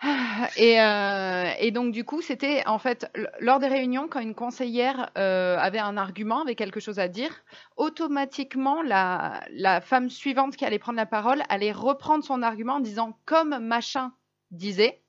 Et, 0.56 1.70
donc 1.72 1.92
du 1.92 2.04
coup, 2.04 2.22
c'était 2.22 2.66
en 2.66 2.78
fait 2.78 3.10
lors 3.38 3.58
des 3.58 3.68
réunions 3.68 4.08
quand 4.08 4.20
une 4.20 4.34
conseillère 4.34 5.10
avait 5.14 5.78
un 5.78 5.98
argument, 5.98 6.40
avait 6.40 6.54
quelque 6.54 6.80
chose 6.80 6.98
à 6.98 7.08
dire, 7.08 7.44
automatiquement 7.76 8.80
la, 8.80 9.44
la 9.50 9.82
femme 9.82 10.08
suivante 10.08 10.56
qui 10.56 10.64
allait 10.64 10.78
prendre 10.78 10.96
la 10.96 11.04
parole 11.04 11.42
allait 11.50 11.72
reprendre 11.72 12.24
son 12.24 12.42
argument 12.42 12.76
en 12.76 12.80
disant 12.80 13.18
comme 13.26 13.58
machin 13.58 14.14
disait. 14.52 15.02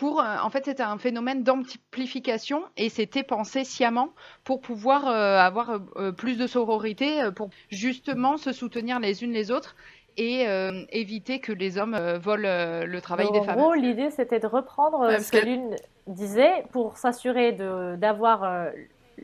Pour, 0.00 0.20
euh, 0.22 0.36
en 0.42 0.48
fait, 0.48 0.64
c'était 0.64 0.82
un 0.82 0.96
phénomène 0.96 1.42
d'amplification 1.42 2.62
et 2.78 2.88
c'était 2.88 3.22
pensé 3.22 3.64
sciemment 3.64 4.08
pour 4.44 4.62
pouvoir 4.62 5.06
euh, 5.06 5.38
avoir 5.38 5.78
euh, 5.96 6.10
plus 6.10 6.38
de 6.38 6.46
sororité, 6.46 7.20
pour 7.36 7.50
justement 7.70 8.38
se 8.38 8.52
soutenir 8.52 8.98
les 8.98 9.22
unes 9.22 9.32
les 9.32 9.50
autres 9.50 9.76
et 10.16 10.48
euh, 10.48 10.84
éviter 10.90 11.38
que 11.40 11.52
les 11.52 11.76
hommes 11.76 11.92
euh, 11.94 12.18
volent 12.18 12.48
euh, 12.48 12.86
le 12.86 13.00
travail 13.02 13.26
Donc, 13.26 13.34
des 13.34 13.40
en 13.40 13.44
femmes. 13.44 13.56
gros, 13.58 13.74
l'idée, 13.74 14.10
c'était 14.10 14.40
de 14.40 14.46
reprendre 14.46 15.00
Ouais, 15.00 15.18
ce 15.20 15.30
que 15.32 15.36
que- 15.38 15.44
l'une 15.44 15.76
disait 16.06 16.64
pour 16.72 16.96
s'assurer 16.96 17.52
de- 17.52 17.96
d'avoir 17.96 18.70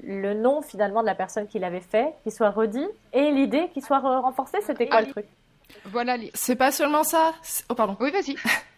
le 0.03 0.35
nom 0.35 0.61
finalement 0.61 1.01
de 1.01 1.07
la 1.07 1.15
personne 1.15 1.47
qui 1.47 1.59
l'avait 1.59 1.81
fait, 1.81 2.13
qui 2.23 2.31
soit 2.31 2.51
redit, 2.51 2.87
et 3.15 3.31
l'idée 3.33 3.71
qui 3.73 3.81
soit 3.81 4.01
re- 4.01 4.21
renforcée. 4.21 4.59
C'était 4.61 4.89
quoi 4.89 5.01
le 5.01 5.07
truc? 5.07 5.27
Voilà. 5.87 6.19
les- 6.19 6.31
C'est 6.35 6.55
pas 6.57 6.71
seulement 6.71 7.03
ça. 7.03 7.33
Oh, 7.71 7.75
pardon. 7.75 7.97
Oui, 7.99 8.11
vas-y. 8.11 8.37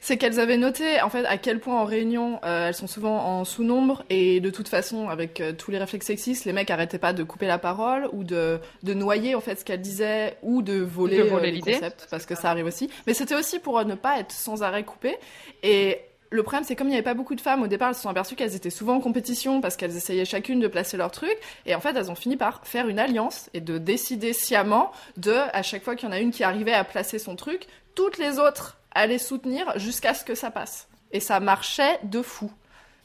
C'est 0.00 0.18
qu'elles 0.18 0.38
avaient 0.38 0.56
noté 0.56 1.00
en 1.00 1.10
fait 1.10 1.24
à 1.24 1.36
quel 1.36 1.58
point 1.58 1.80
en 1.80 1.84
réunion 1.84 2.38
euh, 2.44 2.68
elles 2.68 2.74
sont 2.74 2.86
souvent 2.86 3.16
en 3.16 3.44
sous-nombre 3.44 4.04
et 4.08 4.40
de 4.40 4.50
toute 4.50 4.68
façon 4.68 5.08
avec 5.08 5.40
euh, 5.40 5.52
tous 5.52 5.70
les 5.70 5.78
réflexes 5.78 6.06
sexistes 6.06 6.44
les 6.44 6.52
mecs 6.52 6.70
arrêtaient 6.70 6.98
pas 6.98 7.12
de 7.12 7.24
couper 7.24 7.46
la 7.46 7.58
parole 7.58 8.08
ou 8.12 8.22
de, 8.22 8.60
de 8.82 8.94
noyer 8.94 9.34
en 9.34 9.40
fait 9.40 9.56
ce 9.58 9.64
qu'elles 9.64 9.80
disaient 9.80 10.36
ou 10.42 10.62
de 10.62 10.78
voler, 10.78 11.18
De 11.18 11.22
voler 11.24 11.48
euh, 11.48 11.52
les 11.52 11.60
concepts 11.60 12.06
parce 12.10 12.26
que 12.26 12.34
ça. 12.34 12.50
arrive 12.50 12.66
aussi. 12.66 12.88
Mais 13.06 13.14
c'était 13.14 13.34
aussi 13.34 13.58
pour 13.58 13.84
ne 13.84 13.94
pas 13.96 14.20
être 14.20 14.32
sans 14.32 14.62
arrêt 14.62 14.84
coupé. 14.84 15.16
Et 15.62 15.98
le 16.30 16.42
problème, 16.42 16.64
c'est 16.64 16.76
comme 16.76 16.86
il 16.88 16.90
n'y 16.90 16.96
avait 16.96 17.02
pas 17.02 17.14
beaucoup 17.14 17.34
de 17.34 17.40
femmes 17.40 17.62
au 17.62 17.66
départ, 17.66 17.88
elles 17.88 17.94
se 17.94 18.02
sont 18.02 18.08
aperçues 18.08 18.36
qu'elles 18.36 18.54
étaient 18.54 18.70
souvent 18.70 18.96
en 18.96 19.00
compétition 19.00 19.60
parce 19.60 19.76
qu'elles 19.76 19.96
essayaient 19.96 20.24
chacune 20.24 20.60
de 20.60 20.68
placer 20.68 20.96
leur 20.96 21.10
truc. 21.10 21.36
Et 21.66 21.74
en 21.74 21.80
fait, 21.80 21.96
elles 21.96 22.10
ont 22.10 22.14
fini 22.14 22.36
par 22.36 22.60
faire 22.64 22.88
une 22.88 22.98
alliance 22.98 23.50
et 23.54 23.60
de 23.60 23.78
décider 23.78 24.32
sciemment 24.32 24.92
de, 25.16 25.34
à 25.52 25.62
chaque 25.62 25.82
fois 25.82 25.96
qu'il 25.96 26.08
y 26.08 26.12
en 26.12 26.14
a 26.14 26.20
une 26.20 26.30
qui 26.30 26.44
arrivait 26.44 26.74
à 26.74 26.84
placer 26.84 27.18
son 27.18 27.36
truc, 27.36 27.66
toutes 27.94 28.18
les 28.18 28.38
autres 28.38 28.78
allaient 28.96 29.18
soutenir 29.18 29.78
jusqu'à 29.78 30.14
ce 30.14 30.24
que 30.24 30.34
ça 30.34 30.50
passe. 30.50 30.88
Et 31.12 31.20
ça 31.20 31.38
marchait 31.40 31.98
de 32.02 32.22
fou. 32.22 32.50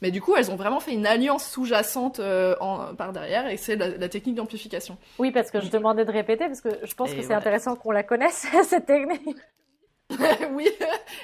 Mais 0.00 0.10
du 0.10 0.20
coup, 0.20 0.34
elles 0.36 0.50
ont 0.50 0.56
vraiment 0.56 0.80
fait 0.80 0.92
une 0.92 1.06
alliance 1.06 1.48
sous-jacente 1.48 2.18
euh, 2.18 2.56
par 2.98 3.12
derrière 3.12 3.46
et 3.48 3.56
c'est 3.56 3.76
la, 3.76 3.88
la 3.88 4.08
technique 4.08 4.34
d'amplification. 4.34 4.98
Oui, 5.20 5.30
parce 5.30 5.52
que 5.52 5.60
je 5.60 5.68
demandais 5.70 6.04
de 6.04 6.10
répéter, 6.10 6.46
parce 6.46 6.60
que 6.60 6.70
je 6.82 6.94
pense 6.94 7.12
Et 7.12 7.16
que 7.16 7.20
c'est 7.20 7.26
voilà. 7.28 7.38
intéressant 7.38 7.76
qu'on 7.76 7.92
la 7.92 8.02
connaisse, 8.02 8.44
cette 8.68 8.86
technique. 8.86 9.36
oui, 10.52 10.68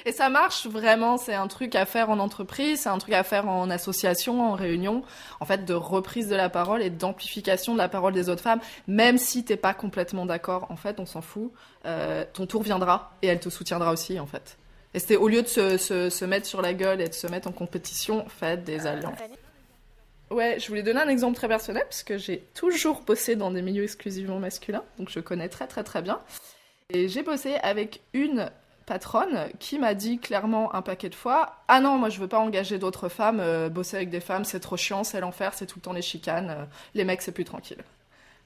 et 0.05 0.11
ça 0.11 0.29
marche 0.29 0.67
vraiment. 0.67 1.17
C'est 1.17 1.33
un 1.33 1.47
truc 1.47 1.75
à 1.75 1.85
faire 1.85 2.09
en 2.09 2.19
entreprise, 2.19 2.81
c'est 2.81 2.89
un 2.89 2.97
truc 2.97 3.13
à 3.13 3.23
faire 3.23 3.47
en 3.47 3.69
association, 3.69 4.41
en 4.41 4.53
réunion, 4.53 5.03
en 5.39 5.45
fait, 5.45 5.65
de 5.65 5.73
reprise 5.73 6.27
de 6.27 6.35
la 6.35 6.49
parole 6.49 6.81
et 6.81 6.89
d'amplification 6.89 7.73
de 7.73 7.77
la 7.77 7.89
parole 7.89 8.13
des 8.13 8.29
autres 8.29 8.41
femmes, 8.41 8.61
même 8.87 9.17
si 9.17 9.43
t'es 9.43 9.57
pas 9.57 9.73
complètement 9.73 10.25
d'accord. 10.25 10.67
En 10.69 10.75
fait, 10.75 10.99
on 10.99 11.05
s'en 11.05 11.21
fout. 11.21 11.51
Euh, 11.85 12.25
ton 12.33 12.45
tour 12.45 12.63
viendra 12.63 13.13
et 13.21 13.27
elle 13.27 13.39
te 13.39 13.49
soutiendra 13.49 13.91
aussi, 13.91 14.19
en 14.19 14.27
fait. 14.27 14.57
Et 14.93 14.99
c'était 14.99 15.17
au 15.17 15.27
lieu 15.27 15.41
de 15.41 15.47
se, 15.47 15.77
se, 15.77 16.09
se 16.09 16.25
mettre 16.25 16.47
sur 16.47 16.61
la 16.61 16.73
gueule 16.73 17.01
et 17.01 17.07
de 17.07 17.13
se 17.13 17.27
mettre 17.27 17.47
en 17.47 17.51
compétition, 17.51 18.25
faites 18.27 18.63
des 18.63 18.87
alliances. 18.87 19.19
Ouais, 20.31 20.59
je 20.59 20.67
voulais 20.67 20.83
donner 20.83 20.99
un 20.99 21.07
exemple 21.07 21.35
très 21.35 21.47
personnel 21.47 21.83
parce 21.83 22.03
que 22.03 22.17
j'ai 22.17 22.39
toujours 22.53 23.01
bossé 23.01 23.35
dans 23.35 23.49
des 23.49 23.63
milieux 23.63 23.83
exclusivement 23.83 24.37
masculins, 24.37 24.83
donc 24.99 25.09
je 25.09 25.19
connais 25.19 25.49
très 25.49 25.65
très 25.65 25.83
très 25.83 26.03
bien. 26.03 26.19
Et 26.91 27.07
j'ai 27.07 27.23
bossé 27.23 27.55
avec 27.63 28.01
une 28.13 28.51
patronne 28.89 29.49
qui 29.59 29.77
m'a 29.77 29.93
dit 29.93 30.17
clairement 30.17 30.73
un 30.73 30.81
paquet 30.81 31.09
de 31.09 31.15
fois 31.15 31.57
Ah 31.67 31.79
non, 31.79 31.99
moi 31.99 32.09
je 32.09 32.19
veux 32.19 32.27
pas 32.27 32.39
engager 32.39 32.79
d'autres 32.79 33.07
femmes, 33.07 33.39
euh, 33.39 33.69
bosser 33.69 33.97
avec 33.97 34.09
des 34.09 34.19
femmes 34.19 34.43
c'est 34.43 34.59
trop 34.59 34.77
chiant, 34.77 35.03
c'est 35.03 35.21
l'enfer, 35.21 35.53
c'est 35.53 35.67
tout 35.67 35.77
le 35.77 35.83
temps 35.83 35.93
les 35.93 36.01
chicanes, 36.01 36.49
euh, 36.49 36.65
les 36.95 37.03
mecs 37.05 37.21
c'est 37.21 37.31
plus 37.31 37.45
tranquille. 37.45 37.83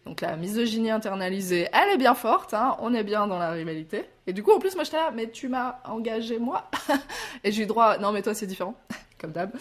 Donc 0.06 0.20
la 0.20 0.36
misogynie 0.36 0.92
internalisée, 0.92 1.70
elle 1.72 1.94
est 1.94 1.98
bien 1.98 2.14
forte, 2.14 2.54
hein, 2.54 2.76
on 2.80 2.94
est 2.94 3.06
bien 3.06 3.26
dans 3.26 3.40
la 3.40 3.52
rivalité. 3.52 4.04
Et 4.28 4.34
du 4.34 4.44
coup, 4.44 4.52
en 4.52 4.60
plus, 4.60 4.76
moi 4.76 4.84
j'étais 4.84 4.98
là, 4.98 5.12
mais 5.16 5.30
tu 5.30 5.48
m'as 5.48 5.78
engagé 5.86 6.40
moi. 6.40 6.70
et 7.46 7.54
j'ai 7.54 7.64
eu 7.64 7.66
droit, 7.66 7.98
non 7.98 8.12
mais 8.12 8.22
toi 8.22 8.34
c'est 8.34 8.46
différent, 8.46 8.76
comme 9.18 9.32
d'hab. 9.32 9.52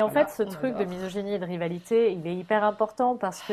Et 0.00 0.02
en 0.02 0.10
fait, 0.10 0.30
ce 0.30 0.42
truc 0.42 0.76
de 0.76 0.84
misogynie 0.84 1.34
et 1.34 1.38
de 1.38 1.46
rivalité, 1.46 2.10
il 2.10 2.26
est 2.26 2.34
hyper 2.34 2.64
important 2.64 3.14
parce 3.14 3.40
que, 3.42 3.52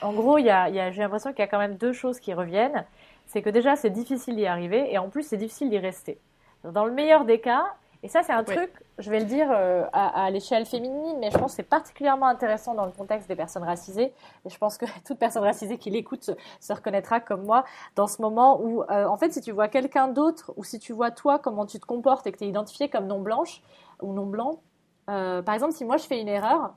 en 0.00 0.14
gros, 0.14 0.38
y 0.38 0.48
a, 0.48 0.70
y 0.70 0.80
a, 0.80 0.90
j'ai 0.90 1.02
l'impression 1.02 1.32
qu'il 1.32 1.40
y 1.40 1.42
a 1.42 1.46
quand 1.48 1.58
même 1.58 1.76
deux 1.76 1.92
choses 1.92 2.20
qui 2.20 2.32
reviennent. 2.32 2.86
C'est 3.32 3.40
que 3.40 3.48
déjà, 3.48 3.76
c'est 3.76 3.88
difficile 3.88 4.36
d'y 4.36 4.44
arriver 4.46 4.92
et 4.92 4.98
en 4.98 5.08
plus, 5.08 5.22
c'est 5.22 5.38
difficile 5.38 5.70
d'y 5.70 5.78
rester. 5.78 6.20
Dans 6.64 6.84
le 6.84 6.92
meilleur 6.92 7.24
des 7.24 7.40
cas, 7.40 7.64
et 8.02 8.08
ça, 8.08 8.22
c'est 8.22 8.32
un 8.34 8.44
Oui. 8.46 8.54
truc, 8.54 8.70
je 8.98 9.10
vais 9.10 9.20
le 9.20 9.24
dire 9.24 9.48
euh, 9.50 9.84
à, 9.94 10.24
à 10.24 10.30
l'échelle 10.30 10.66
féminine, 10.66 11.16
mais 11.18 11.30
je 11.30 11.38
pense 11.38 11.52
que 11.52 11.56
c'est 11.56 11.62
particulièrement 11.62 12.26
intéressant 12.26 12.74
dans 12.74 12.84
le 12.84 12.92
contexte 12.92 13.28
des 13.28 13.34
personnes 13.36 13.62
racisées. 13.62 14.12
Et 14.44 14.50
je 14.50 14.58
pense 14.58 14.76
que 14.76 14.84
toute 15.06 15.18
personne 15.18 15.44
racisée 15.44 15.78
qui 15.78 15.88
l'écoute 15.88 16.22
se, 16.24 16.32
se 16.60 16.72
reconnaîtra 16.74 17.20
comme 17.20 17.44
moi 17.44 17.64
dans 17.96 18.06
ce 18.06 18.20
moment 18.20 18.60
où, 18.60 18.82
euh, 18.82 19.06
en 19.06 19.16
fait, 19.16 19.32
si 19.32 19.40
tu 19.40 19.50
vois 19.52 19.68
quelqu'un 19.68 20.08
d'autre 20.08 20.52
ou 20.56 20.64
si 20.64 20.78
tu 20.78 20.92
vois 20.92 21.10
toi 21.10 21.38
comment 21.38 21.64
tu 21.64 21.80
te 21.80 21.86
comportes 21.86 22.26
et 22.26 22.32
que 22.32 22.38
tu 22.38 22.44
es 22.44 22.48
identifié 22.48 22.90
comme 22.90 23.06
non 23.06 23.20
blanche 23.20 23.62
ou 24.02 24.12
non 24.12 24.26
blanc, 24.26 24.60
euh, 25.08 25.40
par 25.42 25.54
exemple, 25.54 25.72
si 25.72 25.84
moi 25.86 25.96
je 25.96 26.04
fais 26.04 26.20
une 26.20 26.28
erreur, 26.28 26.74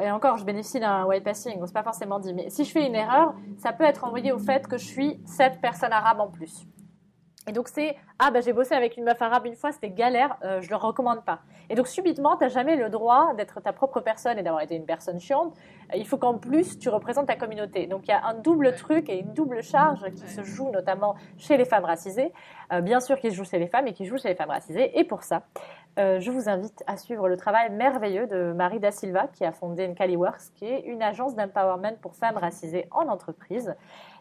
et 0.00 0.10
encore, 0.10 0.36
je 0.36 0.44
bénéficie 0.44 0.78
d'un 0.78 1.04
white 1.04 1.24
passing, 1.24 1.58
c'est 1.64 1.72
pas 1.72 1.82
forcément 1.82 2.18
dit, 2.18 2.34
mais 2.34 2.50
si 2.50 2.64
je 2.64 2.70
fais 2.70 2.86
une 2.86 2.94
erreur, 2.94 3.34
ça 3.58 3.72
peut 3.72 3.84
être 3.84 4.04
envoyé 4.04 4.30
au 4.32 4.38
fait 4.38 4.66
que 4.66 4.76
je 4.76 4.84
suis 4.84 5.20
cette 5.24 5.60
personne 5.60 5.92
arabe 5.92 6.20
en 6.20 6.28
plus. 6.28 6.66
Et 7.48 7.52
donc 7.52 7.68
c'est 7.68 7.96
ah 8.18 8.30
bah 8.30 8.42
j'ai 8.42 8.52
bossé 8.52 8.74
avec 8.74 8.98
une 8.98 9.04
meuf 9.04 9.20
arabe 9.22 9.46
une 9.46 9.56
fois, 9.56 9.72
c'était 9.72 9.88
galère, 9.88 10.36
euh, 10.44 10.60
je 10.60 10.68
le 10.68 10.76
recommande 10.76 11.24
pas. 11.24 11.38
Et 11.70 11.74
donc 11.74 11.88
subitement, 11.88 12.36
t'as 12.36 12.48
jamais 12.48 12.76
le 12.76 12.90
droit 12.90 13.32
d'être 13.34 13.60
ta 13.60 13.72
propre 13.72 14.00
personne 14.00 14.38
et 14.38 14.42
d'avoir 14.42 14.62
été 14.62 14.74
une 14.76 14.84
personne 14.84 15.18
chiante. 15.18 15.54
Il 15.94 16.06
faut 16.06 16.18
qu'en 16.18 16.36
plus 16.36 16.78
tu 16.78 16.90
représentes 16.90 17.28
ta 17.28 17.36
communauté. 17.36 17.86
Donc 17.86 18.02
il 18.06 18.10
y 18.10 18.14
a 18.14 18.26
un 18.26 18.34
double 18.34 18.74
truc 18.74 19.08
et 19.08 19.20
une 19.20 19.32
double 19.32 19.62
charge 19.62 20.04
qui 20.14 20.28
se 20.28 20.42
joue 20.42 20.70
notamment 20.70 21.14
chez 21.38 21.56
les 21.56 21.64
femmes 21.64 21.86
racisées, 21.86 22.32
Euh, 22.72 22.82
bien 22.82 23.00
sûr 23.00 23.18
qui 23.18 23.30
se 23.30 23.36
joue 23.36 23.44
chez 23.44 23.58
les 23.58 23.66
femmes 23.66 23.88
et 23.88 23.92
qui 23.92 24.04
joue 24.04 24.16
chez 24.16 24.28
les 24.28 24.36
femmes 24.36 24.50
racisées. 24.50 24.96
Et 24.98 25.02
pour 25.02 25.24
ça, 25.24 25.42
euh, 25.98 26.20
je 26.20 26.30
vous 26.30 26.48
invite 26.48 26.84
à 26.86 26.96
suivre 26.96 27.28
le 27.28 27.36
travail 27.36 27.68
merveilleux 27.70 28.28
de 28.28 28.52
Marie 28.52 28.78
Da 28.78 28.92
Silva 28.92 29.26
qui 29.26 29.44
a 29.44 29.50
fondé 29.50 29.92
Works, 30.16 30.54
qui 30.54 30.66
est 30.66 30.82
une 30.82 31.02
agence 31.02 31.34
d'empowerment 31.34 31.96
pour 32.00 32.14
femmes 32.14 32.36
racisées 32.36 32.86
en 32.92 33.08
entreprise. 33.08 33.74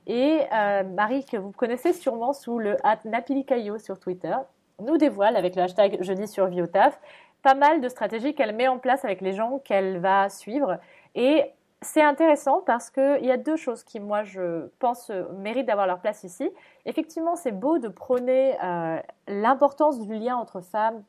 Et 0.10 0.42
euh, 0.52 0.84
Marie, 0.84 1.24
que 1.24 1.38
vous 1.38 1.52
connaissez 1.52 1.94
sûrement 1.94 2.34
sous 2.34 2.58
le 2.58 2.78
Napilicayo 3.06 3.78
sur 3.78 4.00
Twitter, 4.00 4.36
nous 4.82 4.98
dévoile 4.98 5.36
avec 5.38 5.56
le 5.56 5.62
hashtag 5.62 6.02
Jeudi 6.02 6.28
survie 6.28 6.64
au 6.64 6.68
taf 6.68 7.00
pas 7.44 7.54
mal 7.54 7.80
de 7.80 7.88
stratégies 7.88 8.34
qu'elle 8.34 8.56
met 8.56 8.68
en 8.68 8.80
place 8.80 9.06
avec 9.06 9.22
les 9.22 9.34
gens 9.34 9.60
qu'elle 9.60 10.00
va 10.00 10.28
suivre. 10.30 10.80
Et 11.14 11.44
c'est 11.82 12.02
intéressant 12.02 12.62
parce 12.66 12.90
qu'il 12.90 13.24
y 13.24 13.32
a 13.32 13.38
deux 13.38 13.56
choses 13.56 13.84
qui, 13.84 14.00
moi, 14.00 14.24
je 14.24 14.68
pense, 14.80 15.12
euh, 15.12 15.26
méritent 15.38 15.68
d'avoir 15.68 15.86
leur 15.86 16.00
place 16.00 16.24
ici. 16.24 16.50
Effectivement, 16.86 17.36
c'est 17.36 17.52
beau 17.52 17.78
de 17.78 17.88
prôner 17.88 18.58
euh, 18.64 19.00
l'importance 19.28 20.00
du 20.00 20.16
lien 20.16 20.36
entre 20.36 20.60
femmes 20.60 21.04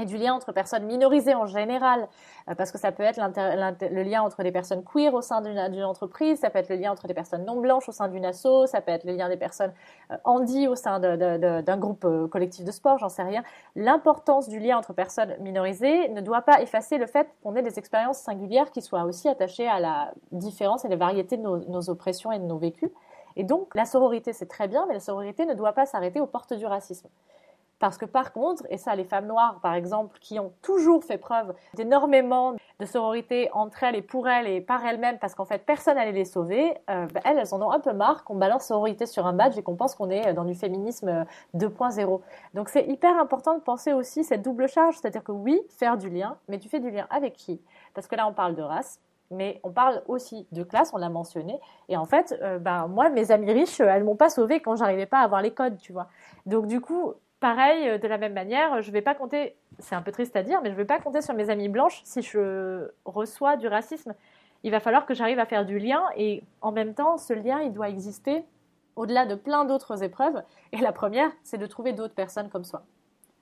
et 0.00 0.06
du 0.06 0.16
lien 0.16 0.34
entre 0.34 0.50
personnes 0.50 0.86
minorisées 0.86 1.36
en 1.36 1.46
général, 1.46 2.08
euh, 2.48 2.54
parce 2.56 2.72
que 2.72 2.78
ça 2.78 2.90
peut 2.90 3.04
être 3.04 3.20
le 3.20 4.02
lien 4.02 4.22
entre 4.22 4.42
des 4.42 4.50
personnes 4.50 4.82
queer 4.82 5.14
au 5.14 5.20
sein 5.20 5.40
d'une 5.40 5.84
entreprise, 5.84 6.40
ça 6.40 6.50
peut 6.50 6.58
être 6.58 6.68
le 6.68 6.74
lien 6.74 6.90
entre 6.90 7.06
des 7.06 7.14
personnes 7.14 7.44
non 7.44 7.60
blanches 7.60 7.88
au 7.88 7.92
sein 7.92 8.08
d'une 8.08 8.24
asso, 8.24 8.66
ça 8.66 8.80
peut 8.80 8.90
être 8.90 9.04
le 9.04 9.12
lien 9.12 9.28
des 9.28 9.36
personnes 9.36 9.72
euh, 10.10 10.16
handi 10.24 10.66
au 10.66 10.74
sein 10.74 10.98
d'un 10.98 11.76
groupe 11.76 12.04
euh, 12.04 12.26
collectif 12.26 12.64
de 12.64 12.72
sport, 12.72 12.98
j'en 12.98 13.08
sais 13.08 13.22
rien. 13.22 13.44
L'importance 13.76 14.48
du 14.48 14.58
lien 14.58 14.78
entre 14.78 14.92
personnes 14.94 15.36
minorisées 15.38 16.08
ne 16.08 16.20
doit 16.20 16.42
pas 16.42 16.60
effacer 16.60 16.98
le 16.98 17.06
fait 17.06 17.28
qu'on 17.44 17.54
ait 17.54 17.62
des 17.62 17.78
expériences 17.78 18.18
singulières 18.18 18.72
qui 18.72 18.82
soient 18.82 19.04
aussi 19.04 19.28
attachées 19.28 19.68
à 19.68 19.78
la 19.78 20.12
différence 20.32 20.84
et 20.84 20.88
la 20.88 20.96
variété 20.96 21.36
de 21.36 21.42
nos 21.42 21.90
oppressions 21.90 22.32
et 22.32 22.40
de 22.40 22.44
nos 22.44 22.58
vécus. 22.58 22.90
Et 23.36 23.44
donc, 23.44 23.74
la 23.74 23.84
sororité, 23.84 24.32
c'est 24.32 24.46
très 24.46 24.68
bien, 24.68 24.86
mais 24.86 24.94
la 24.94 25.00
sororité 25.00 25.46
ne 25.46 25.54
doit 25.54 25.72
pas 25.72 25.86
s'arrêter 25.86 26.20
aux 26.20 26.26
portes 26.26 26.54
du 26.54 26.66
racisme. 26.66 27.08
Parce 27.84 27.98
que 27.98 28.06
par 28.06 28.32
contre, 28.32 28.62
et 28.70 28.78
ça, 28.78 28.96
les 28.96 29.04
femmes 29.04 29.26
noires, 29.26 29.60
par 29.60 29.74
exemple, 29.74 30.18
qui 30.18 30.40
ont 30.40 30.54
toujours 30.62 31.04
fait 31.04 31.18
preuve 31.18 31.52
d'énormément 31.74 32.54
de 32.80 32.86
sororité 32.86 33.50
entre 33.52 33.82
elles 33.82 33.96
et 33.96 34.00
pour 34.00 34.26
elles 34.26 34.46
et 34.46 34.62
par 34.62 34.86
elles-mêmes, 34.86 35.18
parce 35.18 35.34
qu'en 35.34 35.44
fait, 35.44 35.58
personne 35.58 35.96
n'allait 35.96 36.12
les 36.12 36.24
sauver, 36.24 36.78
euh, 36.88 37.06
bah, 37.12 37.20
elles, 37.26 37.36
elles 37.36 37.54
en 37.54 37.60
ont 37.60 37.70
un 37.70 37.80
peu 37.80 37.92
marre 37.92 38.24
qu'on 38.24 38.36
balance 38.36 38.68
sororité 38.68 39.04
sur 39.04 39.26
un 39.26 39.34
badge 39.34 39.58
et 39.58 39.62
qu'on 39.62 39.76
pense 39.76 39.94
qu'on 39.94 40.08
est 40.08 40.32
dans 40.32 40.46
du 40.46 40.54
féminisme 40.54 41.08
euh, 41.08 41.24
2.0. 41.54 42.22
Donc 42.54 42.70
c'est 42.70 42.86
hyper 42.86 43.18
important 43.18 43.52
de 43.52 43.60
penser 43.60 43.92
aussi 43.92 44.24
cette 44.24 44.40
double 44.40 44.66
charge, 44.66 44.96
c'est-à-dire 44.96 45.22
que 45.22 45.32
oui, 45.32 45.60
faire 45.68 45.98
du 45.98 46.08
lien, 46.08 46.38
mais 46.48 46.58
tu 46.58 46.70
fais 46.70 46.80
du 46.80 46.90
lien 46.90 47.06
avec 47.10 47.34
qui? 47.34 47.60
Parce 47.92 48.06
que 48.06 48.16
là, 48.16 48.26
on 48.26 48.32
parle 48.32 48.54
de 48.54 48.62
race, 48.62 48.98
mais 49.30 49.60
on 49.62 49.70
parle 49.70 50.02
aussi 50.06 50.46
de 50.52 50.62
classe, 50.62 50.92
on 50.94 50.98
l'a 50.98 51.08
mentionné. 51.08 51.60
Et 51.88 51.96
en 51.96 52.04
fait, 52.04 52.38
euh, 52.42 52.58
ben, 52.58 52.86
moi, 52.88 53.10
mes 53.10 53.30
amies 53.30 53.52
riches, 53.52 53.80
euh, 53.80 53.88
elles 53.88 54.04
m'ont 54.04 54.16
pas 54.16 54.30
sauvée 54.30 54.60
quand 54.60 54.76
j'arrivais 54.76 55.06
pas 55.06 55.18
à 55.18 55.24
avoir 55.24 55.42
les 55.42 55.52
codes, 55.52 55.78
tu 55.78 55.92
vois. 55.92 56.08
Donc 56.46 56.66
du 56.66 56.80
coup, 56.80 57.14
pareil, 57.44 57.86
euh, 57.90 57.98
de 57.98 58.08
la 58.08 58.16
même 58.16 58.32
manière, 58.32 58.80
je 58.80 58.90
vais 58.90 59.02
pas 59.02 59.14
compter, 59.14 59.54
c'est 59.78 59.94
un 59.94 60.00
peu 60.00 60.12
triste 60.12 60.34
à 60.34 60.42
dire, 60.42 60.62
mais 60.62 60.70
je 60.70 60.76
vais 60.76 60.86
pas 60.86 60.98
compter 60.98 61.20
sur 61.20 61.34
mes 61.34 61.50
amies 61.50 61.68
blanches 61.68 62.00
si 62.02 62.22
je 62.22 62.88
reçois 63.04 63.58
du 63.58 63.68
racisme. 63.68 64.14
Il 64.62 64.70
va 64.70 64.80
falloir 64.80 65.04
que 65.04 65.12
j'arrive 65.12 65.38
à 65.38 65.44
faire 65.44 65.66
du 65.66 65.78
lien 65.78 66.04
et 66.16 66.42
en 66.62 66.72
même 66.72 66.94
temps, 66.94 67.18
ce 67.18 67.34
lien, 67.34 67.60
il 67.60 67.74
doit 67.74 67.90
exister 67.90 68.46
au-delà 68.96 69.26
de 69.26 69.34
plein 69.34 69.66
d'autres 69.66 70.02
épreuves. 70.02 70.42
Et 70.72 70.78
la 70.78 70.92
première, 70.92 71.30
c'est 71.42 71.58
de 71.58 71.66
trouver 71.66 71.92
d'autres 71.92 72.14
personnes 72.14 72.48
comme 72.48 72.64
soi. 72.64 72.82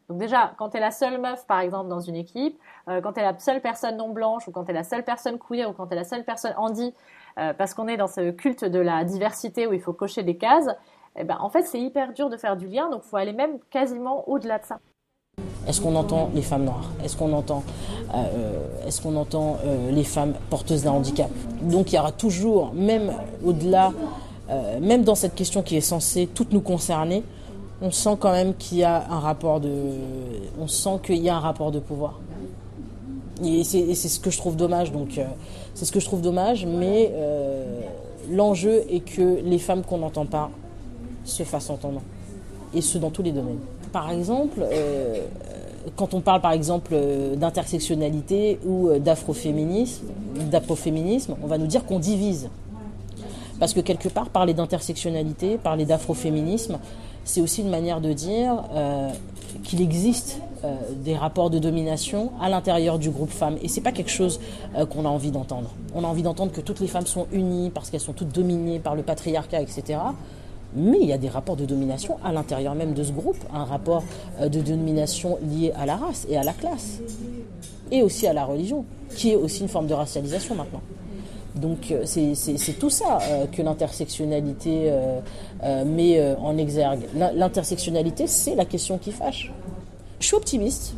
Donc 0.09 0.19
déjà, 0.19 0.53
quand 0.59 0.71
tu 0.71 0.79
es 0.79 0.81
la 0.81 0.91
seule 0.91 1.21
meuf, 1.21 1.47
par 1.47 1.61
exemple, 1.61 1.88
dans 1.88 2.01
une 2.01 2.17
équipe, 2.17 2.59
euh, 2.88 3.01
quand 3.01 3.12
tu 3.12 3.21
es 3.21 3.23
la 3.23 3.38
seule 3.38 3.61
personne 3.61 3.99
non 3.99 4.09
blanche, 4.09 4.49
ou 4.49 4.51
quand 4.51 4.65
tu 4.65 4.73
es 4.73 4.75
la 4.75 4.83
seule 4.83 5.05
personne 5.05 5.38
queer, 5.38 5.71
ou 5.71 5.75
quand 5.75 5.87
tu 5.87 5.93
es 5.93 5.97
la 5.97 6.03
seule 6.03 6.25
personne 6.25 6.55
handi, 6.57 6.93
euh, 7.38 7.53
parce 7.55 7.73
qu'on 7.73 7.87
est 7.87 7.99
dans 7.99 8.09
ce 8.09 8.33
culte 8.33 8.65
de 8.65 8.81
la 8.81 9.05
diversité 9.05 9.69
où 9.69 9.73
il 9.73 9.81
faut 9.81 9.93
cocher 9.93 10.25
des 10.25 10.37
cases, 10.37 10.69
eh 11.18 11.25
ben, 11.25 11.37
en 11.40 11.51
fait, 11.51 11.64
c'est 11.64 11.81
hyper 11.81 12.12
dur 12.12 12.31
de 12.31 12.37
faire 12.37 12.57
du 12.57 12.66
lien, 12.66 12.88
donc 12.90 13.03
il 13.05 13.09
faut 13.09 13.16
aller 13.16 13.33
même 13.33 13.59
quasiment 13.70 14.29
au-delà 14.29 14.59
de 14.59 14.64
ça. 14.64 14.79
Est-ce 15.66 15.81
qu'on 15.81 15.94
entend 15.94 16.31
les 16.35 16.42
femmes 16.42 16.64
noires? 16.64 16.90
Est-ce 17.05 17.16
qu'on 17.16 17.33
entend, 17.33 17.62
euh, 18.14 18.59
euh, 19.64 19.90
les 19.90 20.05
femmes 20.05 20.35
porteuses 20.51 20.83
d'un 20.83 20.92
handicap? 20.92 21.31
Donc 21.62 21.92
il 21.92 21.96
y 21.96 21.98
aura 21.98 22.12
toujours, 22.12 22.72
même 22.75 23.12
au-delà, 23.44 23.92
euh, 24.51 24.81
même 24.81 25.05
dans 25.05 25.14
cette 25.14 25.35
question 25.35 25.62
qui 25.62 25.77
est 25.77 25.83
censée 25.83 26.27
toutes 26.27 26.53
nous 26.53 26.61
concerner, 26.61 27.22
on 27.81 27.90
sent 27.90 28.16
quand 28.18 28.33
même 28.33 28.55
qu'il 28.55 28.79
y 28.79 28.85
a 28.85 29.07
un 29.11 29.20
rapport 29.20 29.61
de, 29.61 29.70
on 30.61 30.66
sent 30.66 30.98
qu'il 31.03 31.22
y 31.22 31.29
a 31.29 31.37
un 31.37 31.40
rapport 31.40 31.70
de 31.70 31.79
pouvoir. 31.79 32.20
Et 33.44 33.64
c'est 33.64 33.94
ce 33.94 34.20
que 34.20 34.31
je 34.31 34.38
trouve 34.38 34.57
dommage. 34.57 34.92
Donc 34.92 35.20
c'est 35.75 35.85
ce 35.85 35.90
que 35.90 35.98
je 35.98 36.05
trouve 36.05 36.20
dommage, 36.20 36.64
mais 36.64 37.12
l'enjeu 38.31 38.85
est 38.88 39.01
que 39.01 39.40
les 39.42 39.59
femmes 39.59 39.83
qu'on 39.83 39.98
n'entend 39.98 40.27
pas 40.27 40.51
se 41.25 41.43
fassent 41.43 41.71
entendre, 41.71 42.03
et 42.75 42.81
ce 42.81 42.99
dans 42.99 43.11
tous 43.11 43.23
les 43.23 43.33
domaines. 43.33 43.61
Par 43.93 44.11
exemple, 44.11 44.61
euh, 44.63 45.27
quand 45.97 46.15
on 46.15 46.21
parle 46.21 46.41
par 46.41 46.53
exemple 46.53 46.93
euh, 46.95 47.37
d'intersectionnalité 47.37 48.59
ou 48.65 48.89
euh, 48.89 48.99
d'afroféminisme, 48.99 50.07
on 51.43 51.47
va 51.47 51.59
nous 51.59 51.67
dire 51.67 51.85
qu'on 51.85 51.99
divise. 51.99 52.49
Parce 53.61 53.75
que 53.75 53.81
quelque 53.81 54.09
part, 54.09 54.31
parler 54.31 54.55
d'intersectionnalité, 54.55 55.59
parler 55.59 55.85
d'afroféminisme, 55.85 56.79
c'est 57.25 57.43
aussi 57.43 57.61
une 57.61 57.71
manière 57.71 58.01
de 58.01 58.13
dire 58.13 58.65
qu'il 59.63 59.81
existe 59.81 60.41
des 61.05 61.15
rapports 61.17 61.49
de 61.49 61.61
domination 61.61 62.33
à 62.41 62.49
l'intérieur 62.49 62.99
du 62.99 63.11
groupe 63.11 63.31
femmes. 63.31 63.59
Et 63.63 63.69
c'est 63.69 63.81
pas 63.81 63.93
quelque 63.93 64.11
chose 64.11 64.41
qu'on 64.91 65.05
a 65.05 65.09
envie 65.09 65.31
d'entendre. 65.31 65.71
On 65.95 66.03
a 66.03 66.09
envie 66.09 66.25
d'entendre 66.25 66.51
que 66.51 66.61
toutes 66.61 66.81
les 66.81 66.89
femmes 66.89 67.07
sont 67.07 67.29
unies 67.31 67.71
parce 67.71 67.89
qu'elles 67.91 68.01
sont 68.01 68.15
toutes 68.15 68.35
dominées 68.35 68.81
par 68.81 68.97
le 68.97 69.05
patriarcat, 69.05 69.63
etc. 69.63 70.01
Mais 70.75 70.99
il 71.03 71.07
y 71.09 71.13
a 71.13 71.19
des 71.19 71.29
rapports 71.29 71.57
de 71.57 71.67
domination 71.67 72.17
à 72.25 72.33
l'intérieur 72.33 72.75
même 72.75 72.95
de 72.95 73.03
ce 73.03 73.13
groupe, 73.13 73.37
un 73.53 73.65
rapport 73.65 74.03
euh, 74.41 74.49
de 74.49 74.61
domination 74.61 75.39
lié 75.43 75.73
à 75.79 75.85
la 75.85 75.97
race 75.97 76.27
et 76.31 76.37
à 76.37 76.43
la 76.43 76.53
classe, 76.53 76.99
et 77.91 78.03
aussi 78.03 78.27
à 78.27 78.33
la 78.33 78.45
religion, 78.47 78.85
qui 79.15 79.31
est 79.33 79.37
aussi 79.37 79.61
une 79.63 79.69
forme 79.69 79.87
de 79.87 79.95
racialisation 79.95 80.55
maintenant. 80.55 80.81
Donc 81.55 81.91
euh, 81.91 82.03
c'est 82.07 82.79
tout 82.79 82.89
ça 82.89 83.19
euh, 83.21 83.45
que 83.47 83.61
l'intersectionnalité 83.61 84.91
met 85.85 86.35
en 86.41 86.57
exergue. 86.57 87.01
L'in- 87.15 87.33
L'intersectionnalité, 87.33 88.27
c'est 88.27 88.55
la 88.55 88.65
question 88.65 88.97
qui 88.97 89.13
fâche. 89.13 89.53
Je 90.21 90.27
suis 90.27 90.37
optimiste, 90.37 90.95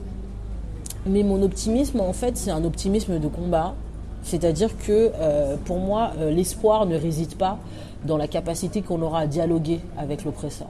mais 1.06 1.22
mon 1.24 1.42
optimisme, 1.42 2.00
en 2.00 2.12
fait, 2.12 2.36
c'est 2.36 2.50
un 2.52 2.64
optimisme 2.64 3.18
de 3.18 3.26
combat. 3.28 3.74
C'est-à-dire 4.22 4.70
que 4.78 5.10
pour 5.66 5.78
moi, 5.78 6.12
l'espoir 6.30 6.86
ne 6.86 6.96
réside 6.96 7.34
pas 7.34 7.58
dans 8.04 8.16
la 8.16 8.28
capacité 8.28 8.82
qu'on 8.82 9.00
aura 9.02 9.20
à 9.20 9.26
dialoguer 9.26 9.80
avec 9.96 10.24
l'oppresseur. 10.24 10.68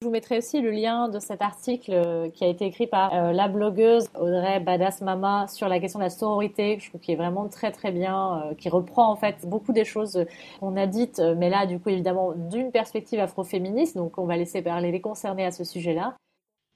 Je 0.00 0.06
vous 0.06 0.12
mettrai 0.12 0.38
aussi 0.38 0.60
le 0.60 0.70
lien 0.70 1.08
de 1.08 1.18
cet 1.18 1.40
article 1.40 1.92
euh, 1.92 2.28
qui 2.28 2.44
a 2.44 2.48
été 2.48 2.66
écrit 2.66 2.86
par 2.86 3.14
euh, 3.14 3.32
la 3.32 3.48
blogueuse 3.48 4.10
Audrey 4.20 4.60
Badass 4.60 5.00
Mama 5.00 5.46
sur 5.48 5.66
la 5.68 5.80
question 5.80 5.98
de 5.98 6.04
la 6.04 6.10
sororité, 6.10 6.76
que 6.76 6.82
je 6.82 6.90
trouve 6.90 7.00
qui 7.00 7.12
est 7.12 7.16
vraiment 7.16 7.48
très 7.48 7.72
très 7.72 7.90
bien, 7.90 8.42
euh, 8.50 8.54
qui 8.54 8.68
reprend 8.68 9.10
en 9.10 9.16
fait 9.16 9.46
beaucoup 9.46 9.72
des 9.72 9.86
choses 9.86 10.26
qu'on 10.60 10.76
a 10.76 10.86
dites, 10.86 11.20
mais 11.38 11.48
là 11.48 11.64
du 11.64 11.78
coup 11.78 11.88
évidemment 11.88 12.32
d'une 12.36 12.70
perspective 12.70 13.18
afroféministe, 13.18 13.96
donc 13.96 14.18
on 14.18 14.26
va 14.26 14.36
laisser 14.36 14.60
parler 14.60 14.92
les 14.92 15.00
concernés 15.00 15.46
à 15.46 15.52
ce 15.52 15.64
sujet-là. 15.64 16.16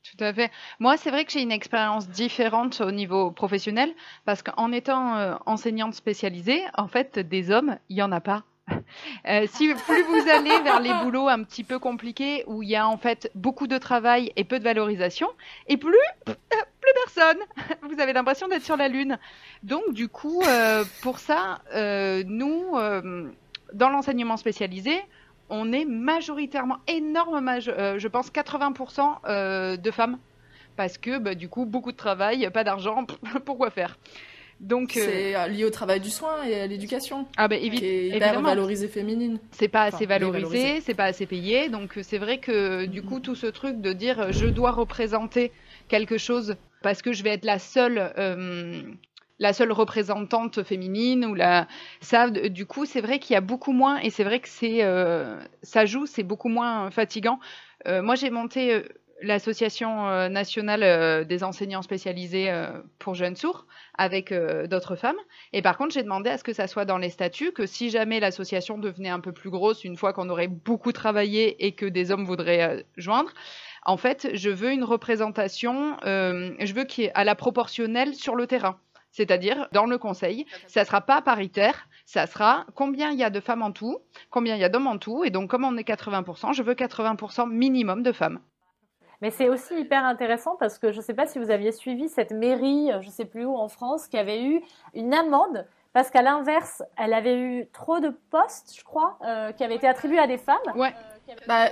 Tout 0.04 0.24
à 0.24 0.32
fait. 0.32 0.50
Moi, 0.78 0.96
c'est 0.96 1.10
vrai 1.10 1.24
que 1.24 1.32
j'ai 1.32 1.42
une 1.42 1.52
expérience 1.52 2.08
différente 2.08 2.80
au 2.80 2.90
niveau 2.90 3.30
professionnel 3.30 3.92
parce 4.24 4.42
qu'en 4.42 4.72
étant 4.72 5.16
euh, 5.16 5.34
enseignante 5.44 5.94
spécialisée, 5.94 6.62
en 6.76 6.88
fait, 6.88 7.18
des 7.18 7.50
hommes, 7.50 7.76
il 7.88 7.96
y 7.96 8.02
en 8.02 8.12
a 8.12 8.20
pas. 8.20 8.44
Euh, 9.26 9.46
si 9.48 9.72
plus 9.74 10.02
vous 10.02 10.28
allez 10.28 10.60
vers 10.60 10.80
les 10.80 10.92
boulots 11.02 11.28
un 11.28 11.42
petit 11.42 11.64
peu 11.64 11.78
compliqués 11.78 12.44
où 12.46 12.62
il 12.62 12.68
y 12.68 12.76
a 12.76 12.86
en 12.86 12.96
fait 12.96 13.30
beaucoup 13.34 13.66
de 13.66 13.78
travail 13.78 14.32
et 14.36 14.44
peu 14.44 14.58
de 14.58 14.64
valorisation, 14.64 15.28
et 15.66 15.76
plus 15.76 15.96
euh, 16.28 16.34
plus 16.80 16.92
personne. 17.04 17.38
Vous 17.90 18.00
avez 18.00 18.12
l'impression 18.12 18.48
d'être 18.48 18.64
sur 18.64 18.76
la 18.76 18.88
lune. 18.88 19.18
Donc 19.62 19.92
du 19.92 20.08
coup, 20.08 20.42
euh, 20.42 20.84
pour 21.02 21.18
ça, 21.18 21.62
nous, 21.74 22.72
dans 23.72 23.88
l'enseignement 23.88 24.36
spécialisé, 24.36 25.02
on 25.50 25.72
est 25.72 25.84
majoritairement 25.84 26.78
énorme, 26.86 27.60
je 27.60 28.08
pense 28.08 28.30
80% 28.30 29.16
euh, 29.26 29.76
de 29.76 29.90
femmes, 29.90 30.18
parce 30.76 30.98
que 30.98 31.18
bah, 31.18 31.34
du 31.34 31.48
coup 31.48 31.64
beaucoup 31.64 31.92
de 31.92 31.96
travail, 31.96 32.48
pas 32.50 32.64
d'argent, 32.64 33.06
pourquoi 33.44 33.70
faire? 33.70 33.98
Donc 34.60 34.96
euh, 34.96 35.00
C'est 35.04 35.36
euh, 35.36 35.46
lié 35.48 35.64
au 35.64 35.70
travail 35.70 36.00
du 36.00 36.10
soin 36.10 36.44
et 36.44 36.60
à 36.60 36.66
l'éducation. 36.66 37.26
ah 37.36 37.46
bah, 37.48 37.56
évi- 37.56 37.78
qui 37.78 37.84
est 37.86 38.06
hyper 38.08 38.16
évidemment. 38.28 38.48
valorisée 38.48 38.88
féminine. 38.88 39.38
C'est 39.52 39.68
pas 39.68 39.82
assez 39.84 40.04
valorisé, 40.06 40.80
c'est 40.80 40.94
pas 40.94 41.04
assez 41.04 41.26
payé, 41.26 41.68
donc 41.68 41.96
euh, 41.98 42.02
c'est 42.02 42.18
vrai 42.18 42.38
que 42.38 42.86
du 42.86 43.02
coup 43.02 43.20
tout 43.20 43.34
ce 43.34 43.46
truc 43.46 43.80
de 43.80 43.92
dire 43.92 44.32
je 44.32 44.46
dois 44.46 44.72
représenter 44.72 45.52
quelque 45.88 46.18
chose 46.18 46.56
parce 46.82 47.02
que 47.02 47.12
je 47.12 47.22
vais 47.22 47.30
être 47.30 47.44
la 47.44 47.58
seule 47.58 48.12
euh, 48.18 48.82
la 49.38 49.52
seule 49.52 49.70
représentante 49.70 50.64
féminine 50.64 51.24
ou 51.24 51.34
la 51.34 51.68
ça 52.00 52.28
du 52.28 52.66
coup 52.66 52.84
c'est 52.84 53.00
vrai 53.00 53.20
qu'il 53.20 53.34
y 53.34 53.36
a 53.36 53.40
beaucoup 53.40 53.72
moins 53.72 53.98
et 54.00 54.10
c'est 54.10 54.24
vrai 54.24 54.40
que 54.40 54.48
c'est 54.48 54.82
euh, 54.82 55.38
ça 55.62 55.86
joue 55.86 56.06
c'est 56.06 56.24
beaucoup 56.24 56.48
moins 56.48 56.90
fatigant. 56.90 57.38
Moi 57.86 58.16
j'ai 58.16 58.30
monté 58.30 58.82
l'association 59.20 60.08
euh, 60.08 60.28
nationale 60.28 60.82
euh, 60.82 61.24
des 61.24 61.44
enseignants 61.44 61.82
spécialisés 61.82 62.50
euh, 62.50 62.70
pour 62.98 63.14
jeunes 63.14 63.36
sourds 63.36 63.66
avec 63.96 64.32
d'autres 64.68 64.94
femmes 64.94 65.16
et 65.52 65.60
par 65.60 65.76
contre, 65.76 65.92
j'ai 65.92 66.04
demandé 66.04 66.30
à 66.30 66.38
ce 66.38 66.44
que 66.44 66.52
ça 66.52 66.68
soit 66.68 66.84
dans 66.84 66.98
les 66.98 67.10
statuts, 67.10 67.50
que 67.50 67.66
si 67.66 67.90
jamais 67.90 68.20
l'association 68.20 68.78
devenait 68.78 69.08
un 69.08 69.18
peu 69.18 69.32
plus 69.32 69.50
grosse, 69.50 69.82
une 69.82 69.96
fois 69.96 70.12
qu'on 70.12 70.28
aurait 70.28 70.46
beaucoup 70.46 70.92
travaillé 70.92 71.66
et 71.66 71.72
que 71.72 71.84
des 71.84 72.12
hommes 72.12 72.24
voudraient 72.24 72.86
joindre, 72.96 73.32
en 73.84 73.96
fait, 73.96 74.28
je 74.34 74.50
veux 74.50 74.70
une 74.70 74.84
représentation, 74.84 75.96
je 76.04 76.72
veux 76.72 76.84
qu'il 76.84 77.04
y 77.04 77.06
ait 77.08 77.12
à 77.14 77.24
la 77.24 77.34
proportionnelle 77.34 78.14
sur 78.14 78.36
le 78.36 78.46
terrain. 78.46 78.78
C'est-à-dire, 79.10 79.66
dans 79.72 79.86
le 79.86 79.98
conseil, 79.98 80.46
ça 80.68 80.84
sera 80.84 81.00
pas 81.00 81.20
paritaire, 81.20 81.88
ça 82.04 82.28
sera 82.28 82.66
combien 82.76 83.10
il 83.10 83.18
y 83.18 83.24
a 83.24 83.30
de 83.30 83.40
femmes 83.40 83.62
en 83.62 83.72
tout, 83.72 83.98
combien 84.30 84.54
il 84.54 84.60
y 84.60 84.64
a 84.64 84.68
d'hommes 84.68 84.86
en 84.86 84.98
tout, 84.98 85.24
et 85.24 85.30
donc 85.30 85.50
comme 85.50 85.64
on 85.64 85.76
est 85.76 85.88
80%, 85.88 86.54
je 86.54 86.62
veux 86.62 86.74
80% 86.74 87.50
minimum 87.50 88.04
de 88.04 88.12
femmes. 88.12 88.38
Mais 89.20 89.30
c'est 89.30 89.48
aussi 89.48 89.74
hyper 89.74 90.04
intéressant 90.04 90.56
parce 90.56 90.78
que 90.78 90.92
je 90.92 90.98
ne 90.98 91.02
sais 91.02 91.14
pas 91.14 91.26
si 91.26 91.38
vous 91.38 91.50
aviez 91.50 91.72
suivi 91.72 92.08
cette 92.08 92.30
mairie, 92.30 92.92
euh, 92.92 93.00
je 93.00 93.06
ne 93.06 93.12
sais 93.12 93.24
plus 93.24 93.44
où 93.44 93.56
en 93.56 93.68
France, 93.68 94.06
qui 94.06 94.16
avait 94.16 94.42
eu 94.44 94.62
une 94.94 95.12
amende 95.12 95.66
parce 95.92 96.10
qu'à 96.10 96.22
l'inverse, 96.22 96.82
elle 96.96 97.12
avait 97.12 97.36
eu 97.38 97.66
trop 97.72 97.98
de 97.98 98.10
postes, 98.30 98.76
je 98.76 98.84
crois, 98.84 99.18
euh, 99.24 99.52
qui 99.52 99.64
avaient 99.64 99.74
été 99.74 99.88
attribués 99.88 100.18
à 100.18 100.26
des 100.26 100.38
femmes. 100.38 100.56
Ouais. 100.76 100.94
Bah, 101.46 101.68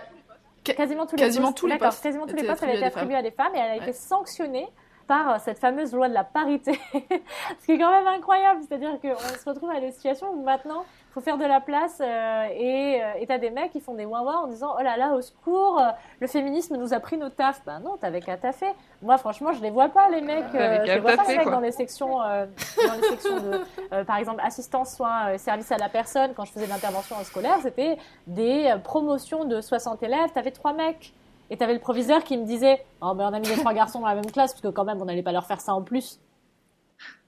Quasiment 0.65 1.07
tous 1.07 1.15
les 1.15 1.23
quasiment 1.23 1.49
postes. 1.49 1.59
tous 1.59 1.67
les 1.67 1.73
D'accord, 1.75 1.89
postes 1.89 2.03
quasiment 2.03 2.27
tous 2.27 2.35
les 2.35 2.45
postes 2.45 2.63
avaient 2.65 2.75
été 2.75 2.85
attribués 2.87 3.15
à 3.15 3.23
des 3.23 3.31
femmes 3.31 3.55
et 3.55 3.59
elle 3.59 3.71
a 3.71 3.77
été 3.77 3.93
sanctionnée 3.93 4.67
par 5.07 5.31
euh, 5.31 5.37
cette 5.39 5.61
fameuse 5.61 5.93
loi 5.95 6.09
de 6.09 6.15
la 6.15 6.25
parité. 6.25 6.73
Ce 7.61 7.67
qui 7.67 7.73
est 7.73 7.79
quand 7.79 7.91
même 7.93 8.09
incroyable, 8.09 8.61
c'est-à-dire 8.67 8.99
qu'on 9.01 9.17
se 9.17 9.49
retrouve 9.49 9.71
à 9.71 9.81
des 9.81 9.93
situations 9.93 10.31
où 10.33 10.43
maintenant 10.43 10.85
faut 11.17 11.23
faire 11.23 11.39
de 11.39 11.47
la 11.47 11.63
place 11.63 12.03
euh, 12.03 12.45
et 12.53 13.03
euh, 13.03 13.13
et 13.19 13.27
t'as 13.27 13.39
des 13.39 13.49
mecs 13.49 13.73
qui 13.73 13.81
font 13.81 13.95
des 13.95 14.05
ouin 14.05 14.21
en 14.21 14.49
disant 14.49 14.75
oh 14.79 14.83
là 14.83 14.99
là 14.99 15.15
au 15.15 15.23
secours 15.23 15.81
euh, 15.81 15.89
le 16.21 16.27
féminisme 16.27 16.77
nous 16.77 16.93
a 16.93 17.01
pris 17.01 17.17
nos 17.17 17.31
tafs. 17.31 17.63
Ben 17.65 17.81
non, 17.81 17.97
t'avais 17.97 18.21
qu'à 18.21 18.37
taffer. 18.37 18.71
Moi 19.01 19.17
franchement 19.17 19.55
je 19.55 19.63
les 19.63 19.71
vois 19.71 19.89
pas 19.89 20.11
les 20.11 20.21
mecs, 20.21 20.55
euh, 20.55 20.85
je 20.85 20.93
les 20.93 20.99
vois 20.99 21.17
pas 21.17 21.25
les 21.25 21.39
mecs 21.39 21.45
quoi. 21.45 21.53
dans 21.53 21.61
les 21.61 21.73
sections, 21.73 22.19
dans 22.19 22.95
les 23.01 23.09
sections 23.09 23.37
de 23.41 24.03
par 24.05 24.19
exemple 24.19 24.43
assistance 24.45 24.95
soins, 24.95 25.29
euh, 25.31 25.39
service 25.39 25.73
à 25.73 25.79
la 25.79 25.89
personne. 25.89 26.35
Quand 26.35 26.45
je 26.45 26.53
faisais 26.53 26.67
de 26.67 26.71
l'intervention 26.71 27.17
scolaire, 27.25 27.61
c'était 27.63 27.97
des 28.27 28.75
promotions 28.85 29.47
de 29.47 29.63
60 29.63 30.03
élèves, 30.03 30.33
t'avais 30.35 30.51
trois 30.51 30.75
mecs. 30.75 31.15
Et 31.49 31.57
t'avais 31.57 31.75
le 31.75 31.81
proviseur 31.81 32.25
qui 32.25 32.37
me 32.37 32.45
disait 32.45 32.85
Oh, 33.01 33.15
ben 33.15 33.31
on 33.31 33.33
a 33.33 33.39
mis 33.39 33.49
les 33.49 33.57
trois 33.57 33.73
garçons 33.73 34.01
dans 34.01 34.09
la 34.09 34.17
même 34.17 34.31
classe, 34.31 34.53
parce 34.53 34.61
que 34.61 34.69
quand 34.69 34.85
même, 34.85 35.01
on 35.01 35.07
n'allait 35.07 35.23
pas 35.23 35.33
leur 35.33 35.47
faire 35.47 35.63
ça 35.63 35.73
en 35.73 35.81
plus. 35.81 36.21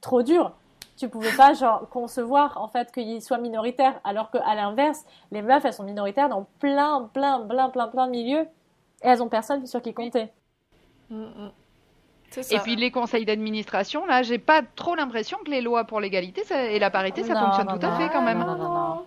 Trop 0.03 0.23
dur. 0.23 0.53
Tu 0.99 1.09
pouvais 1.09 1.35
pas, 1.37 1.55
genre, 1.55 1.89
concevoir, 1.89 2.61
en 2.61 2.69
fait, 2.69 2.91
qu'ils 2.91 3.23
soient 3.23 3.39
minoritaires. 3.39 4.01
Alors 4.03 4.31
qu'à 4.31 4.55
l'inverse, 4.55 5.05
les 5.31 5.43
meufs, 5.43 5.65
elles 5.65 5.73
sont 5.73 5.85
minoritaires 5.85 6.29
dans 6.29 6.47
plein, 6.59 7.09
plein, 7.15 7.47
plein, 7.47 7.71
plein, 7.71 7.89
plein 7.89 8.07
de 8.07 8.11
milieux. 8.11 8.47
Et 9.03 9.09
elles 9.09 9.23
ont 9.23 9.29
personne 9.29 9.65
sur 9.67 9.81
qui 9.81 9.95
compter. 9.95 10.29
Mm, 11.11 11.23
mm. 11.23 11.51
Et 12.51 12.59
puis 12.59 12.77
les 12.77 12.91
conseils 12.91 13.25
d'administration, 13.25 14.05
là, 14.07 14.23
j'ai 14.23 14.39
pas 14.39 14.63
trop 14.63 14.95
l'impression 14.95 15.39
que 15.45 15.51
les 15.51 15.63
lois 15.63 15.85
pour 15.85 16.01
l'égalité 16.01 16.43
et 16.53 16.79
la 16.79 16.91
parité, 16.91 17.23
ça 17.23 17.35
Non, 17.35 17.47
fonctionne 17.47 17.69
non, 17.69 17.79
tout 17.79 17.87
à 17.87 17.97
fait 17.97 18.11
quand 18.11 18.23
même. 18.23 18.41
Non, 18.41 18.57
non, 18.57 18.75
non. 18.75 19.05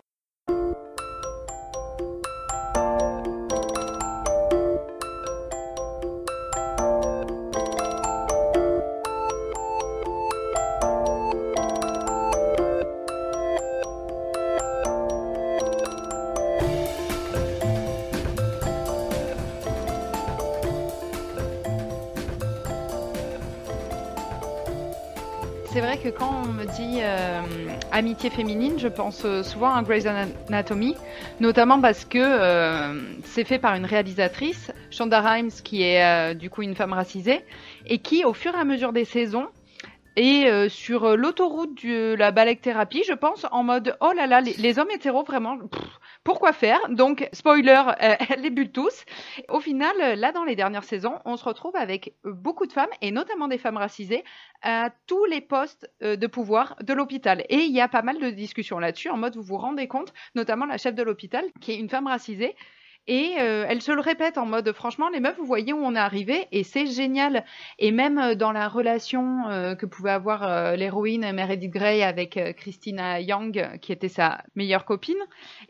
Euh, 27.01 27.41
amitié 27.91 28.29
féminine, 28.29 28.77
je 28.77 28.87
pense 28.87 29.23
euh, 29.25 29.43
souvent 29.43 29.73
à 29.73 29.81
Grey's 29.83 30.05
Anatomy, 30.05 30.95
notamment 31.39 31.79
parce 31.79 32.05
que 32.05 32.19
euh, 32.19 33.01
c'est 33.23 33.43
fait 33.43 33.59
par 33.59 33.75
une 33.75 33.85
réalisatrice, 33.85 34.71
Shonda 34.89 35.21
Rhimes, 35.21 35.51
qui 35.63 35.83
est 35.83 36.35
du 36.35 36.49
coup 36.49 36.61
une 36.61 36.75
femme 36.75 36.93
racisée, 36.93 37.41
et 37.85 37.99
qui, 37.99 38.25
au 38.25 38.33
fur 38.33 38.53
et 38.55 38.57
à 38.57 38.63
mesure 38.63 38.93
des 38.93 39.05
saisons, 39.05 39.47
euh, 40.19 40.67
sur 40.67 41.15
l'autoroute 41.15 41.85
de 41.85 42.15
la 42.15 42.31
balèque-thérapie, 42.31 43.03
je 43.07 43.13
pense, 43.13 43.45
en 43.51 43.63
mode 43.63 43.95
oh 44.01 44.11
là 44.13 44.27
là, 44.27 44.41
les, 44.41 44.79
hommes 44.79 44.91
hétéros, 44.93 45.23
vraiment, 45.23 45.57
pourquoi 46.24 46.53
faire 46.53 46.80
Donc, 46.89 47.28
spoiler, 47.34 47.84
euh, 48.01 48.15
les 48.38 48.49
bute 48.49 48.74
tous. 48.74 49.05
Au 49.49 49.59
final, 49.59 49.95
là, 50.19 50.32
dans 50.32 50.43
les 50.43 50.55
dernières 50.55 50.84
saisons, 50.84 51.19
on 51.26 51.36
se 51.36 51.43
retrouve 51.43 51.76
avec 51.76 52.13
beaucoup 52.24 52.67
de 52.67 52.74
femmes, 52.74 52.89
et 53.01 53.11
notamment 53.11 53.47
des 53.47 53.57
femmes 53.57 53.78
racisées, 53.78 54.24
à 54.61 54.91
tous 55.07 55.26
les 55.26 55.41
postes 55.41 55.89
euh, 56.03 56.15
de 56.15 56.28
pouvoir 56.28 56.76
de 56.82 56.93
l'hôpital. 56.93 57.43
Et 57.49 57.61
il 57.61 57.72
y 57.72 57.82
a 57.82 57.88
pas 57.88 58.03
mal 58.03 58.19
de 58.19 58.30
discussions 58.30 58.80
là-dessus, 58.80 59.09
en 59.09 59.17
mode 59.17 59.36
vous 59.36 59.41
vous 59.41 59.57
rendez 59.57 59.88
compte, 59.88 60.13
notamment 60.36 60.65
la 60.65 60.78
chef 60.78 60.93
de 60.93 61.03
l'hôpital, 61.03 61.45
qui 61.59 61.72
est 61.72 61.78
une 61.78 61.89
femme 61.89 62.07
racisée, 62.07 62.55
et 63.08 63.36
euh, 63.39 63.66
elle 63.68 63.82
se 63.82 63.91
le 63.91 64.02
répète 64.02 64.38
en 64.38 64.45
mode 64.45 64.72
franchement 64.74 65.10
les 65.10 65.20
meufs 65.20 65.38
vous 65.38 65.45
voyez 65.45 65.74
où 65.74 65.78
on 65.78 65.95
est 65.95 65.99
arrivé 65.99 66.47
et 66.52 66.64
c'est 66.64 66.86
génial. 66.86 67.45
Et 67.80 67.91
même 67.91 68.18
euh, 68.18 68.36
dans 68.36 68.52
la 68.52 68.68
relation 68.68 69.49
euh, 69.49 69.76
que 69.76 69.86
pouvait 69.86 70.12
avoir 70.12 70.76
l'héroïne 70.76 71.32
Meredith 71.34 71.72
Grey 71.72 72.04
avec 72.04 72.39
Christina 72.58 73.20
Young 73.20 73.80
qui 73.82 73.91
était 73.91 74.08
sa 74.08 74.43
meilleure 74.56 74.86
copine 74.86 75.18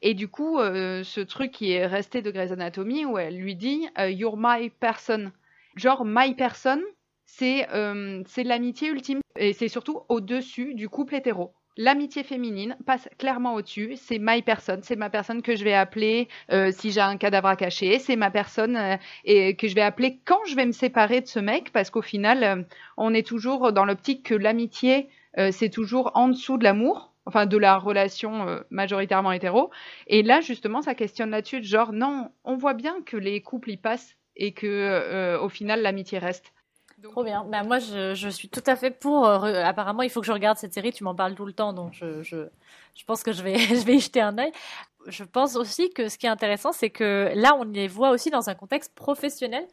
et 0.01 0.13
du 0.13 0.27
coup 0.27 0.57
ce 0.59 1.21
truc 1.21 1.51
qui 1.51 1.71
est 1.71 1.85
resté 1.85 2.21
de 2.21 2.31
Grey's 2.31 2.51
Anatomy 2.51 3.05
où 3.05 3.17
elle 3.17 3.37
lui 3.37 3.55
dit 3.55 3.87
you're 3.97 4.37
my 4.37 4.69
person 4.69 5.31
genre 5.75 6.03
my 6.05 6.35
person 6.35 6.79
c'est 7.25 8.43
l'amitié 8.43 8.89
ultime. 8.89 9.21
Et 9.37 9.53
c'est 9.53 9.69
surtout 9.69 10.01
au-dessus 10.09 10.73
du 10.73 10.89
couple 10.89 11.15
hétéro. 11.15 11.53
L'amitié 11.77 12.23
féminine 12.23 12.75
passe 12.85 13.07
clairement 13.17 13.53
au-dessus. 13.53 13.93
C'est 13.95 14.19
my 14.19 14.41
person, 14.41 14.79
c'est 14.81 14.97
ma 14.97 15.09
personne 15.09 15.41
que 15.41 15.55
je 15.55 15.63
vais 15.63 15.73
appeler 15.73 16.27
euh, 16.51 16.71
si 16.73 16.91
j'ai 16.91 16.99
un 16.99 17.15
cadavre 17.15 17.47
à 17.47 17.55
cacher. 17.55 17.97
C'est 17.97 18.17
ma 18.17 18.29
personne 18.29 18.75
euh, 18.75 18.97
et 19.23 19.55
que 19.55 19.69
je 19.69 19.75
vais 19.75 19.81
appeler 19.81 20.19
quand 20.25 20.43
je 20.45 20.55
vais 20.55 20.65
me 20.65 20.73
séparer 20.73 21.21
de 21.21 21.27
ce 21.27 21.39
mec, 21.39 21.71
parce 21.71 21.89
qu'au 21.89 22.01
final, 22.01 22.43
euh, 22.43 22.63
on 22.97 23.13
est 23.13 23.25
toujours 23.25 23.71
dans 23.71 23.85
l'optique 23.85 24.23
que 24.23 24.35
l'amitié 24.35 25.09
c'est 25.51 25.69
toujours 25.69 26.11
en 26.15 26.27
dessous 26.27 26.57
de 26.57 26.65
l'amour, 26.65 27.13
enfin 27.25 27.45
de 27.45 27.55
la 27.55 27.77
relation 27.77 28.61
majoritairement 28.69 29.31
hétéro. 29.31 29.71
Et 30.07 30.23
là, 30.23 30.41
justement, 30.41 30.81
ça 30.81 30.93
questionne 30.93 31.29
là-dessus, 31.29 31.61
de 31.61 31.65
genre 31.65 31.93
non, 31.93 32.31
on 32.43 32.57
voit 32.57 32.73
bien 32.73 32.95
que 33.05 33.15
les 33.15 33.41
couples 33.41 33.69
y 33.71 33.77
passent 33.77 34.17
et 34.35 34.51
que 34.51 35.37
au 35.37 35.47
final 35.47 35.83
l'amitié 35.83 36.19
reste. 36.19 36.51
Trop 37.01 37.23
bien. 37.23 37.43
Bah, 37.45 37.63
moi, 37.63 37.79
je, 37.79 38.13
je 38.15 38.29
suis 38.29 38.47
tout 38.49 38.63
à 38.65 38.75
fait 38.75 38.91
pour. 38.91 39.25
euh, 39.27 39.37
re- 39.39 39.63
apparemment, 39.65 40.03
il 40.03 40.09
faut 40.09 40.21
que 40.21 40.27
je 40.27 40.31
regarde 40.31 40.57
cette 40.57 40.73
série. 40.73 40.93
Tu 40.93 41.03
m'en 41.03 41.15
parles 41.15 41.35
tout 41.35 41.45
le 41.45 41.53
temps, 41.53 41.73
donc 41.73 41.93
je, 41.93 42.21
je, 42.23 42.47
je 42.95 43.03
pense 43.05 43.23
que 43.23 43.33
je 43.33 43.43
vais, 43.43 43.57
je 43.59 43.85
vais 43.85 43.95
y 43.95 43.99
jeter 43.99 44.21
un 44.21 44.37
œil. 44.37 44.51
Je 45.07 45.23
pense 45.23 45.55
aussi 45.55 45.89
que 45.89 46.09
ce 46.09 46.17
qui 46.17 46.27
est 46.27 46.29
intéressant, 46.29 46.71
c'est 46.71 46.89
que 46.91 47.31
là, 47.35 47.55
on 47.57 47.63
les 47.63 47.87
voit 47.87 48.11
aussi 48.11 48.29
dans 48.29 48.49
un 48.49 48.55
contexte 48.55 48.93
professionnel. 48.95 49.67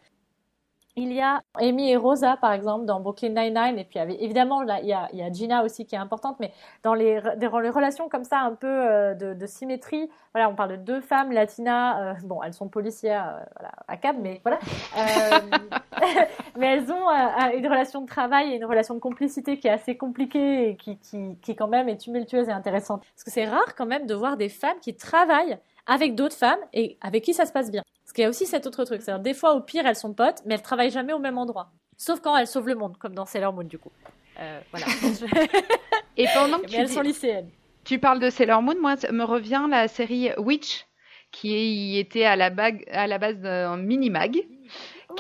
Il 1.01 1.12
y 1.12 1.20
a 1.20 1.42
Amy 1.55 1.92
et 1.92 1.96
Rosa, 1.96 2.36
par 2.36 2.53
exemple, 2.53 2.84
dans 2.84 2.99
Brooklyn 2.99 3.28
Nine-Nine. 3.28 3.78
Et 3.78 3.84
puis, 3.84 4.01
évidemment, 4.18 4.62
là, 4.62 4.80
il 4.80 4.88
y, 4.88 4.92
a, 4.92 5.32
Gina 5.32 5.62
aussi 5.62 5.86
qui 5.86 5.94
est 5.94 5.99
importante. 5.99 6.38
Mais 6.40 6.53
dans 6.82 6.94
les, 6.94 7.20
dans 7.36 7.61
les 7.61 7.70
relations 7.70 8.09
comme 8.09 8.24
ça, 8.24 8.40
un 8.40 8.55
peu 8.55 8.66
euh, 8.66 9.14
de, 9.14 9.46
symétrie, 9.46 10.11
voilà, 10.34 10.51
on 10.51 10.57
parle 10.57 10.72
de 10.72 10.76
deux 10.76 11.01
femmes 11.01 11.30
latinas. 11.30 12.01
Euh, 12.01 12.14
bon, 12.24 12.42
elles 12.42 12.53
sont 12.53 12.68
policières 12.68 13.46
euh, 13.62 13.66
à 13.86 13.96
Cap, 13.96 14.16
mais 14.18 14.40
voilà. 14.42 14.59
mais 16.57 16.66
elles 16.66 16.90
ont 16.90 17.09
une 17.57 17.66
relation 17.68 18.01
de 18.01 18.07
travail 18.07 18.53
et 18.53 18.57
une 18.57 18.64
relation 18.64 18.94
de 18.94 19.01
complicité 19.01 19.57
qui 19.57 19.68
est 19.68 19.72
assez 19.72 19.96
compliquée 19.96 20.70
et 20.70 20.76
qui, 20.76 20.99
qui, 20.99 21.36
qui 21.40 21.55
quand 21.55 21.68
même 21.68 21.88
est 21.88 21.99
tumultueuse 21.99 22.49
et 22.49 22.53
intéressante. 22.53 23.05
Parce 23.14 23.22
que 23.22 23.30
c'est 23.30 23.46
rare 23.46 23.76
quand 23.76 23.86
même 23.86 24.07
de 24.07 24.14
voir 24.14 24.36
des 24.36 24.49
femmes 24.49 24.80
qui 24.80 24.96
travaillent 24.96 25.59
avec 25.89 26.14
d'autres 26.14 26.36
femmes 26.36 26.61
et 26.72 26.97
avec 27.01 27.24
qui 27.24 27.34
ça 27.34 27.47
se 27.47 27.53
passe 27.53 27.72
bien. 27.72 27.82
Parce 28.05 28.12
qu'il 28.12 28.22
y 28.22 28.26
a 28.26 28.30
aussi 28.30 28.47
cet 28.47 28.66
autre 28.66 28.84
truc, 28.84 29.03
c'est-à-dire 29.03 29.22
des 29.22 29.34
fois 29.34 29.55
au 29.55 29.61
pire 29.61 29.86
elles 29.86 29.97
sont 29.97 30.14
potes, 30.14 30.43
mais 30.47 30.55
elles 30.55 30.62
travaillent 30.62 30.91
jamais 30.91 31.12
au 31.12 31.18
même 31.18 31.39
endroit. 31.39 31.72
Sauf 31.97 32.20
quand 32.20 32.36
elles 32.36 32.47
sauvent 32.47 32.68
le 32.68 32.76
monde, 32.76 32.97
comme 32.99 33.14
dans 33.14 33.26
Sailor 33.26 33.53
Moon 33.53 33.64
du 33.64 33.78
coup. 33.78 33.91
Euh, 34.39 34.61
voilà. 34.70 34.86
et 36.16 36.26
pendant 36.32 36.61
que 36.61 36.66
tu 36.66 36.76
elles 36.76 36.89
sont 36.89 37.01
lycéennes. 37.01 37.51
Tu 37.84 37.99
parles 37.99 38.20
de 38.20 38.30
Sailor 38.30 38.62
Moon, 38.62 38.76
moi 38.80 38.95
me 39.11 39.24
revient 39.24 39.66
la 39.68 39.89
série 39.89 40.30
Witch, 40.36 40.86
qui 41.32 41.99
était 41.99 42.24
à 42.24 42.36
la, 42.36 42.51
à 42.93 43.07
la 43.07 43.18
base 43.18 43.39
d'un 43.39 43.76
mini-mag. 43.78 44.39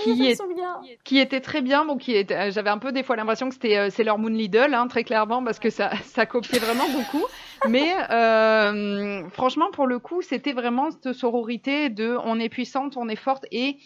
Qui, 0.02 0.26
est, 0.26 0.40
qui 1.04 1.18
était 1.18 1.40
très 1.40 1.62
bien. 1.62 1.84
Bon, 1.84 1.96
qui 1.96 2.14
était, 2.14 2.50
j'avais 2.50 2.70
un 2.70 2.78
peu 2.78 2.92
des 2.92 3.02
fois 3.02 3.16
l'impression 3.16 3.48
que 3.48 3.54
c'était 3.54 3.76
euh, 3.76 3.90
Sailor 3.90 4.18
Moon 4.18 4.28
Lidl, 4.30 4.74
hein, 4.74 4.88
très 4.88 5.04
clairement, 5.04 5.42
parce 5.42 5.58
que 5.58 5.70
ça, 5.70 5.90
ça 6.04 6.26
copiait 6.26 6.58
vraiment 6.58 6.88
beaucoup. 6.90 7.24
Mais 7.68 7.94
euh, 8.10 9.28
franchement, 9.30 9.70
pour 9.72 9.86
le 9.86 9.98
coup, 9.98 10.22
c'était 10.22 10.52
vraiment 10.52 10.90
cette 10.90 11.12
sororité 11.12 11.90
de 11.90 12.16
on 12.24 12.38
est 12.38 12.48
puissante, 12.48 12.96
on 12.96 13.08
est 13.08 13.16
forte. 13.16 13.46
Et 13.50 13.78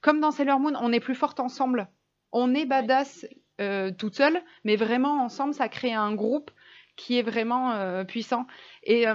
comme 0.00 0.20
dans 0.20 0.30
Sailor 0.30 0.60
Moon, 0.60 0.72
on 0.80 0.92
est 0.92 1.00
plus 1.00 1.14
forte 1.14 1.40
ensemble. 1.40 1.88
On 2.32 2.54
est 2.54 2.64
badass 2.64 3.26
euh, 3.60 3.90
toute 3.90 4.16
seule, 4.16 4.40
mais 4.64 4.76
vraiment 4.76 5.22
ensemble, 5.22 5.52
ça 5.52 5.68
crée 5.68 5.92
un 5.92 6.14
groupe 6.14 6.50
qui 6.96 7.18
est 7.18 7.22
vraiment 7.22 7.72
euh, 7.72 8.04
puissant. 8.04 8.46
Et 8.84 9.06
euh, 9.06 9.14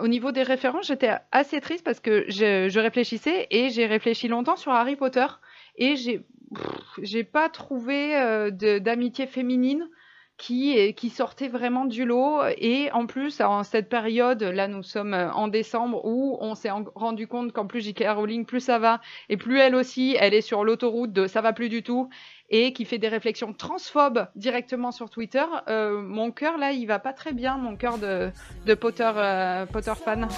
au 0.00 0.08
niveau 0.08 0.32
des 0.32 0.42
références, 0.42 0.88
j'étais 0.88 1.12
assez 1.30 1.60
triste 1.60 1.84
parce 1.84 2.00
que 2.00 2.24
je, 2.28 2.68
je 2.68 2.80
réfléchissais 2.80 3.46
et 3.50 3.70
j'ai 3.70 3.86
réfléchi 3.86 4.26
longtemps 4.26 4.56
sur 4.56 4.72
Harry 4.72 4.96
Potter 4.96 5.26
et 5.76 5.96
j'ai 5.96 6.24
j'ai 7.02 7.24
pas 7.24 7.48
trouvé 7.48 8.16
euh, 8.16 8.50
d'amitié 8.50 9.26
féminine 9.26 9.88
qui, 10.36 11.10
sortait 11.10 11.48
vraiment 11.48 11.84
du 11.84 12.04
lot. 12.04 12.40
Et 12.58 12.90
en 12.92 13.06
plus, 13.06 13.40
en 13.40 13.62
cette 13.62 13.88
période, 13.88 14.42
là 14.42 14.68
nous 14.68 14.82
sommes 14.82 15.14
en 15.14 15.48
décembre, 15.48 16.04
où 16.04 16.36
on 16.40 16.54
s'est 16.54 16.70
rendu 16.94 17.26
compte 17.26 17.52
qu'en 17.52 17.66
plus 17.66 17.80
J.K. 17.80 18.04
Rowling, 18.08 18.44
plus 18.44 18.60
ça 18.60 18.78
va, 18.78 19.00
et 19.28 19.36
plus 19.36 19.58
elle 19.58 19.74
aussi, 19.74 20.16
elle 20.18 20.34
est 20.34 20.40
sur 20.40 20.64
l'autoroute 20.64 21.12
de 21.12 21.26
ça 21.26 21.40
va 21.40 21.52
plus 21.52 21.68
du 21.68 21.82
tout, 21.82 22.08
et 22.50 22.72
qui 22.72 22.84
fait 22.84 22.98
des 22.98 23.08
réflexions 23.08 23.52
transphobes 23.52 24.26
directement 24.34 24.90
sur 24.90 25.08
Twitter. 25.08 25.44
Euh, 25.68 26.02
mon 26.02 26.30
cœur, 26.30 26.58
là, 26.58 26.72
il 26.72 26.86
va 26.86 26.98
pas 26.98 27.12
très 27.12 27.32
bien, 27.32 27.56
mon 27.56 27.76
cœur 27.76 27.98
de, 27.98 28.30
euh, 28.66 29.66
Potter 29.66 29.92
fan. 30.04 30.28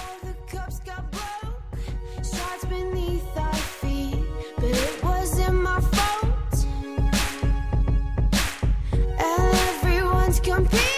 And 5.47 5.65
Everyone's 9.19 10.39
competing. 10.41 10.96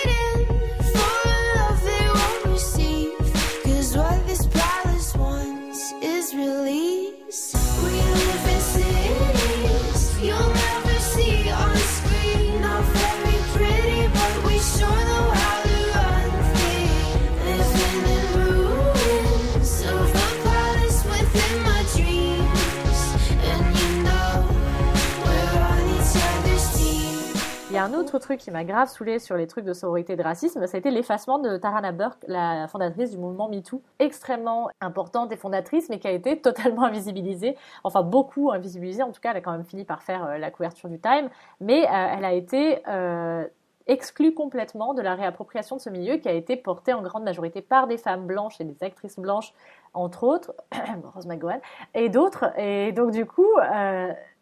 A 27.80 27.86
un 27.86 27.94
autre 27.94 28.20
truc 28.20 28.40
qui 28.40 28.52
m'a 28.52 28.66
grave 28.66 28.90
saoulé 28.90 29.20
sur 29.20 29.38
les 29.38 29.48
trucs 29.48 29.64
de 29.64 29.74
sororité 29.74 30.14
et 30.14 30.16
de 30.18 30.24
racisme, 30.24 30.64
été 30.74 30.92
l'effacement 30.92 31.40
de 31.40 31.58
Tarana 31.58 31.92
Burke, 31.92 32.24
la 32.28 32.68
fondatrice 32.68 33.12
du 33.12 33.18
mouvement 33.18 33.48
MeToo, 33.48 33.82
extrêmement 34.00 34.70
importante 34.82 35.32
et 35.32 35.38
fondatrice, 35.38 35.90
mais 35.90 35.98
qui 35.98 36.08
a 36.08 36.12
été 36.12 36.40
totalement 36.42 36.84
invisibilisée, 36.84 37.56
enfin 37.84 38.04
beaucoup 38.04 38.52
invisibilisée, 38.52 39.02
en 39.02 39.12
tout 39.12 39.22
cas 39.22 39.32
elle 39.32 39.38
a 39.38 39.42
quand 39.42 39.54
même 39.54 39.64
fini 39.64 39.86
par 39.86 40.04
faire 40.04 40.26
euh, 40.26 40.38
la 40.38 40.52
couverture 40.52 40.90
du 40.90 41.00
Time, 41.00 41.30
mais 41.62 41.86
euh, 41.86 42.16
elle 42.18 42.26
a 42.26 42.34
été 42.34 42.80
euh, 42.88 43.46
exclue 43.88 44.34
complètement 44.34 44.94
de 44.94 45.02
la 45.02 45.16
réappropriation 45.16 45.78
de 45.78 45.82
ce 45.82 45.90
milieu 45.90 46.18
qui 46.18 46.28
a 46.28 46.34
été 46.34 46.58
porté 46.58 46.94
en 46.94 47.02
grande 47.02 47.24
majorité 47.24 47.62
par 47.62 47.88
des 47.88 47.98
femmes 47.98 48.28
blanches 48.28 48.60
et 48.60 48.66
des 48.66 48.84
actrices 48.84 49.18
blanches, 49.18 49.54
entre 49.94 50.26
autres, 50.26 50.54
Rose 51.14 51.28
McGowan, 51.28 51.62
et 51.94 52.10
d'autres, 52.10 52.52
et 52.60 52.92
donc 52.92 53.12
du 53.12 53.26
coup... 53.26 53.48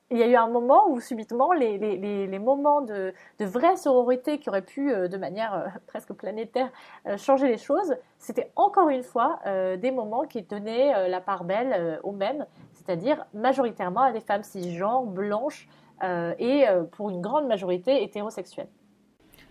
il 0.09 0.17
y 0.17 0.23
a 0.23 0.27
eu 0.27 0.35
un 0.35 0.47
moment 0.47 0.89
où 0.89 1.01
subitement 1.01 1.51
les, 1.51 1.77
les, 1.77 2.27
les, 2.27 2.39
moments 2.39 2.81
de, 2.81 3.13
de, 3.39 3.45
vraie 3.45 3.75
sororité 3.75 4.39
qui 4.39 4.49
auraient 4.49 4.61
pu 4.61 4.91
euh, 4.91 5.07
de 5.07 5.17
manière 5.17 5.53
euh, 5.53 5.67
presque 5.87 6.13
planétaire 6.13 6.69
euh, 7.07 7.17
changer 7.17 7.47
les 7.47 7.57
choses, 7.57 7.95
c'était 8.17 8.51
encore 8.55 8.89
une 8.89 9.03
fois 9.03 9.39
des 9.45 9.91
moments 9.91 10.25
qui 10.25 10.41
donnaient 10.41 11.07
la 11.07 11.21
part 11.21 11.43
belle 11.43 11.99
aux 12.03 12.11
mêmes, 12.11 12.45
c'est-à-dire 12.73 13.25
majoritairement 13.33 14.01
à 14.01 14.11
des 14.11 14.19
femmes 14.19 14.43
cisgenres, 14.43 15.05
blanches 15.05 15.67
et 16.01 16.65
pour 16.93 17.09
une 17.09 17.21
grande 17.21 17.47
majorité 17.47 18.03
hétérosexuelles. 18.03 18.67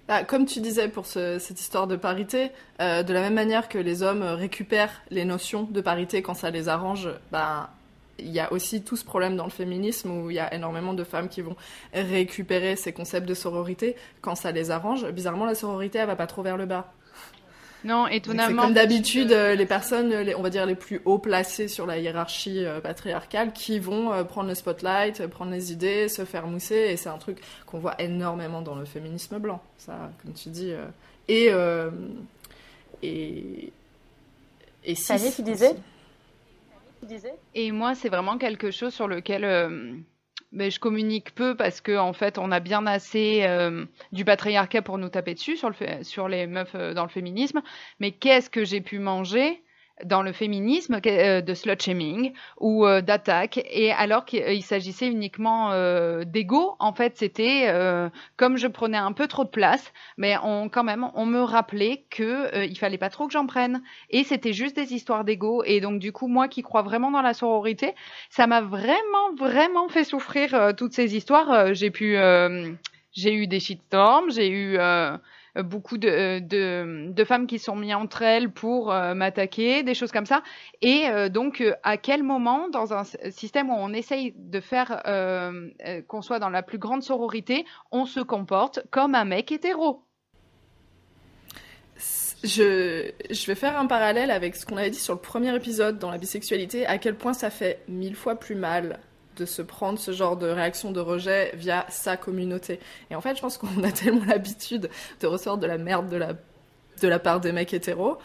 Bah, 0.08 0.24
comme 0.24 0.46
tu 0.46 0.60
disais 0.60 0.88
pour 0.88 1.06
ce, 1.06 1.38
cette 1.38 1.60
histoire 1.60 1.86
de 1.86 1.96
parité, 1.96 2.50
de 2.80 3.12
la 3.12 3.20
même 3.20 3.34
manière 3.34 3.68
que 3.68 3.78
les 3.78 4.02
hommes 4.02 4.22
récupèrent 4.22 5.02
les 5.10 5.24
notions 5.24 5.62
de 5.62 5.80
parité 5.80 6.22
quand 6.22 6.34
ça 6.34 6.50
les 6.50 6.68
arrange, 6.68 7.08
bah, 7.30 7.70
il 8.18 8.30
y 8.30 8.40
a 8.40 8.52
aussi 8.52 8.82
tout 8.82 8.96
ce 8.96 9.04
problème 9.04 9.36
dans 9.36 9.44
le 9.44 9.50
féminisme 9.50 10.10
où 10.10 10.30
il 10.30 10.36
y 10.36 10.38
a 10.38 10.52
énormément 10.54 10.94
de 10.94 11.04
femmes 11.04 11.28
qui 11.28 11.42
vont 11.42 11.56
récupérer 11.92 12.76
ces 12.76 12.92
concepts 12.92 13.28
de 13.28 13.34
sororité 13.34 13.96
quand 14.20 14.34
ça 14.34 14.52
les 14.52 14.70
arrange. 14.70 15.06
Bizarrement, 15.10 15.44
la 15.44 15.54
sororité, 15.54 15.98
elle 15.98 16.06
va 16.06 16.16
pas 16.16 16.26
trop 16.26 16.42
vers 16.42 16.56
le 16.56 16.66
bas. 16.66 16.92
Non, 17.84 18.08
étonnamment. 18.08 18.48
C'est 18.48 18.66
comme 18.66 18.74
d'habitude 18.74 19.32
euh, 19.32 19.54
les 19.54 19.66
personnes, 19.66 20.10
les, 20.10 20.34
on 20.34 20.42
va 20.42 20.50
dire 20.50 20.66
les 20.66 20.74
plus 20.74 21.00
haut 21.04 21.18
placées 21.18 21.68
sur 21.68 21.86
la 21.86 21.98
hiérarchie 21.98 22.64
euh, 22.64 22.80
patriarcale, 22.80 23.52
qui 23.52 23.78
vont 23.78 24.12
euh, 24.12 24.24
prendre 24.24 24.48
le 24.48 24.54
spotlight, 24.54 25.24
prendre 25.28 25.52
les 25.52 25.72
idées, 25.72 26.08
se 26.08 26.24
faire 26.24 26.46
mousser, 26.48 26.74
et 26.74 26.96
c'est 26.96 27.10
un 27.10 27.18
truc 27.18 27.38
qu'on 27.64 27.78
voit 27.78 27.94
énormément 28.00 28.60
dans 28.60 28.74
le 28.74 28.86
féminisme 28.86 29.38
blanc. 29.38 29.62
Ça, 29.78 30.10
comme 30.22 30.32
tu 30.32 30.48
dis. 30.48 30.72
et 31.28 31.52
et 33.02 33.72
et 34.84 34.94
si. 34.94 35.34
tu 35.34 35.42
disais. 35.42 35.76
Et 37.54 37.72
moi, 37.72 37.94
c'est 37.94 38.08
vraiment 38.08 38.38
quelque 38.38 38.70
chose 38.70 38.94
sur 38.94 39.08
lequel 39.08 39.44
euh, 39.44 39.94
ben, 40.52 40.70
je 40.70 40.78
communique 40.78 41.34
peu 41.34 41.56
parce 41.56 41.80
que 41.80 41.96
en 41.96 42.12
fait, 42.12 42.38
on 42.38 42.50
a 42.50 42.60
bien 42.60 42.86
assez 42.86 43.42
euh, 43.44 43.84
du 44.12 44.24
patriarcat 44.24 44.82
pour 44.82 44.98
nous 44.98 45.08
taper 45.08 45.34
dessus 45.34 45.56
sur, 45.56 45.72
sur 46.02 46.28
les 46.28 46.46
meufs 46.46 46.74
euh, 46.74 46.94
dans 46.94 47.02
le 47.02 47.08
féminisme. 47.08 47.62
Mais 48.00 48.12
qu'est-ce 48.12 48.50
que 48.50 48.64
j'ai 48.64 48.80
pu 48.80 48.98
manger 48.98 49.62
dans 50.04 50.22
le 50.22 50.32
féminisme 50.32 51.00
euh, 51.06 51.40
de 51.40 51.54
slut 51.54 51.80
shaming 51.80 52.32
ou 52.58 52.86
euh, 52.86 53.00
d'attaque. 53.00 53.60
Et 53.70 53.92
alors 53.92 54.24
qu'il 54.24 54.62
s'agissait 54.62 55.06
uniquement 55.08 55.72
euh, 55.72 56.24
d'ego 56.24 56.76
en 56.78 56.92
fait 56.92 57.16
c'était 57.16 57.46
comme 58.36 58.56
je 58.56 58.66
prenais 58.66 58.96
un 58.96 59.12
peu 59.12 59.26
trop 59.26 59.44
de 59.44 59.48
place 59.48 59.92
mais 60.16 60.36
on 60.42 60.68
quand 60.68 60.84
même 60.84 61.08
on 61.14 61.26
me 61.26 61.40
rappelait 61.40 62.04
que 62.10 62.64
il 62.66 62.76
fallait 62.78 62.98
pas 62.98 63.10
trop 63.10 63.26
que 63.26 63.32
j'en 63.32 63.46
prenne. 63.46 63.82
Et 64.10 64.24
c'était 64.24 64.52
juste 64.52 64.76
des 64.76 64.92
histoires 64.94 65.24
d'ego. 65.24 65.62
Et 65.64 65.80
donc 65.80 65.98
du 65.98 66.12
coup 66.12 66.28
moi 66.28 66.48
qui 66.48 66.62
crois 66.62 66.82
vraiment 66.82 67.10
dans 67.10 67.22
la 67.22 67.34
sororité 67.34 67.94
ça 68.30 68.46
m'a 68.46 68.60
vraiment 68.60 69.34
vraiment 69.36 69.88
fait 69.88 70.04
souffrir 70.04 70.74
toutes 70.76 70.92
ces 70.92 71.16
histoires. 71.16 71.74
J'ai 71.74 71.90
pu 71.90 72.16
j'ai 73.12 73.34
eu 73.34 73.46
des 73.46 73.60
shitstorms 73.60 74.30
j'ai 74.30 74.48
eu 74.48 74.78
euh, 74.78 75.16
beaucoup 75.62 75.98
de, 75.98 76.38
de, 76.40 77.24
femmes 77.24 77.46
qui 77.46 77.58
sont 77.58 77.76
mises 77.76 77.94
entre 77.94 78.22
elles 78.22 78.50
pour 78.50 78.92
euh, 78.92 79.14
m'attaquer, 79.14 79.82
des 79.82 79.94
choses 79.94 80.12
comme 80.12 80.26
ça. 80.26 80.42
Et 80.82 81.08
euh, 81.08 81.28
donc, 81.28 81.62
à 81.82 81.96
quel 81.96 82.22
moment, 82.22 82.68
dans 82.68 82.92
un 82.92 83.04
système 83.30 83.70
où 83.70 83.74
on 83.76 83.92
essaye 83.92 84.34
de 84.36 84.60
faire 84.60 85.02
qu'on 86.08 86.22
soit 86.22 86.38
dans 86.38 86.50
la 86.50 86.62
plus 86.62 86.78
grande 86.78 87.02
sororité, 87.02 87.64
on 87.90 88.06
se 88.06 88.20
comporte 88.20 88.80
comme 88.90 89.14
un 89.14 89.24
mec 89.24 89.52
hétéro? 89.52 90.02
Je, 92.44 93.46
vais 93.46 93.54
faire 93.54 93.78
un 93.78 93.86
parallèle 93.86 94.30
avec 94.30 94.56
ce 94.56 94.66
qu'on 94.66 94.76
avait 94.76 94.90
dit 94.90 94.98
sur 94.98 95.14
le 95.14 95.20
premier 95.20 95.54
épisode 95.54 95.98
dans 95.98 96.10
la 96.10 96.18
bisexualité, 96.18 96.86
à 96.86 96.98
quel 96.98 97.16
point 97.16 97.32
ça 97.32 97.50
fait 97.50 97.82
mille 97.88 98.14
fois 98.14 98.36
plus 98.36 98.54
mal 98.54 99.00
de 99.36 99.44
se 99.44 99.62
prendre 99.62 99.98
ce 99.98 100.12
genre 100.12 100.36
de 100.36 100.46
réaction 100.48 100.90
de 100.92 101.00
rejet 101.00 101.52
via 101.54 101.86
sa 101.88 102.16
communauté. 102.16 102.80
Et 103.10 103.14
en 103.14 103.20
fait, 103.20 103.36
je 103.36 103.40
pense 103.40 103.58
qu'on 103.58 103.84
a 103.84 103.92
tellement 103.92 104.24
l'habitude 104.24 104.90
de 105.20 105.26
recevoir 105.26 105.58
de 105.58 105.66
la 105.66 105.78
merde 105.78 106.08
de 106.08 106.16
la, 106.16 106.32
de 107.00 107.08
la 107.08 107.18
part 107.18 107.40
des 107.40 107.52
mecs 107.52 107.72
hétéros. 107.74 108.18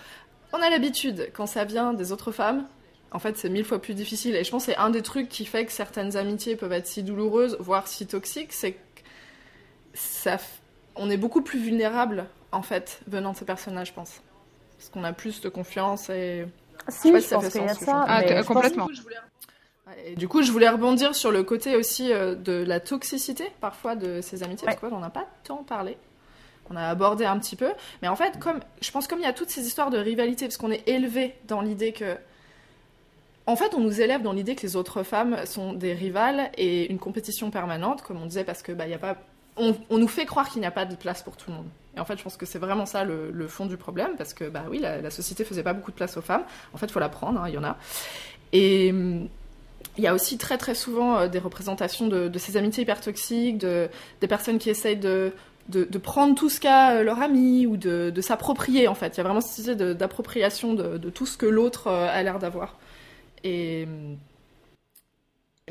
On 0.54 0.62
a 0.62 0.70
l'habitude, 0.70 1.30
quand 1.34 1.46
ça 1.46 1.66
vient 1.66 1.94
des 1.94 2.12
autres 2.12 2.32
femmes, 2.32 2.66
En 3.12 3.20
fait, 3.20 3.38
c'est 3.38 3.50
mille 3.50 3.66
fois 3.66 3.82
plus 3.82 3.94
difficile. 3.94 4.36
Et 4.36 4.44
je 4.44 4.52
pense 4.52 4.66
que 4.66 4.72
c'est 4.72 4.78
un 4.78 4.90
des 4.90 5.02
trucs 5.02 5.28
qui 5.28 5.46
fait 5.46 5.66
que 5.66 5.72
certaines 5.72 6.16
amitiés 6.16 6.56
peuvent 6.56 6.72
être 6.72 6.88
si 6.88 7.04
douloureuses, 7.04 7.58
voire 7.60 7.88
si 7.88 8.08
toxiques, 8.08 8.54
c'est 8.54 8.74
que 8.74 8.78
ça, 9.94 10.38
on 10.96 11.10
est 11.10 11.18
beaucoup 11.18 11.42
plus 11.42 11.60
vulnérable, 11.60 12.26
en 12.54 12.62
fait, 12.62 13.02
venant 13.08 13.34
de 13.34 13.38
ces 13.38 13.46
personnages, 13.46 13.88
je 13.88 13.94
pense. 13.94 14.22
Parce 14.78 14.90
qu'on 14.90 15.04
a 15.04 15.12
plus 15.12 15.42
de 15.42 15.50
confiance 15.50 16.10
et... 16.10 16.48
Si, 16.88 17.12
je, 17.14 17.20
je 17.20 17.30
pense 17.30 17.50
qu'il 17.50 17.62
y 17.62 17.66
a 17.66 17.74
ça. 17.74 18.06
Ah, 18.08 18.44
complètement. 18.44 18.88
Pense... 18.88 19.04
Et 20.06 20.16
du 20.16 20.28
coup, 20.28 20.42
je 20.42 20.52
voulais 20.52 20.70
rebondir 20.70 21.16
sur 21.16 21.32
le 21.32 21.44
côté 21.44 21.76
aussi 21.76 22.12
euh, 22.12 22.36
de 22.36 22.64
la 22.64 22.80
toxicité, 22.80 23.52
parfois, 23.60 23.96
de 23.96 24.22
ces 24.22 24.44
amitiés, 24.44 24.68
ouais. 24.68 24.76
parce 24.76 24.92
qu'on 24.92 24.98
n'en 24.98 25.04
a 25.06 25.10
pas 25.10 25.28
tant 25.44 25.64
parlé. 25.64 25.98
On 26.70 26.76
a 26.76 26.88
abordé 26.88 27.26
un 27.26 27.38
petit 27.40 27.56
peu. 27.56 27.72
Mais 28.02 28.08
en 28.08 28.16
fait, 28.16 28.40
comme, 28.40 28.60
je 28.82 28.92
pense 28.92 29.08
comme 29.08 29.20
il 29.20 29.24
y 29.24 29.28
a 29.28 29.34
toutes 29.34 29.50
ces 29.50 29.66
histoires 29.66 29.90
de 29.90 29.98
rivalité, 29.98 30.46
parce 30.46 30.58
qu'on 30.58 30.72
est 30.72 30.88
élevé 30.88 31.36
dans 31.48 31.62
l'idée 31.62 31.92
que 31.92 32.18
en 33.48 33.56
fait, 33.56 33.74
on 33.74 33.80
nous 33.80 34.02
élève 34.02 34.22
dans 34.22 34.34
l'idée 34.34 34.56
que 34.56 34.62
les 34.62 34.76
autres 34.76 35.04
femmes 35.04 35.46
sont 35.46 35.74
des 35.74 35.94
rivales 35.94 36.52
et 36.58 36.90
une 36.92 37.00
compétition 37.00 37.50
permanente, 37.50 38.02
comme 38.04 38.22
on 38.22 38.26
disait, 38.26 38.44
parce 38.44 38.62
que 38.62 38.72
bah, 38.72 38.88
y 38.88 38.94
a 38.94 39.00
pas... 39.00 39.18
on, 39.58 39.76
on 39.90 39.98
nous 39.98 40.08
fait 40.08 40.26
croire 40.26 40.48
qu'il 40.48 40.62
n'y 40.62 40.68
a 40.68 40.72
pas 40.72 40.86
de 40.86 40.96
place 40.96 41.24
pour 41.24 41.36
tout 41.36 41.50
le 41.50 41.58
monde. 41.58 41.68
Et 41.98 42.00
en 42.00 42.06
fait, 42.06 42.18
je 42.18 42.24
pense 42.24 42.38
que 42.38 42.46
c'est 42.46 42.60
vraiment 42.60 42.86
ça 42.86 43.04
le, 43.04 43.32
le, 43.32 43.48
fond 43.48 43.66
du 43.66 43.78
problème, 43.78 44.12
parce 44.18 44.34
que 44.34 44.46
bah 44.46 44.66
oui, 44.70 44.80
la, 44.80 45.02
la, 45.02 45.10
société 45.10 45.44
faisait 45.44 45.64
pas 45.64 45.74
beaucoup 45.74 45.92
de 45.92 45.96
place 45.96 46.16
aux 46.18 46.22
femmes. 46.22 46.44
En 46.74 46.78
fait, 46.78 46.86
il 46.86 46.92
faut 46.92 47.00
la 47.00 47.10
prendre, 47.10 47.42
hein, 47.42 47.50
il 47.50 47.56
y 47.56 47.58
en 47.58 47.64
a. 47.64 47.78
Et 48.54 48.94
il 49.98 50.04
y 50.04 50.08
a 50.08 50.14
aussi 50.14 50.38
très 50.38 50.58
très 50.58 50.76
souvent 50.76 51.18
euh, 51.18 51.28
des 51.28 51.40
représentations 51.40 52.08
de, 52.08 52.38
ces 52.38 52.58
amitiés 52.58 52.84
hyper 52.84 53.02
toxiques, 53.02 53.58
de, 53.58 53.90
des 54.22 54.28
personnes 54.28 54.58
qui 54.58 54.70
essayent 54.70 54.98
de, 54.98 55.34
de, 55.70 55.98
prendre 55.98 56.36
tout 56.36 56.50
ce 56.50 56.60
qu'a 56.60 56.96
euh, 56.96 57.04
leur 57.04 57.22
ami 57.22 57.66
ou 57.66 57.78
de, 57.78 58.14
s'approprier 58.22 58.88
en 58.88 58.96
fait. 58.96 59.16
Il 59.16 59.18
y 59.18 59.22
a 59.22 59.24
vraiment 59.24 59.42
cette 59.42 59.66
idée 59.66 59.94
d'appropriation 59.94 60.74
de, 60.74 61.10
tout 61.10 61.26
ce 61.26 61.38
que 61.38 61.46
l'autre 61.46 61.88
euh, 61.88 62.08
a 62.10 62.24
l'air 62.24 62.40
d'avoir. 62.40 62.78
Et 63.44 63.88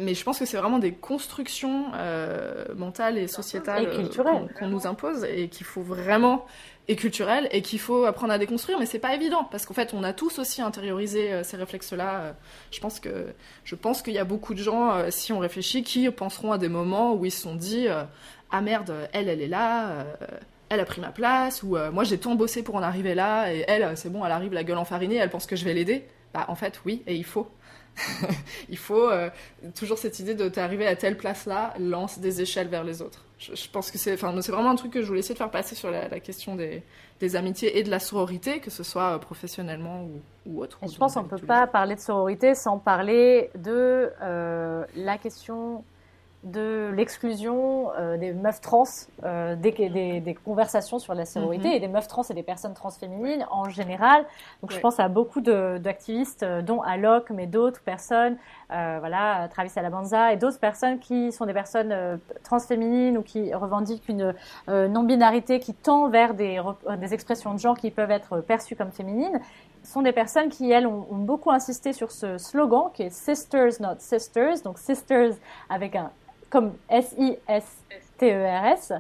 mais 0.01 0.15
je 0.15 0.25
pense 0.25 0.39
que 0.39 0.45
c'est 0.45 0.57
vraiment 0.57 0.79
des 0.79 0.93
constructions 0.93 1.87
euh, 1.95 2.65
mentales 2.75 3.19
et 3.19 3.29
sociétales 3.29 3.91
culturelles. 3.91 4.49
qu'on 4.59 4.67
qu 4.67 4.71
nous 4.71 4.87
impose 4.87 5.25
et 5.25 5.49
qu'il 5.49 5.67
faut 5.67 5.83
vraiment 5.83 6.47
et 6.89 6.97
culturelles 6.97 7.49
et 7.53 7.63
qu'il 7.63 7.79
faut 7.79 8.05
apprendre 8.05 8.33
à 8.33 8.39
déconstruire 8.39 8.79
mais 8.79 8.87
c'est 8.87 8.99
pas 8.99 9.15
évident 9.15 9.45
parce 9.45 9.65
qu'en 9.65 9.75
fait 9.75 9.95
on 9.95 10.03
a 10.03 10.13
tous 10.13 10.41
aussi 10.41 10.61
intériorisé 10.61 11.33
euh, 11.33 11.45
ces 11.45 11.57
réflexes 11.57 11.93
là 11.93 12.35
je 12.73 12.81
pense 12.81 12.99
que 12.99 13.33
je 13.65 13.77
pense 13.77 14.03
qu'il 14.03 14.15
y 14.15 14.19
a 14.19 14.25
beaucoup 14.25 14.55
de 14.55 14.63
gens 14.63 14.93
euh, 14.93 15.07
si 15.11 15.33
on 15.33 15.39
réfléchit 15.39 15.85
qui 15.85 16.11
penseront 16.11 16.51
à 16.51 16.59
des 16.59 16.69
moments 16.69 17.15
où 17.15 17.25
ils 17.25 17.31
se 17.31 17.43
sont 17.43 17.55
dit 17.55 17.87
euh, 17.87 18.03
ah 18.51 18.61
merde 18.61 18.93
elle 19.13 19.29
elle 19.29 19.41
est 19.41 19.49
là 19.49 19.91
euh, 19.91 20.05
elle 20.69 20.81
a 20.81 20.85
pris 20.85 21.01
ma 21.01 21.11
place 21.11 21.63
ou 21.63 21.77
moi 21.93 22.05
j'ai 22.05 22.19
tant 22.19 22.35
bossé 22.35 22.63
pour 22.63 22.75
en 22.77 22.83
arriver 22.83 23.15
là 23.15 23.53
et 23.53 23.65
elle 23.69 23.97
c'est 23.97 24.11
bon 24.11 24.25
elle 24.25 24.33
arrive 24.33 24.53
la 24.53 24.65
gueule 24.65 24.79
enfarinée 24.79 25.17
elle 25.17 25.31
pense 25.31 25.47
que 25.47 25.57
je 25.57 25.65
vais 25.65 25.75
l'aider 25.75 26.07
bah 26.33 26.45
en 26.49 26.55
fait 26.55 26.81
oui 26.85 27.03
et 27.07 27.15
il 27.15 27.25
faut 27.25 27.49
il 28.69 28.79
faut 28.79 29.09
euh, 29.09 29.31
toujours 29.75 29.99
cette 29.99 30.19
idée 30.19 30.35
de 30.35 30.49
t'arriver 30.49 30.87
à 30.87 30.97
telle 30.97 31.17
place 31.17 31.47
là, 31.47 31.75
lance 31.79 32.19
des 32.19 32.41
échelles 32.41 32.69
vers 32.69 32.85
les 32.85 33.03
autres. 33.03 33.25
Je, 33.39 33.55
je 33.55 33.71
pense 33.71 33.91
que 33.91 33.99
c'est, 33.99 34.15
enfin, 34.15 34.35
c'est 34.41 34.53
vraiment 34.53 34.71
un 34.71 34.77
truc 34.77 34.93
que 34.93 35.03
je 35.03 35.07
voulais 35.07 35.21
essayer 35.21 35.35
de 35.35 35.39
faire 35.39 35.51
passer 35.51 35.75
sur 35.75 35.91
la, 35.91 36.09
la 36.09 36.21
question 36.21 36.57
des, 36.57 36.83
des, 37.21 37.37
amitiés 37.37 37.79
et 37.79 37.83
de 37.83 37.91
la 37.91 37.99
sororité, 37.99 38.61
que 38.61 38.71
ce 38.71 38.83
soit 38.83 39.19
professionnellement 39.21 40.05
ou, 40.05 40.21
ou 40.47 40.63
autre. 40.63 40.79
Et 40.83 40.89
je 40.89 40.99
pense 40.99 41.15
qu'on 41.15 41.23
ne 41.23 41.29
peut 41.29 41.39
pas 41.39 41.67
parler 41.67 41.95
de 41.95 42.01
sororité 42.01 42.55
sans 42.55 42.79
parler 42.79 43.51
de 43.57 44.13
euh, 44.23 44.85
la 44.97 45.19
question 45.19 45.85
de 46.43 46.91
l'exclusion 46.97 47.91
euh, 47.99 48.17
des 48.17 48.33
meufs 48.33 48.63
trans, 48.63 48.85
euh, 49.25 49.57
des, 49.57 49.73
des, 49.73 50.21
des, 50.21 50.35
conversations 50.35 50.99
sur 50.99 51.15
la 51.15 51.27
sororité 51.27 51.69
mm 51.69 51.73
-hmm. 51.73 51.77
et 51.77 51.81
des 51.81 51.89
meufs 51.89 52.09
trans 52.09 52.23
et 52.31 52.35
des 52.35 52.43
personnes 52.43 52.73
transféminines 52.73 53.47
en 53.51 53.69
général. 53.69 54.25
Donc 54.63 54.71
je 54.73 54.81
pense 54.81 54.99
à 54.99 55.09
beaucoup 55.09 55.43
d'activistes, 55.43 56.43
euh, 56.43 56.63
dont 56.63 56.81
Alok, 56.81 57.29
mais 57.31 57.47
d'autres 57.47 57.83
personnes, 57.83 58.37
euh, 58.73 58.97
voilà, 59.01 59.49
Travis 59.49 59.73
Alabanza 59.77 60.33
et 60.33 60.39
d'autres 60.39 60.61
personnes 60.61 60.99
qui 60.99 61.31
sont 61.31 61.45
des 61.45 61.53
personnes 61.63 61.93
euh, 61.93 62.17
transféminines 62.43 63.19
ou 63.19 63.23
qui 63.23 63.43
revendiquent 63.55 64.09
une 64.09 64.35
non-binarité 64.69 65.55
qui 65.61 65.75
tend 65.75 66.09
vers 66.09 66.33
des, 66.35 66.55
des 67.03 67.13
expressions 67.17 67.53
de 67.55 67.59
genre 67.59 67.77
qui 67.83 67.91
peuvent 67.91 68.15
être 68.21 68.33
perçues 68.53 68.77
comme 68.77 68.93
féminines 69.01 69.39
sont 69.83 70.03
des 70.03 70.13
personnes 70.13 70.49
qui, 70.49 70.71
elles, 70.71 70.87
ont, 70.87 71.07
ont, 71.11 71.23
beaucoup 71.31 71.51
insisté 71.51 71.93
sur 71.93 72.11
ce 72.21 72.39
slogan 72.39 72.85
qui 72.95 73.03
est 73.07 73.11
Sisters, 73.11 73.75
not 73.81 73.99
Sisters, 73.99 74.59
donc 74.63 74.77
Sisters 74.79 75.35
avec 75.69 75.97
un 75.97 76.11
comme 76.51 76.75
S-I-S-T-E-R-S, 76.89 78.93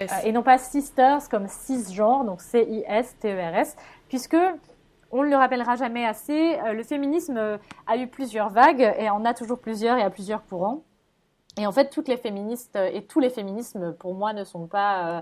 euh, 0.00 0.06
et 0.24 0.32
non 0.32 0.42
pas 0.42 0.58
sisters 0.58 1.28
comme 1.28 1.46
cisgenre, 1.48 2.24
donc 2.24 2.40
C-I-S-T-E-R-S, 2.40 3.76
puisque 4.08 4.36
on 5.10 5.22
ne 5.22 5.28
le 5.28 5.36
rappellera 5.36 5.76
jamais 5.76 6.04
assez, 6.06 6.58
euh, 6.60 6.74
le 6.74 6.82
féminisme 6.82 7.58
a 7.86 7.96
eu 7.96 8.06
plusieurs 8.06 8.50
vagues 8.50 8.94
et 8.98 9.08
en 9.10 9.24
a 9.24 9.32
toujours 9.34 9.58
plusieurs 9.58 9.96
et 9.96 10.02
a 10.02 10.10
plusieurs 10.10 10.46
courants. 10.46 10.82
Et 11.58 11.66
en 11.66 11.72
fait, 11.72 11.90
toutes 11.90 12.08
les 12.08 12.16
féministes 12.16 12.78
et 12.92 13.02
tous 13.02 13.18
les 13.18 13.30
féminismes, 13.30 13.92
pour 13.94 14.14
moi, 14.14 14.32
ne 14.32 14.44
sont 14.44 14.68
pas, 14.68 15.08
euh, 15.08 15.20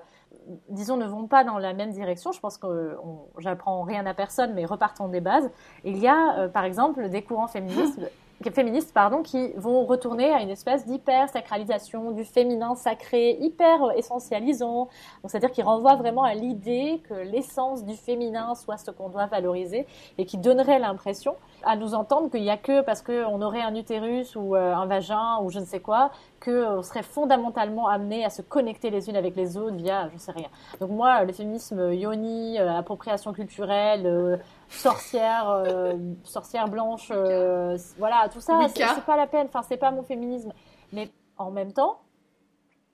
disons, 0.69 0.99
ne 0.99 1.07
vont 1.07 1.27
pas 1.27 1.45
dans 1.45 1.59
la 1.59 1.73
même 1.73 1.93
direction. 1.93 2.31
Je 2.31 2.41
pense 2.41 2.59
que 2.59 2.97
j'apprends 3.39 3.83
rien 3.83 4.05
à 4.05 4.13
personne, 4.13 4.53
mais 4.53 4.67
repartons 4.67 5.09
des 5.09 5.23
bases. 5.23 5.51
Il 5.85 5.97
y 5.97 6.07
a, 6.07 6.39
euh, 6.39 6.49
par 6.49 6.65
exemple, 6.65 7.09
des 7.09 7.23
courants 7.23 7.49
féministes 7.49 8.01
féministes 8.55 8.93
pardon, 8.93 9.23
qui 9.23 9.53
vont 9.57 9.85
retourner 9.85 10.33
à 10.33 10.41
une 10.41 10.51
espèce 10.51 10.87
d'hyper-sacralisation 10.87 12.11
du 12.11 12.25
féminin 12.25 12.75
sacré, 12.75 13.37
hyper 13.41 13.93
essentialisant. 13.97 14.89
C'est-à-dire 15.25 15.51
qui 15.51 15.63
renvoie 15.63 15.97
vraiment 15.97 16.23
à 16.23 16.35
l'idée 16.35 17.03
que 17.09 17.15
l'essence 17.15 17.85
du 17.85 17.97
féminin 17.97 18.55
soit 18.55 18.77
ce 18.77 18.91
qu'on 18.91 19.09
doit 19.09 19.27
valoriser 19.27 19.87
et 20.19 20.27
qui 20.27 20.39
donnerait 20.39 20.79
l'impression 20.79 21.37
à 21.65 21.77
nous 21.77 21.95
entendre 21.95 22.31
qu'il 22.31 22.43
n'y 22.43 22.51
a 22.51 22.57
que 22.57 22.83
parce 22.83 23.03
qu'on 23.03 23.43
aurait 23.43 23.63
un 23.63 23.75
utérus 23.75 24.37
ou 24.37 24.55
euh, 24.55 24.75
un 24.75 24.87
vagin 24.87 25.39
ou 25.43 25.51
je 25.51 25.59
ne 25.59 25.65
sais 25.65 25.81
quoi, 25.81 26.11
qu'on 26.47 26.83
serait 26.83 27.03
fondamentalement 27.03 27.89
amené 27.89 28.25
à 28.25 28.31
se 28.31 28.41
connecter 28.41 28.91
les 28.91 29.09
unes 29.11 29.17
avec 29.17 29.35
les 29.35 29.57
autres 29.57 29.75
via, 29.75 30.09
je 30.09 30.15
ne 30.15 30.19
sais 30.19 30.31
rien. 30.31 30.49
Donc 30.81 30.91
moi, 30.91 31.25
le 31.25 31.33
féminisme 31.33 31.93
yoni, 31.93 32.59
euh, 32.59 32.73
appropriation 32.73 33.33
culturelle, 33.33 34.07
euh, 34.07 34.37
sorcière, 34.69 35.51
euh, 35.51 35.95
sorcière 36.23 36.69
blanche, 36.69 37.11
euh, 37.11 37.77
voilà, 37.99 38.29
tout 38.33 38.41
ça, 38.41 38.61
c'est 38.69 39.05
pas 39.05 39.17
la 39.17 39.27
peine. 39.27 39.49
Enfin, 39.49 39.63
c'est 39.69 39.77
pas 39.77 39.91
mon 39.91 40.05
féminisme. 40.05 40.53
Mais 40.93 41.11
en 41.37 41.51
même 41.51 41.73
temps, 41.73 41.99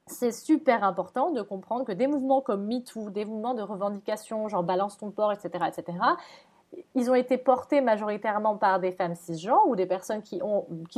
c'est 0.06 0.32
super 0.32 0.82
important 0.82 1.30
de 1.30 1.42
comprendre 1.42 1.84
que 1.84 1.92
des 1.92 2.06
mouvements 2.06 2.40
comme 2.40 2.66
MeToo, 2.66 3.10
des 3.10 3.26
mouvements 3.26 3.54
de 3.54 3.62
revendication, 3.62 4.48
genre 4.48 4.62
balance 4.62 4.96
ton 4.96 5.10
port, 5.10 5.32
etc., 5.32 5.66
etc., 5.68 5.98
ils 6.94 7.10
ont 7.10 7.14
été 7.14 7.38
portés 7.38 7.80
majoritairement 7.80 8.56
par 8.56 8.80
des 8.80 8.92
femmes 8.92 9.14
cisgenres 9.14 9.66
ou 9.66 9.76
des 9.76 9.86
personnes 9.86 10.22
qui, 10.22 10.40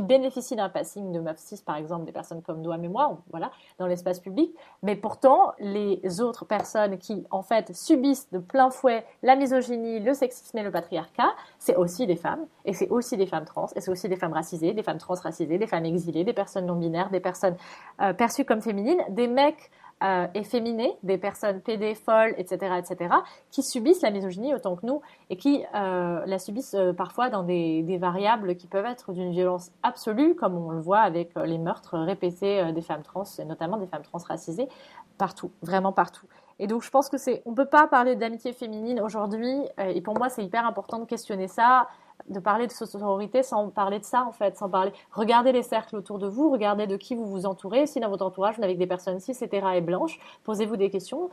bénéficient 0.03 0.57
d'un 0.57 0.69
passing 0.69 1.13
de 1.13 1.21
meuf 1.21 1.39
cis, 1.39 1.63
par 1.65 1.77
exemple, 1.77 2.05
des 2.05 2.13
personnes 2.13 2.43
comme 2.43 2.61
Noam 2.61 2.85
et 2.85 2.89
moi, 2.89 3.19
voilà, 3.31 3.51
dans 3.79 3.87
l'espace 3.87 4.21
public. 4.21 4.55
Mais 4.83 4.97
pourtant, 4.97 5.53
les 5.59 6.21
autres 6.21 6.45
personnes 6.45 6.99
qui, 6.99 7.25
en 7.31 7.43
fait, 7.43 7.75
subissent 7.75 8.31
de 8.31 8.39
plein 8.39 8.71
fouet 8.71 9.05
la 9.23 9.37
misogynie, 9.37 10.01
le 10.01 10.15
sexisme 10.15 10.59
et 10.59 10.63
le 10.63 10.71
patriarcat, 10.71 11.33
c'est 11.59 11.77
aussi 11.77 12.07
des 12.07 12.17
femmes, 12.17 12.47
et 12.65 12.73
c'est 12.73 12.89
aussi 12.89 13.17
des 13.17 13.27
femmes 13.27 13.45
trans, 13.45 13.69
et 13.77 13.81
c'est 13.81 13.91
aussi 13.91 14.09
des 14.09 14.17
femmes 14.17 14.33
racisées, 14.33 14.73
des 14.73 14.83
femmes 14.83 14.99
transracisées, 14.99 15.59
des 15.59 15.67
femmes 15.67 15.85
exilées, 15.85 16.25
des 16.25 16.33
personnes 16.33 16.67
non 16.67 16.77
binaires, 16.77 17.11
des 17.11 17.21
personnes 17.21 17.57
euh, 18.01 18.13
perçues 18.13 18.45
comme 18.45 18.61
féminines, 18.61 19.01
des 19.11 19.29
mecs 19.29 19.71
euh, 20.03 20.27
efféminées, 20.35 20.93
des 21.03 21.19
personnes 21.19 21.61
PD, 21.61 21.95
folles, 21.95 22.35
etc., 22.37 22.75
etc., 22.79 23.15
qui 23.51 23.63
subissent 23.63 24.03
la 24.03 24.11
misogynie 24.11 24.53
autant 24.53 24.77
que 24.77 24.85
nous 24.85 25.01
et 25.31 25.37
qui 25.37 25.65
euh, 25.75 26.23
la 26.27 26.39
subissent 26.39 26.75
euh, 26.75 26.93
parfois 26.93 27.31
dans 27.31 27.43
des, 27.43 27.83
des, 27.83 27.97
variables 27.97 28.57
qui 28.57 28.67
peuvent 28.67 28.85
être 28.85 29.13
d'une 29.13 29.31
violence 29.31 29.71
absolue, 29.83 30.35
comme 30.35 30.57
on 30.57 30.71
le 30.71 30.81
voit 30.81 30.99
avec 30.99 31.31
les 31.37 31.59
meurtres 31.59 31.97
répétés 31.97 32.73
des 32.73 32.83
femmes 32.83 33.03
trans, 33.03 33.23
et 33.39 33.45
notamment 33.45 33.77
des 33.77 33.87
femmes 33.87 34.03
trans 34.03 34.19
racisées, 34.19 34.69
partout, 35.17 35.53
vraiment 35.63 35.93
partout. 35.93 36.27
Et 36.59 36.67
donc 36.67 36.83
je 36.83 36.91
pense 36.91 37.09
que 37.09 37.17
c'est, 37.17 37.43
on 37.47 37.55
peut 37.55 37.65
pas 37.65 37.87
parler 37.87 38.17
d'amitié 38.17 38.53
féminine 38.53 39.01
aujourd'hui, 39.01 39.57
et 39.79 40.01
pour 40.01 40.19
moi 40.19 40.29
c'est 40.29 40.45
hyper 40.45 40.67
important 40.67 40.99
de 40.99 41.05
questionner 41.05 41.49
ça 41.49 41.89
de 42.29 42.41
parler 42.41 42.67
de 42.67 42.73
sororité 42.73 43.43
sans 43.43 43.69
parler 43.69 43.99
de 43.99 44.05
ça 44.05 44.25
en 44.25 44.33
fait, 44.33 44.57
sans 44.57 44.69
parler. 44.69 44.93
Regardez 45.13 45.53
les 45.53 45.63
cercles 45.63 45.97
autour 45.97 46.19
de 46.19 46.27
vous, 46.27 46.51
regardez 46.51 46.87
de 46.87 46.97
qui 46.97 47.15
vous 47.15 47.27
vous 47.27 47.47
entourez. 47.47 47.87
Si 47.87 48.01
dans 48.01 48.09
votre 48.09 48.25
entourage 48.25 48.57
vous 48.57 48.63
n'avez 48.63 48.75
que 48.75 48.79
des 48.79 48.87
personnes 48.87 49.21
cis, 49.21 49.33
etc. 49.33 49.67
et 49.75 49.81
blanches, 49.81 50.19
posez-vous 50.45 50.77
des 50.77 50.91
questions. 50.91 51.31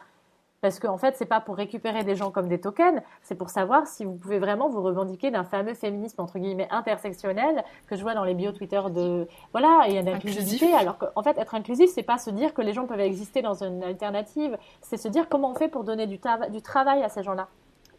Parce 0.62 0.80
qu'en 0.80 0.94
en 0.94 0.98
fait, 1.00 1.16
c'est 1.18 1.26
pas 1.26 1.42
pour 1.42 1.56
récupérer 1.56 2.04
des 2.04 2.16
gens 2.16 2.30
comme 2.30 2.48
des 2.48 2.62
tokens, 2.62 3.02
c'est 3.24 3.34
pour 3.34 3.50
savoir 3.50 3.88
si 3.88 4.06
vous 4.06 4.14
pouvez 4.14 4.38
vraiment 4.38 4.70
vous 4.70 4.84
revendiquer 4.84 5.32
d'un 5.32 5.44
fameux 5.44 5.74
féminisme 5.74 6.22
entre 6.22 6.38
guillemets 6.38 6.68
intersectionnel 6.70 7.64
que 7.88 7.96
je 7.96 8.04
vois 8.04 8.14
dans 8.14 8.24
les 8.24 8.36
bio 8.36 8.52
Twitter 8.52 8.80
de 8.92 9.28
voilà, 9.54 9.86
il 9.88 9.96
y 9.96 9.98
a 9.98 10.04
d'inclusivité. 10.04 10.72
Alors 10.76 11.00
qu'en 11.00 11.24
fait, 11.24 11.38
être 11.40 11.56
inclusif, 11.56 11.90
c'est 11.92 12.04
pas 12.04 12.20
se 12.20 12.30
dire 12.30 12.54
que 12.54 12.62
les 12.62 12.74
gens 12.74 12.86
peuvent 12.86 13.00
exister 13.00 13.42
dans 13.42 13.64
une 13.64 13.84
alternative, 13.84 14.56
c'est 14.82 14.98
se 14.98 15.08
dire 15.08 15.30
comment 15.30 15.50
on 15.50 15.56
fait 15.56 15.68
pour 15.68 15.84
donner 15.84 16.06
du, 16.06 16.20
du 16.52 16.62
travail 16.62 17.02
à 17.02 17.10
ces 17.10 17.24
gens-là. 17.24 17.48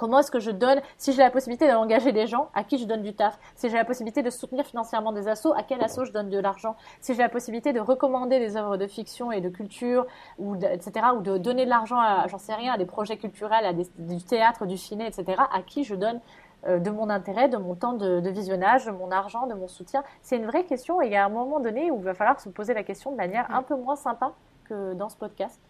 Comment 0.02 0.18
est-ce 0.18 0.32
que 0.32 0.40
je 0.40 0.50
donne, 0.50 0.82
si 0.98 1.12
j'ai 1.12 1.22
la 1.22 1.30
possibilité 1.30 1.70
d'engager 1.70 2.10
des 2.10 2.26
gens, 2.26 2.48
à 2.54 2.64
qui 2.64 2.76
je 2.76 2.86
donne 2.86 3.02
du 3.02 3.14
taf? 3.14 3.38
Si 3.54 3.70
j'ai 3.70 3.76
la 3.76 3.84
possibilité 3.84 4.24
de 4.24 4.30
soutenir 4.30 4.66
financièrement 4.66 5.12
des 5.12 5.28
assos, 5.28 5.52
à 5.52 5.62
quel 5.62 5.80
asso 5.80 6.04
je 6.04 6.10
donne 6.10 6.28
de 6.28 6.40
l'argent? 6.40 6.74
Si 7.00 7.14
j'ai 7.14 7.22
la 7.22 7.28
possibilité 7.28 7.72
de 7.72 7.78
recommander 7.78 8.40
des 8.40 8.56
œuvres 8.56 8.76
de 8.76 8.88
fiction 8.88 9.30
et 9.30 9.40
de 9.40 9.48
culture, 9.48 10.08
ou 10.38 10.56
de, 10.56 10.66
etc., 10.66 11.06
ou 11.16 11.20
de 11.20 11.38
donner 11.38 11.66
de 11.66 11.70
l'argent 11.70 12.00
à, 12.00 12.26
j'en 12.26 12.38
sais 12.38 12.52
rien, 12.52 12.72
à 12.72 12.78
des 12.78 12.84
projets 12.84 13.16
culturels, 13.16 13.64
à 13.64 13.72
des, 13.72 13.86
du 13.96 14.20
théâtre, 14.24 14.66
du 14.66 14.76
ciné, 14.76 15.06
etc., 15.06 15.40
à 15.52 15.62
qui 15.62 15.84
je 15.84 15.94
donne 15.94 16.18
euh, 16.66 16.80
de 16.80 16.90
mon 16.90 17.08
intérêt, 17.08 17.48
de 17.48 17.56
mon 17.56 17.76
temps 17.76 17.92
de, 17.92 18.18
de, 18.18 18.30
visionnage, 18.30 18.86
de 18.86 18.90
mon 18.90 19.12
argent, 19.12 19.46
de 19.46 19.54
mon 19.54 19.68
soutien? 19.68 20.02
C'est 20.20 20.36
une 20.36 20.46
vraie 20.46 20.64
question 20.64 21.00
et 21.00 21.06
il 21.06 21.12
y 21.12 21.16
a 21.16 21.24
un 21.24 21.28
moment 21.28 21.60
donné 21.60 21.92
où 21.92 21.98
il 21.98 22.04
va 22.04 22.14
falloir 22.14 22.40
se 22.40 22.48
poser 22.48 22.74
la 22.74 22.82
question 22.82 23.12
de 23.12 23.16
manière 23.16 23.48
un 23.54 23.62
peu 23.62 23.76
moins 23.76 23.94
sympa 23.94 24.32
que 24.64 24.94
dans 24.94 25.08
ce 25.08 25.16
podcast. 25.16 25.60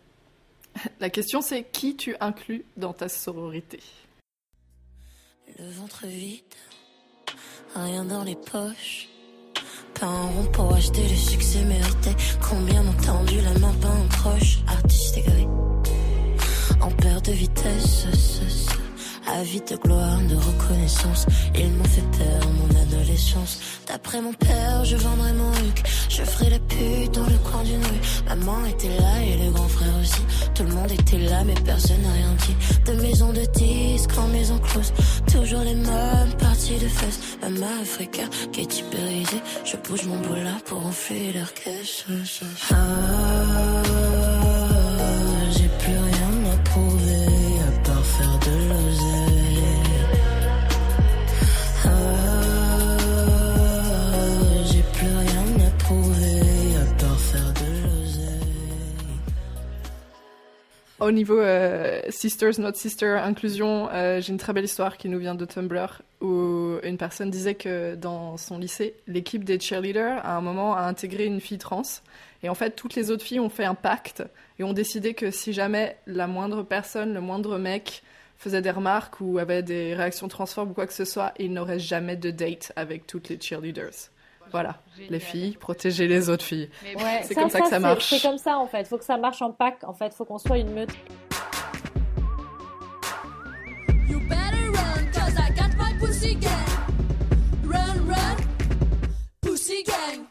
La 1.01 1.11
question 1.11 1.43
c'est 1.43 1.65
qui 1.65 1.97
tu 1.97 2.17
inclus 2.19 2.65
dans 2.79 2.95
ta 2.95 3.11
sororité? 3.11 3.81
Le 5.59 5.71
ventre 5.71 6.07
vide, 6.07 6.41
rien 7.75 8.05
dans 8.05 8.25
les 8.25 8.37
poches. 8.37 9.09
Pas 10.01 10.07
un 10.07 10.27
rond 10.29 10.47
pour 10.53 10.73
acheter 10.75 11.03
le 11.03 11.15
succès 11.15 11.63
mérité. 11.65 12.11
Combien 12.41 12.83
m'ont 12.83 12.93
tendu 12.95 13.39
la 13.41 13.59
main, 13.59 13.75
pas 13.75 13.89
un 13.89 14.07
proche. 14.07 14.61
Artiste 14.67 15.19
égaré, 15.19 15.47
en 16.81 16.91
perte 16.91 17.27
de 17.27 17.33
vitesse. 17.33 18.07
Avide 19.27 19.65
de 19.71 19.77
gloire, 19.77 20.19
de 20.29 20.37
reconnaissance. 20.37 21.27
Ils 21.55 21.71
m'ont 21.71 21.85
fait 21.85 22.19
peur, 22.19 22.51
mon 22.51 22.81
adolescence. 22.81 23.61
D'après 23.87 24.21
mon 24.21 24.33
père, 24.33 24.85
je 24.85 24.97
vendrais 24.97 25.33
mon 25.33 25.53
huc. 25.53 25.83
Je 26.09 26.23
ferai 26.23 26.51
la 26.51 26.59
pute 26.59 27.15
dans 27.15 27.27
le 27.27 27.39
coin 27.51 27.63
d'une 27.63 27.83
rue. 27.83 28.01
Maman 28.29 28.65
était 28.67 28.95
là 28.99 29.23
et 29.23 29.37
le 29.39 29.51
grand 29.51 29.69
frère 29.69 29.95
aussi. 30.01 30.21
Tout 30.55 30.65
le 30.65 30.75
monde 30.75 30.91
était 30.93 31.19
là, 31.19 31.45
mais 31.45 31.55
personne 31.65 32.03
n'a 32.03 32.13
rien 32.13 32.35
dit. 32.47 32.93
De 32.93 33.01
maison 33.01 33.33
de 33.33 33.43
disques 33.57 34.19
en 34.19 34.29
maison 34.29 34.59
close. 34.59 34.93
Toujours 35.33 35.63
les 35.63 35.75
mêmes 35.75 36.37
parties 36.39 36.79
de 36.79 36.89
fesses. 36.89 37.39
Africain 37.83 38.29
qui 38.53 38.61
est 38.61 38.79
hyperisée. 38.79 39.43
Je 39.65 39.77
bouge 39.77 40.05
mon 40.07 40.17
boulot 40.17 40.59
pour 40.67 40.87
enfler 40.87 41.33
leur. 41.33 41.53
Ah, 42.71 43.42
Au 61.03 61.11
niveau 61.11 61.41
euh, 61.41 62.01
Sisters 62.11 62.61
Not 62.61 62.75
Sister 62.75 63.19
inclusion, 63.25 63.89
euh, 63.91 64.21
j'ai 64.21 64.31
une 64.31 64.39
très 64.39 64.53
belle 64.53 64.67
histoire 64.67 64.97
qui 64.97 65.09
nous 65.09 65.19
vient 65.19 65.35
de 65.35 65.45
Tumblr 65.45 66.01
où 66.21 66.77
une 66.85 66.97
personne 66.97 67.29
disait 67.29 67.57
que 67.57 67.97
dans 67.97 68.37
son 68.37 68.57
lycée, 68.57 68.95
l'équipe 69.09 69.43
des 69.43 69.59
cheerleaders 69.59 70.25
à 70.25 70.37
un 70.37 70.41
moment 70.41 70.77
a 70.77 70.83
intégré 70.83 71.25
une 71.25 71.41
fille 71.41 71.59
trans 71.59 71.83
et 72.45 72.49
en 72.49 72.55
fait 72.55 72.77
toutes 72.77 72.95
les 72.95 73.11
autres 73.11 73.25
filles 73.25 73.41
ont 73.41 73.49
fait 73.49 73.65
un 73.65 73.75
pacte 73.75 74.23
et 74.61 74.63
ont 74.63 74.75
décidé 74.75 75.15
que 75.15 75.33
si 75.33 75.53
jamais 75.53 75.97
la 76.07 76.29
moindre 76.29 76.63
personne, 76.63 77.15
le 77.15 77.21
moindre 77.21 77.59
mec 77.59 78.05
faisait 78.39 78.63
des 78.63 78.71
remarques 78.71 79.21
ou 79.21 79.39
avait 79.39 79.65
des 79.65 79.97
réactions 79.97 80.29
transphobes 80.29 80.71
ou 80.71 80.75
quoi 80.75 80.87
que 80.87 80.95
ce 80.95 81.05
soit, 81.05 81.35
il 81.41 81.53
n'aurait 81.53 81.81
jamais 81.81 82.15
de 82.15 82.31
date 82.31 82.73
avec 82.77 83.09
toutes 83.09 83.29
les 83.29 83.41
cheerleaders. 83.41 84.12
Voilà, 84.53 84.77
les 85.09 85.19
filles, 85.19 85.57
protéger 85.57 86.07
les 86.07 86.29
autres 86.29 86.45
filles. 86.45 86.69
Ouais, 86.85 87.23
c'est 87.25 87.35
comme 87.35 87.49
ça, 87.49 87.61
que 87.61 87.69
ça 87.69 87.81
marche. 87.81 88.11
C'est 88.11 88.21
comme 88.21 88.39
ça 88.39 88.59
en 88.59 88.67
fait. 88.67 88.87
Faut 88.87 88.99
que 88.99 89.05
ça 89.05 89.17
marche 89.17 89.41
en 89.43 89.51
pack. 89.51 89.83
En 89.85 89.95
fait, 89.95 90.13
faut 90.15 90.25
qu'on 90.25 90.39
soit 90.39 90.59
une 90.59 90.73
meute. 90.73 90.91
You 94.09 94.21
better 94.29 94.71
run, 94.71 95.11
cause 95.13 95.35
I 95.39 95.51
got 95.55 95.75
my 95.79 95.99
pussy 95.99 96.35
gang. 96.37 96.51
Run, 97.65 98.07
run, 98.07 98.37
pussy 99.41 99.83
gang. 99.85 100.27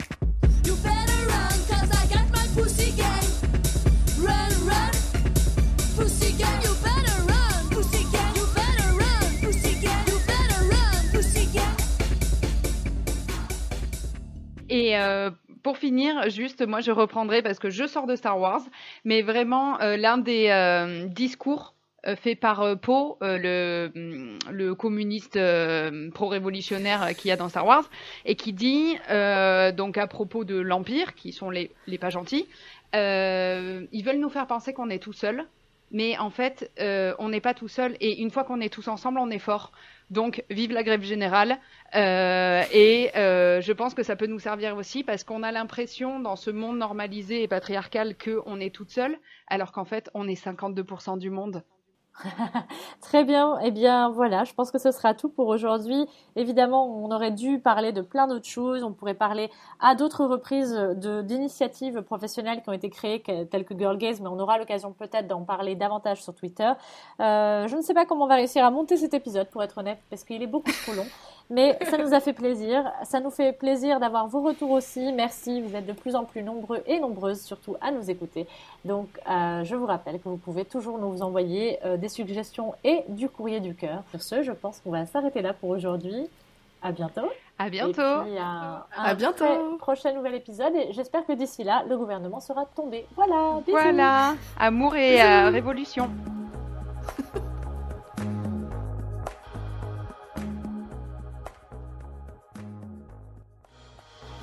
Et 14.71 14.97
euh, 14.97 15.29
pour 15.63 15.77
finir, 15.77 16.29
juste, 16.29 16.65
moi 16.65 16.79
je 16.79 16.91
reprendrai 16.91 17.41
parce 17.41 17.59
que 17.59 17.69
je 17.69 17.85
sors 17.85 18.07
de 18.07 18.15
Star 18.15 18.39
Wars, 18.39 18.61
mais 19.03 19.21
vraiment 19.21 19.79
euh, 19.81 19.97
l'un 19.97 20.17
des 20.17 20.47
euh, 20.47 21.05
discours 21.07 21.75
fait 22.15 22.33
par 22.33 22.79
Poe, 22.79 23.17
euh, 23.21 23.89
le, 24.49 24.73
communiste 24.73 25.37
pro-révolutionnaire 26.13 27.15
qu'il 27.15 27.29
y 27.29 27.31
a 27.31 27.37
dans 27.37 27.47
Star 27.47 27.67
Wars, 27.67 27.87
et 28.25 28.35
qui 28.35 28.53
dit, 28.53 28.95
donc 29.77 29.99
à 29.99 30.07
propos 30.07 30.43
de 30.43 30.55
l'Empire, 30.55 31.13
qui 31.13 31.31
sont 31.31 31.51
les, 31.51 31.69
les 31.85 31.99
pas 31.99 32.09
gentils, 32.09 32.47
ils 32.93 34.03
veulent 34.03 34.19
nous 34.19 34.29
faire 34.29 34.47
penser 34.47 34.73
qu'on 34.73 34.89
est 34.89 34.97
tout 34.97 35.13
seul, 35.13 35.45
mais 35.91 36.17
en 36.17 36.29
fait, 36.29 36.71
euh, 36.79 37.13
on 37.19 37.29
n'est 37.29 37.41
pas 37.41 37.53
tout 37.53 37.67
seul, 37.67 37.95
et 37.99 38.21
une 38.21 38.31
fois 38.31 38.43
qu'on 38.43 38.61
est 38.61 38.73
tous 38.73 38.87
ensemble, 38.87 39.19
on 39.19 39.29
est 39.29 39.39
fort. 39.39 39.71
Donc, 40.09 40.43
vive 40.49 40.71
la 40.71 40.83
grève 40.83 41.03
générale. 41.03 41.57
Euh, 41.95 42.63
et 42.73 43.11
euh, 43.15 43.61
je 43.61 43.71
pense 43.71 43.93
que 43.93 44.03
ça 44.03 44.15
peut 44.15 44.27
nous 44.27 44.39
servir 44.39 44.75
aussi 44.75 45.03
parce 45.03 45.23
qu'on 45.23 45.43
a 45.43 45.51
l'impression 45.51 46.19
dans 46.19 46.35
ce 46.35 46.51
monde 46.51 46.77
normalisé 46.77 47.43
et 47.43 47.47
patriarcal 47.47 48.15
qu'on 48.17 48.59
est 48.59 48.73
toute 48.73 48.89
seule, 48.89 49.17
alors 49.47 49.71
qu'en 49.71 49.85
fait, 49.85 50.09
on 50.13 50.27
est 50.27 50.41
52% 50.41 51.17
du 51.17 51.29
monde. 51.29 51.63
Très 53.01 53.23
bien. 53.23 53.57
Eh 53.63 53.71
bien, 53.71 54.09
voilà. 54.09 54.43
Je 54.43 54.53
pense 54.53 54.71
que 54.71 54.77
ce 54.77 54.91
sera 54.91 55.13
tout 55.13 55.29
pour 55.29 55.47
aujourd'hui. 55.47 56.05
Évidemment, 56.35 56.85
on 56.87 57.11
aurait 57.11 57.31
dû 57.31 57.59
parler 57.59 57.91
de 57.91 58.01
plein 58.01 58.27
d'autres 58.27 58.47
choses. 58.47 58.83
On 58.83 58.93
pourrait 58.93 59.13
parler 59.13 59.49
à 59.79 59.95
d'autres 59.95 60.25
reprises 60.25 60.77
d'initiatives 60.97 62.01
professionnelles 62.01 62.61
qui 62.61 62.69
ont 62.69 62.73
été 62.73 62.89
créées, 62.89 63.21
telles 63.21 63.65
que 63.65 63.77
Girl 63.77 63.97
Gaze, 63.97 64.21
mais 64.21 64.27
on 64.27 64.39
aura 64.39 64.57
l'occasion 64.57 64.93
peut-être 64.93 65.27
d'en 65.27 65.43
parler 65.43 65.75
davantage 65.75 66.21
sur 66.23 66.35
Twitter. 66.35 66.71
Euh, 67.19 67.67
je 67.67 67.75
ne 67.75 67.81
sais 67.81 67.93
pas 67.93 68.05
comment 68.05 68.25
on 68.25 68.27
va 68.27 68.35
réussir 68.35 68.63
à 68.63 68.71
monter 68.71 68.97
cet 68.97 69.13
épisode, 69.13 69.49
pour 69.49 69.63
être 69.63 69.77
honnête, 69.77 69.99
parce 70.09 70.23
qu'il 70.23 70.41
est 70.41 70.47
beaucoup 70.47 70.71
trop 70.83 70.93
long. 70.93 71.05
Mais 71.51 71.77
ça 71.89 71.97
nous 71.97 72.13
a 72.13 72.21
fait 72.21 72.31
plaisir. 72.31 72.89
Ça 73.03 73.19
nous 73.19 73.29
fait 73.29 73.51
plaisir 73.51 73.99
d'avoir 73.99 74.25
vos 74.27 74.41
retours 74.41 74.71
aussi. 74.71 75.11
Merci. 75.11 75.61
Vous 75.61 75.75
êtes 75.75 75.85
de 75.85 75.91
plus 75.91 76.15
en 76.15 76.23
plus 76.23 76.43
nombreux 76.43 76.81
et 76.87 76.97
nombreuses, 76.99 77.41
surtout, 77.41 77.75
à 77.81 77.91
nous 77.91 78.09
écouter. 78.09 78.47
Donc, 78.85 79.09
euh, 79.29 79.63
je 79.65 79.75
vous 79.75 79.85
rappelle 79.85 80.19
que 80.21 80.29
vous 80.29 80.37
pouvez 80.37 80.63
toujours 80.63 80.97
nous 80.97 81.21
envoyer 81.21 81.77
euh, 81.85 81.97
des 81.97 82.07
suggestions 82.07 82.73
et 82.85 83.03
du 83.09 83.27
courrier 83.27 83.59
du 83.59 83.75
cœur. 83.75 84.01
Sur 84.11 84.21
ce, 84.21 84.43
je 84.43 84.53
pense 84.53 84.79
qu'on 84.79 84.91
va 84.91 85.05
s'arrêter 85.05 85.41
là 85.41 85.51
pour 85.53 85.69
aujourd'hui. 85.71 86.29
À 86.81 86.93
bientôt. 86.93 87.29
À 87.59 87.69
bientôt. 87.69 88.01
Et 88.01 88.29
puis, 88.29 88.37
à, 88.39 88.87
À 88.97 89.13
bientôt. 89.13 89.43
très 89.45 89.77
prochain 89.77 90.13
nouvel 90.13 90.35
épisode. 90.35 90.73
Et 90.73 90.93
j'espère 90.93 91.25
que 91.25 91.33
d'ici 91.33 91.65
là, 91.65 91.83
le 91.87 91.97
gouvernement 91.97 92.39
sera 92.39 92.65
tombé. 92.65 93.05
Voilà. 93.17 93.59
Bisous. 93.65 93.77
Voilà, 93.77 94.35
amour 94.57 94.95
et 94.95 95.21
euh, 95.21 95.49
révolution. 95.49 96.09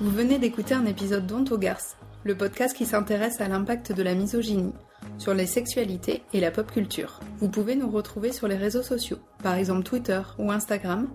Vous 0.01 0.11
venez 0.11 0.39
d'écouter 0.39 0.75
un 0.75 0.85
épisode 0.85 1.29
Garces, 1.59 1.97
le 2.23 2.33
podcast 2.33 2.73
qui 2.73 2.85
s'intéresse 2.85 3.41
à 3.41 3.49
l'impact 3.49 3.91
de 3.91 4.01
la 4.01 4.15
misogynie 4.15 4.71
sur 5.17 5.33
les 5.33 5.45
sexualités 5.45 6.23
et 6.31 6.39
la 6.39 6.51
pop 6.51 6.71
culture. 6.71 7.19
Vous 7.39 7.49
pouvez 7.49 7.75
nous 7.75 7.89
retrouver 7.89 8.31
sur 8.31 8.47
les 8.47 8.55
réseaux 8.55 8.81
sociaux, 8.81 9.19
par 9.43 9.55
exemple 9.55 9.83
Twitter 9.83 10.21
ou 10.37 10.53
Instagram, 10.53 11.09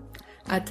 at 0.47 0.65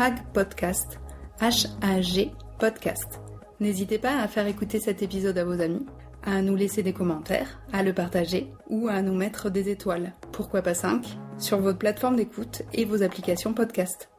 hagpodcast, 0.00 0.98
H-A-G 1.40 2.32
podcast. 2.58 3.20
N'hésitez 3.60 3.98
pas 3.98 4.20
à 4.20 4.26
faire 4.26 4.48
écouter 4.48 4.80
cet 4.80 5.00
épisode 5.00 5.38
à 5.38 5.44
vos 5.44 5.60
amis, 5.60 5.86
à 6.24 6.42
nous 6.42 6.56
laisser 6.56 6.82
des 6.82 6.92
commentaires, 6.92 7.60
à 7.72 7.84
le 7.84 7.92
partager 7.92 8.52
ou 8.68 8.88
à 8.88 9.00
nous 9.00 9.14
mettre 9.14 9.48
des 9.48 9.68
étoiles, 9.68 10.12
pourquoi 10.32 10.62
pas 10.62 10.74
5, 10.74 11.06
sur 11.38 11.60
votre 11.60 11.78
plateforme 11.78 12.16
d'écoute 12.16 12.62
et 12.72 12.84
vos 12.84 13.04
applications 13.04 13.54
podcast. 13.54 14.09